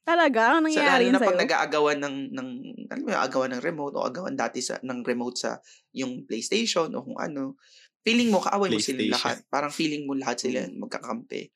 Talaga? 0.00 0.58
Ang 0.58 0.66
So, 0.66 0.66
nangyayari 0.74 1.06
lalo 1.06 1.06
yun 1.06 1.14
na 1.14 1.28
pag 1.28 1.40
nag-aagawan 1.44 1.98
ng, 2.00 2.16
ng, 2.34 2.48
ano 2.90 3.00
mo, 3.04 3.08
agawan 3.14 3.52
ng 3.54 3.62
remote 3.62 3.94
o 4.00 4.06
agawan 4.06 4.34
dati 4.34 4.58
sa, 4.64 4.80
ng 4.80 5.04
remote 5.04 5.36
sa 5.38 5.60
yung 5.94 6.24
PlayStation 6.24 6.88
o 6.96 7.04
kung 7.04 7.20
ano, 7.20 7.60
feeling 8.00 8.32
mo, 8.32 8.40
kaaway 8.40 8.72
mo 8.72 8.80
sila 8.80 9.12
lahat. 9.12 9.44
Parang 9.52 9.70
feeling 9.70 10.08
mo 10.08 10.16
lahat 10.16 10.40
sila 10.40 10.66
magkakampi. 10.72 11.52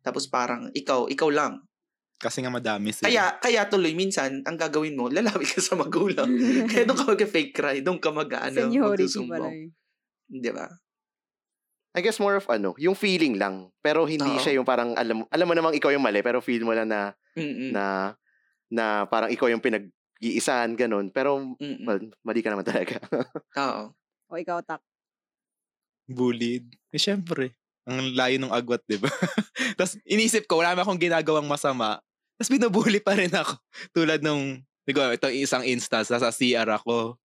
Tapos 0.00 0.26
parang, 0.32 0.72
ikaw, 0.72 1.06
ikaw 1.12 1.28
lang. 1.28 1.60
Kasi 2.18 2.40
nga 2.40 2.52
madami 2.52 2.94
sila. 2.94 3.06
Kaya, 3.10 3.24
kaya 3.36 3.68
tuloy, 3.68 3.92
minsan, 3.92 4.40
ang 4.46 4.56
gagawin 4.56 4.96
mo, 4.96 5.10
lalapit 5.12 5.50
ka 5.50 5.60
sa 5.60 5.76
magulang. 5.76 6.24
kaya 6.70 6.86
doon 6.88 6.98
ka 6.98 7.06
mag-fake 7.12 7.52
cry, 7.52 7.76
doon 7.84 7.98
ka 8.00 8.10
mag-ano, 8.14 8.70
magsusumbong. 8.70 9.52
eh. 9.52 9.68
Di 10.30 10.50
ba? 10.54 10.66
I 11.94 12.02
guess 12.02 12.18
more 12.18 12.34
of 12.34 12.46
ano, 12.50 12.74
yung 12.74 12.98
feeling 12.98 13.38
lang. 13.38 13.70
Pero 13.78 14.02
hindi 14.02 14.26
Oo. 14.26 14.42
siya 14.42 14.58
yung 14.58 14.66
parang, 14.66 14.98
alam, 14.98 15.26
alam 15.30 15.46
mo 15.46 15.54
namang 15.54 15.78
ikaw 15.78 15.94
yung 15.94 16.02
mali, 16.02 16.24
pero 16.26 16.42
feel 16.42 16.66
mo 16.66 16.74
lang 16.74 16.90
na, 16.90 17.14
Mm-mm. 17.38 17.70
na, 17.70 18.14
na 18.72 18.84
parang 19.06 19.30
ikaw 19.30 19.46
yung 19.46 19.62
pinag-iisahan, 19.62 20.74
ganun. 20.74 21.14
Pero, 21.14 21.38
Mm-mm. 21.54 21.86
well, 21.86 22.02
mali 22.26 22.40
ka 22.42 22.50
naman 22.50 22.66
talaga. 22.66 22.98
Oo. 23.62 23.94
O 24.26 24.34
ikaw, 24.34 24.58
tak. 24.64 24.82
bullied. 26.04 26.68
Eh, 26.90 27.00
syempre. 27.00 27.54
Ang 27.84 28.16
layo 28.16 28.36
ng 28.40 28.52
agwat, 28.52 28.80
di 28.88 28.96
ba? 28.96 29.08
Tapos, 29.76 30.00
inisip 30.08 30.48
ko, 30.48 30.60
wala 30.60 30.72
naman 30.72 30.84
akong 30.84 31.02
ginagawang 31.04 31.44
masama. 31.44 32.00
Tapos, 32.34 32.48
binubuli 32.48 32.98
pa 32.98 33.12
rin 33.12 33.28
ako. 33.28 33.54
Tulad 33.92 34.24
nung, 34.24 34.58
digo, 34.82 35.04
ito 35.04 35.28
isang 35.28 35.62
instance, 35.62 36.08
nasa 36.08 36.32
CR 36.32 36.68
ako. 36.68 37.16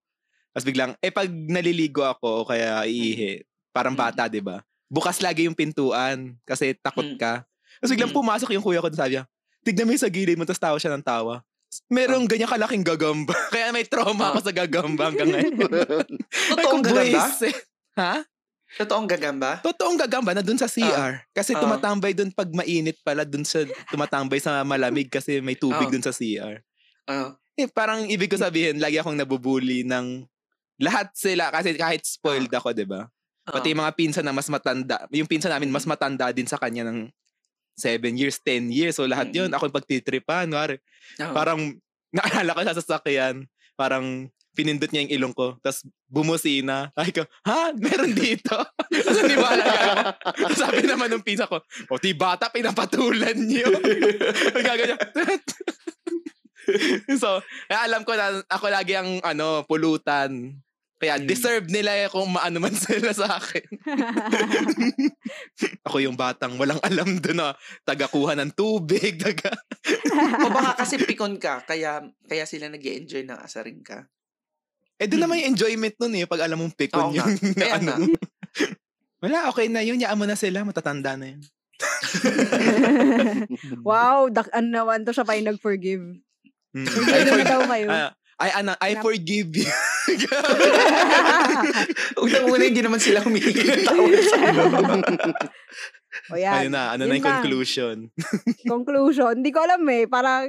Tapos 0.49 0.65
biglang, 0.65 0.97
eh, 0.99 1.13
pag 1.13 1.29
naliligo 1.29 2.01
ako, 2.01 2.43
o 2.43 2.47
kaya 2.47 2.81
iihi, 2.83 3.45
parang 3.69 3.93
Mm. 3.93 4.01
bata, 4.01 4.25
di 4.25 4.41
ba? 4.41 4.59
Bukas 4.89 5.21
lagi 5.21 5.45
yung 5.45 5.53
pintuan, 5.53 6.33
kasi 6.41 6.73
takot 6.73 7.05
Mm. 7.05 7.21
ka. 7.21 7.45
Tapos 7.79 7.91
biglang 7.93 8.11
Mm. 8.11 8.17
pumasok 8.17 8.49
yung 8.57 8.65
kuya 8.65 8.81
ko, 8.81 8.89
sabi 8.89 9.15
niya, 9.15 9.23
tignan 9.61 9.85
mo 9.85 9.93
yung 9.93 10.01
sa 10.01 10.09
gilid 10.09 10.35
mo, 10.35 10.43
tapos 10.43 10.59
tawa 10.59 10.77
siya 10.81 10.97
ng 10.97 11.05
tawa. 11.05 11.45
Merong 11.85 12.25
ganyan 12.25 12.49
kalaking 12.49 12.81
gagamba. 12.81 13.29
Kaya 13.53 13.69
may 13.69 13.85
trauma 13.85 14.33
ako 14.33 14.41
sa 14.41 14.49
gagamba 14.49 15.13
hanggang 15.13 15.29
ngayon. 15.37 15.53
Totoong 16.57 16.81
gagamba? 16.81 17.21
Ha? 17.93 18.13
Totoong 18.77 19.07
gagamba? 19.07 19.57
Totoong 19.59 19.97
gagamba 19.97 20.37
na 20.37 20.45
dun 20.45 20.59
sa 20.59 20.69
CR. 20.69 21.25
kasi 21.31 21.57
Ah. 21.57 21.61
tumatambay 21.61 22.13
dun 22.13 22.29
pag 22.29 22.51
mainit 22.51 23.01
pala 23.01 23.25
dun 23.25 23.41
sa 23.41 23.63
tumatambay 23.89 24.37
sa 24.37 24.61
malamig 24.61 25.09
kasi 25.09 25.41
may 25.41 25.57
tubig 25.57 25.89
Ah. 25.89 25.91
dun 25.91 26.05
sa 26.05 26.13
CR. 26.13 26.61
Oo. 27.09 27.33
Eh, 27.57 27.65
parang 27.67 28.05
ibig 28.05 28.29
ko 28.29 28.37
sabihin, 28.37 28.77
lagi 28.77 28.95
akong 28.95 29.17
nabubuli 29.17 29.81
ng 29.83 30.23
lahat 30.79 31.11
sila 31.11 31.49
kasi 31.49 31.75
kahit 31.75 32.05
spoiled 32.05 32.47
ako, 32.49 32.71
'di 32.71 32.85
ba? 32.85 33.09
Pati 33.43 33.73
yung 33.73 33.81
mga 33.81 33.97
pinsan 33.97 34.23
na 34.23 34.31
mas 34.31 34.47
matanda, 34.47 35.09
yung 35.09 35.25
pinsan 35.27 35.49
namin 35.49 35.73
mas 35.73 35.83
matanda 35.83 36.29
din 36.29 36.45
sa 36.45 36.55
kanya 36.55 36.85
ng 36.85 37.09
7 37.75 38.13
years, 38.15 38.37
10 38.39 38.69
years. 38.69 38.95
So 38.95 39.09
lahat. 39.09 39.33
'yun, 39.33 39.49
ako 39.49 39.67
yung 39.67 39.75
pagtitripan, 39.75 40.47
wari. 40.53 40.77
Oo. 41.19 41.33
Parang 41.33 41.59
naalala 42.15 42.53
ko 42.55 42.61
sa 42.63 42.77
sasakyan, 42.77 43.43
parang 43.75 44.29
pinindot 44.53 44.89
niya 44.89 45.05
yung 45.07 45.13
ilong 45.15 45.33
ko, 45.35 45.55
tapos 45.61 45.87
bumusina. 46.05 46.91
Ay 46.93 47.13
ko, 47.13 47.23
ha? 47.45 47.71
Meron 47.73 48.11
dito? 48.11 48.57
Tapos 48.89 49.17
hindi 49.21 49.37
ba? 49.37 49.51
Sabi 50.57 50.83
naman 50.83 51.09
ng 51.13 51.23
pinsa 51.23 51.47
ko, 51.47 51.61
o 51.61 51.99
ti 52.01 52.11
bata, 52.11 52.51
pinapatulan 52.51 53.37
niyo. 53.37 53.69
Gaganyan. 54.65 54.99
so, 57.21 57.41
kaya 57.65 57.79
alam 57.87 58.05
ko 58.05 58.13
na 58.13 58.45
ako 58.45 58.65
lagi 58.69 58.93
ang 58.93 59.21
ano, 59.25 59.65
pulutan. 59.65 60.59
Kaya 60.99 61.15
Mm. 61.15 61.31
deserve 61.31 61.65
nila 61.71 62.11
kung 62.11 62.27
maano 62.27 62.59
man 62.59 62.75
sila 62.83 63.15
sa 63.15 63.39
akin. 63.39 63.63
ako 65.87 66.03
yung 66.03 66.19
batang 66.19 66.59
walang 66.59 66.75
alam 66.83 67.23
doon 67.23 67.39
na 67.39 67.55
tagakuha 67.87 68.35
ng 68.35 68.51
tubig, 68.51 69.15
taga... 69.15 69.55
o 70.43 70.51
baka 70.51 70.83
kasi 70.83 70.99
pikon 70.99 71.39
ka, 71.39 71.63
kaya 71.63 72.03
kaya 72.27 72.43
sila 72.43 72.67
nag 72.67 72.83
enjoy 72.83 73.23
na 73.23 73.39
asarin 73.39 73.79
ka. 73.79 74.11
Eh, 74.99 75.07
doon 75.07 75.23
naman 75.23 75.39
yung 75.39 75.55
enjoyment 75.55 75.95
nun 75.95 76.13
eh, 76.13 76.27
pag 76.27 76.43
alam 76.43 76.59
mong 76.59 76.75
pikon 76.75 77.15
nga. 77.15 77.23
yung 77.23 77.55
Kaya 77.55 77.79
ano. 77.79 78.11
Wala, 79.23 79.47
okay 79.47 79.67
na 79.67 79.79
yun. 79.79 79.95
Yaan 79.95 80.15
mo 80.15 80.23
na 80.23 80.35
sila. 80.35 80.63
Matatanda 80.63 81.15
na 81.15 81.31
yun. 81.31 81.39
wow, 83.87 84.27
dak 84.27 84.51
ano 84.51 84.67
naman 84.67 85.03
to 85.03 85.11
siya 85.11 85.23
pa 85.23 85.35
yung 85.35 85.49
nag-forgive. 85.49 86.03
Mm. 86.75 86.83
I, 86.83 86.85
Forgive 86.85 87.15
na 87.15 87.33
forg- 87.33 87.47
daw 87.47 87.61
kayo. 87.65 87.87
ah, 87.87 88.11
I, 88.39 88.49
ano, 88.55 88.71
I 88.77 88.91
Nap- 88.95 89.03
forgive 89.03 89.51
you. 89.53 89.67
Unang-una, 92.19 92.63
hindi 92.63 92.79
naman 92.79 92.99
sila 92.99 93.19
sa'yo. 93.19 94.03
o 96.29 96.35
yan. 96.35 96.67
Ayun 96.67 96.73
na, 96.73 96.83
ano 96.95 97.01
Yun 97.03 97.09
na 97.09 97.15
yung 97.15 97.23
lang. 97.23 97.35
conclusion. 97.39 97.97
Conclusion. 98.65 99.33
Hindi 99.39 99.51
ko 99.51 99.59
alam 99.59 99.83
eh. 99.87 100.03
Parang, 100.07 100.47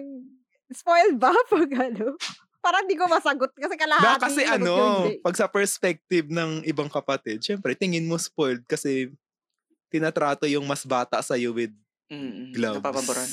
spoiled 0.71 1.19
ba 1.19 1.35
pag 1.47 1.71
ano? 1.91 2.15
Parang 2.61 2.85
di 2.85 2.93
ko 2.95 3.09
masagot 3.09 3.51
kasi 3.57 3.75
kalahati. 3.75 4.05
Baka 4.05 4.25
kasi 4.29 4.43
ano, 4.45 5.09
pag 5.25 5.37
sa 5.37 5.49
perspective 5.49 6.29
ng 6.29 6.61
ibang 6.69 6.93
kapatid, 6.93 7.41
syempre, 7.41 7.73
tingin 7.73 8.05
mo 8.05 8.21
spoiled 8.21 8.63
kasi 8.69 9.09
tinatrato 9.89 10.45
yung 10.47 10.69
mas 10.69 10.85
bata 10.85 11.19
sa'yo 11.21 11.53
with 11.53 11.73
Mm, 12.11 12.51
gloves. 12.51 12.83
Napapaboran. 12.83 13.29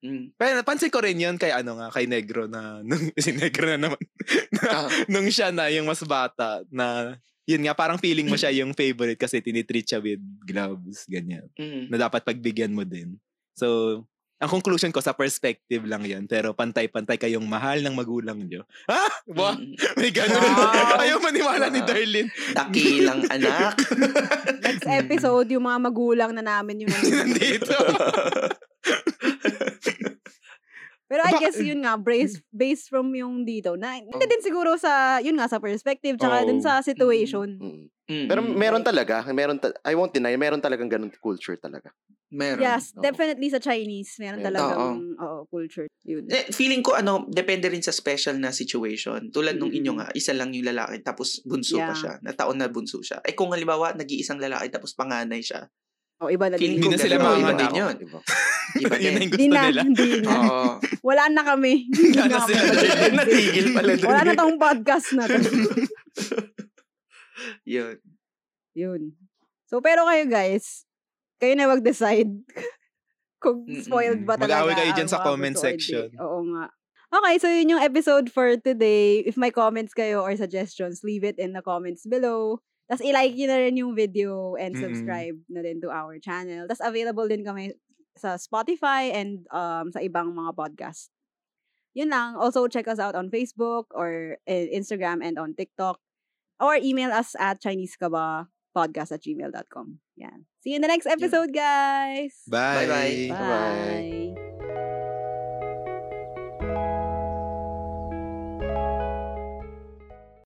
Mm. 0.00 0.32
Pero 0.40 0.50
napansin 0.56 0.88
ko 0.88 1.04
rin 1.04 1.20
yun 1.20 1.36
kay 1.36 1.52
ano 1.52 1.76
nga, 1.76 1.92
kay 1.92 2.08
Negro 2.08 2.48
na, 2.48 2.80
nung, 2.88 3.12
si 3.20 3.36
Negro 3.36 3.68
na 3.68 3.76
naman, 3.76 4.00
Ah. 4.64 4.88
nung 5.12 5.28
siya 5.28 5.52
na 5.52 5.68
yung 5.68 5.84
mas 5.84 6.00
bata 6.00 6.64
na, 6.72 7.20
yun 7.44 7.60
nga, 7.68 7.76
parang 7.76 8.00
feeling 8.00 8.24
mo 8.24 8.40
siya 8.40 8.48
yung 8.56 8.72
favorite 8.72 9.20
kasi 9.20 9.44
tinitreat 9.44 9.84
siya 9.84 10.00
with 10.00 10.24
gloves, 10.40 11.04
ganyan. 11.04 11.52
Mm. 11.60 11.92
Na 11.92 12.08
dapat 12.08 12.24
pagbigyan 12.24 12.72
mo 12.72 12.80
din. 12.80 13.20
So, 13.52 14.00
Ang 14.42 14.50
conclusion 14.50 14.90
ko 14.90 14.98
sa 14.98 15.14
perspective 15.14 15.86
lang 15.86 16.02
yan, 16.02 16.26
pero 16.26 16.50
pantay-pantay 16.50 17.14
kayong 17.16 17.46
mahal 17.46 17.78
ng 17.86 17.94
magulang 17.94 18.42
nyo. 18.42 18.66
Ah! 18.90 19.06
Ba? 19.30 19.54
Mm, 19.54 19.78
May 19.94 20.10
ganun. 20.10 20.42
Wow. 20.42 20.98
Ayaw 21.00 21.18
maniwala 21.22 21.66
ni. 21.70 21.80
Darlene. 21.86 22.30
Dakilang 22.50 23.22
anak. 23.30 23.78
Next 24.58 24.90
episode, 24.90 25.48
yung 25.54 25.64
mga 25.64 25.78
magulang 25.86 26.30
na 26.34 26.42
namin 26.42 26.82
yung 26.82 26.92
nandito. 27.14 27.72
Pero 31.04 31.20
I 31.20 31.32
Bak- 31.32 31.42
guess 31.42 31.58
yun 31.58 31.80
nga, 31.80 31.94
based, 31.94 32.40
based 32.54 32.86
from 32.88 33.12
yung 33.12 33.44
dito, 33.44 33.76
na 33.76 33.96
hindi 33.96 34.24
din 34.24 34.40
siguro 34.40 34.74
sa, 34.76 35.20
yun 35.20 35.36
nga, 35.36 35.46
sa 35.46 35.60
perspective, 35.60 36.16
tsaka 36.16 36.42
Oh. 36.42 36.46
din 36.46 36.60
sa 36.60 36.80
situation. 36.80 37.60
Mm. 37.60 37.84
Mm, 38.04 38.26
Pero 38.28 38.40
mm, 38.40 38.52
meron 38.54 38.84
talaga, 38.84 39.24
meron 39.30 39.56
ta- 39.56 39.72
I 39.80 39.92
won't 39.92 40.12
deny, 40.12 40.36
meron 40.36 40.60
talagang 40.60 40.88
ganun 40.88 41.12
culture 41.14 41.56
talaga. 41.56 41.88
meron. 42.28 42.58
Yes, 42.58 42.90
Oo. 42.90 42.98
definitely 42.98 43.46
sa 43.46 43.62
Chinese, 43.62 44.18
meron 44.18 44.42
Meron. 44.42 44.48
talagang, 44.50 44.82
oo, 45.16 45.38
culture. 45.46 45.86
Yun. 46.02 46.26
Eh, 46.26 46.50
feeling 46.50 46.82
ko 46.82 46.92
ano, 46.92 47.24
depende 47.24 47.70
rin 47.70 47.78
sa 47.78 47.94
special 47.94 48.36
na 48.36 48.50
situation. 48.50 49.30
Tulad 49.30 49.54
nung 49.54 49.70
inyo 49.70 49.94
nga, 49.94 50.10
isa 50.12 50.34
lang 50.34 50.50
yung 50.50 50.66
lalaki 50.66 50.98
tapos 51.00 51.38
bunso 51.44 51.78
pa 51.78 51.94
Yeah. 51.94 51.94
siya. 51.94 52.12
Na 52.20 52.34
taon 52.34 52.58
na 52.58 52.66
bunso 52.66 52.98
siya. 52.98 53.22
Eh 53.22 53.32
kung 53.32 53.48
halimbawa, 53.48 53.94
nag-iisang 53.94 54.36
lalaki 54.36 54.66
tapos 54.68 54.92
panganay 54.92 55.40
siya. 55.40 55.70
O, 56.24 56.32
iba 56.32 56.48
na 56.48 56.56
din. 56.56 56.80
ko 56.80 56.88
Hindi 56.88 56.88
na 56.88 56.98
sila 56.98 57.16
mga 57.20 57.52
din 57.60 57.72
yun. 57.76 57.94
Diba? 58.00 58.20
Iba 58.74 58.96
Yun 58.98 59.12
yung 59.14 59.30
gusto 59.30 59.38
Hindi 59.38 59.46
na, 59.52 59.62
nila. 59.68 59.82
hindi 59.84 60.08
na. 60.24 60.34
Oo. 60.34 60.70
Wala 61.04 61.24
na 61.28 61.42
kami. 61.44 61.72
Hindi 61.86 62.16
Wala 62.16 62.26
na 62.26 62.38
sila. 62.42 62.62
Natigil 63.12 63.66
pala 63.76 63.92
dun. 63.94 64.08
Wala 64.08 64.20
na 64.24 64.32
tong 64.32 64.56
podcast 64.56 65.08
na 65.12 65.24
to. 65.28 65.36
Yun. 67.76 67.96
Yun. 68.74 69.00
So, 69.68 69.84
pero 69.84 70.08
kayo 70.08 70.24
guys, 70.26 70.88
kayo 71.38 71.54
na 71.54 71.70
mag-decide 71.70 72.32
kung 73.44 73.68
spoiled 73.84 74.24
ba 74.24 74.40
talaga. 74.40 74.64
Mag-away 74.64 74.76
kayo 74.80 74.92
dyan 74.96 75.08
ang 75.08 75.12
sa 75.12 75.22
comment 75.22 75.56
section. 75.56 76.08
Oo 76.18 76.40
nga. 76.56 76.72
Okay, 77.14 77.34
so 77.38 77.46
yun 77.46 77.78
yung 77.78 77.84
episode 77.84 78.26
for 78.26 78.58
today. 78.58 79.22
If 79.22 79.38
may 79.38 79.54
comments 79.54 79.94
kayo 79.94 80.26
or 80.26 80.34
suggestions, 80.34 81.06
leave 81.06 81.22
it 81.22 81.38
in 81.38 81.54
the 81.54 81.62
comments 81.62 82.02
below. 82.02 82.58
Tapos 82.84 83.00
i-like 83.00 83.32
nyo 83.32 83.48
na 83.48 83.58
rin 83.64 83.80
yung 83.80 83.92
video 83.96 84.54
and 84.60 84.76
subscribe 84.76 85.36
na 85.48 85.64
din 85.64 85.80
to 85.80 85.88
our 85.88 86.20
channel. 86.20 86.68
Tapos 86.68 86.84
available 86.84 87.24
din 87.24 87.40
kami 87.40 87.72
sa 88.14 88.36
Spotify 88.36 89.10
and 89.10 89.48
um, 89.50 89.90
sa 89.90 90.04
ibang 90.04 90.36
mga 90.36 90.52
podcast. 90.52 91.10
Yun 91.94 92.10
lang. 92.10 92.34
Also, 92.36 92.66
check 92.66 92.90
us 92.90 92.98
out 92.98 93.14
on 93.14 93.30
Facebook 93.30 93.86
or 93.94 94.36
eh, 94.46 94.66
Instagram 94.74 95.22
and 95.22 95.38
on 95.38 95.54
TikTok. 95.54 96.02
Or 96.58 96.74
email 96.78 97.10
us 97.10 97.34
at 97.38 97.62
chinesekabapodcast 97.62 99.14
at 99.14 99.22
gmail.com. 99.22 99.98
Yan. 100.18 100.46
See 100.62 100.74
you 100.74 100.76
in 100.76 100.82
the 100.82 100.90
next 100.90 101.06
episode, 101.06 101.54
guys! 101.54 102.42
Bye. 102.50 102.86
Bye-bye. 102.86 103.26
Bye-bye. 103.30 104.34
Bye. 104.34 104.43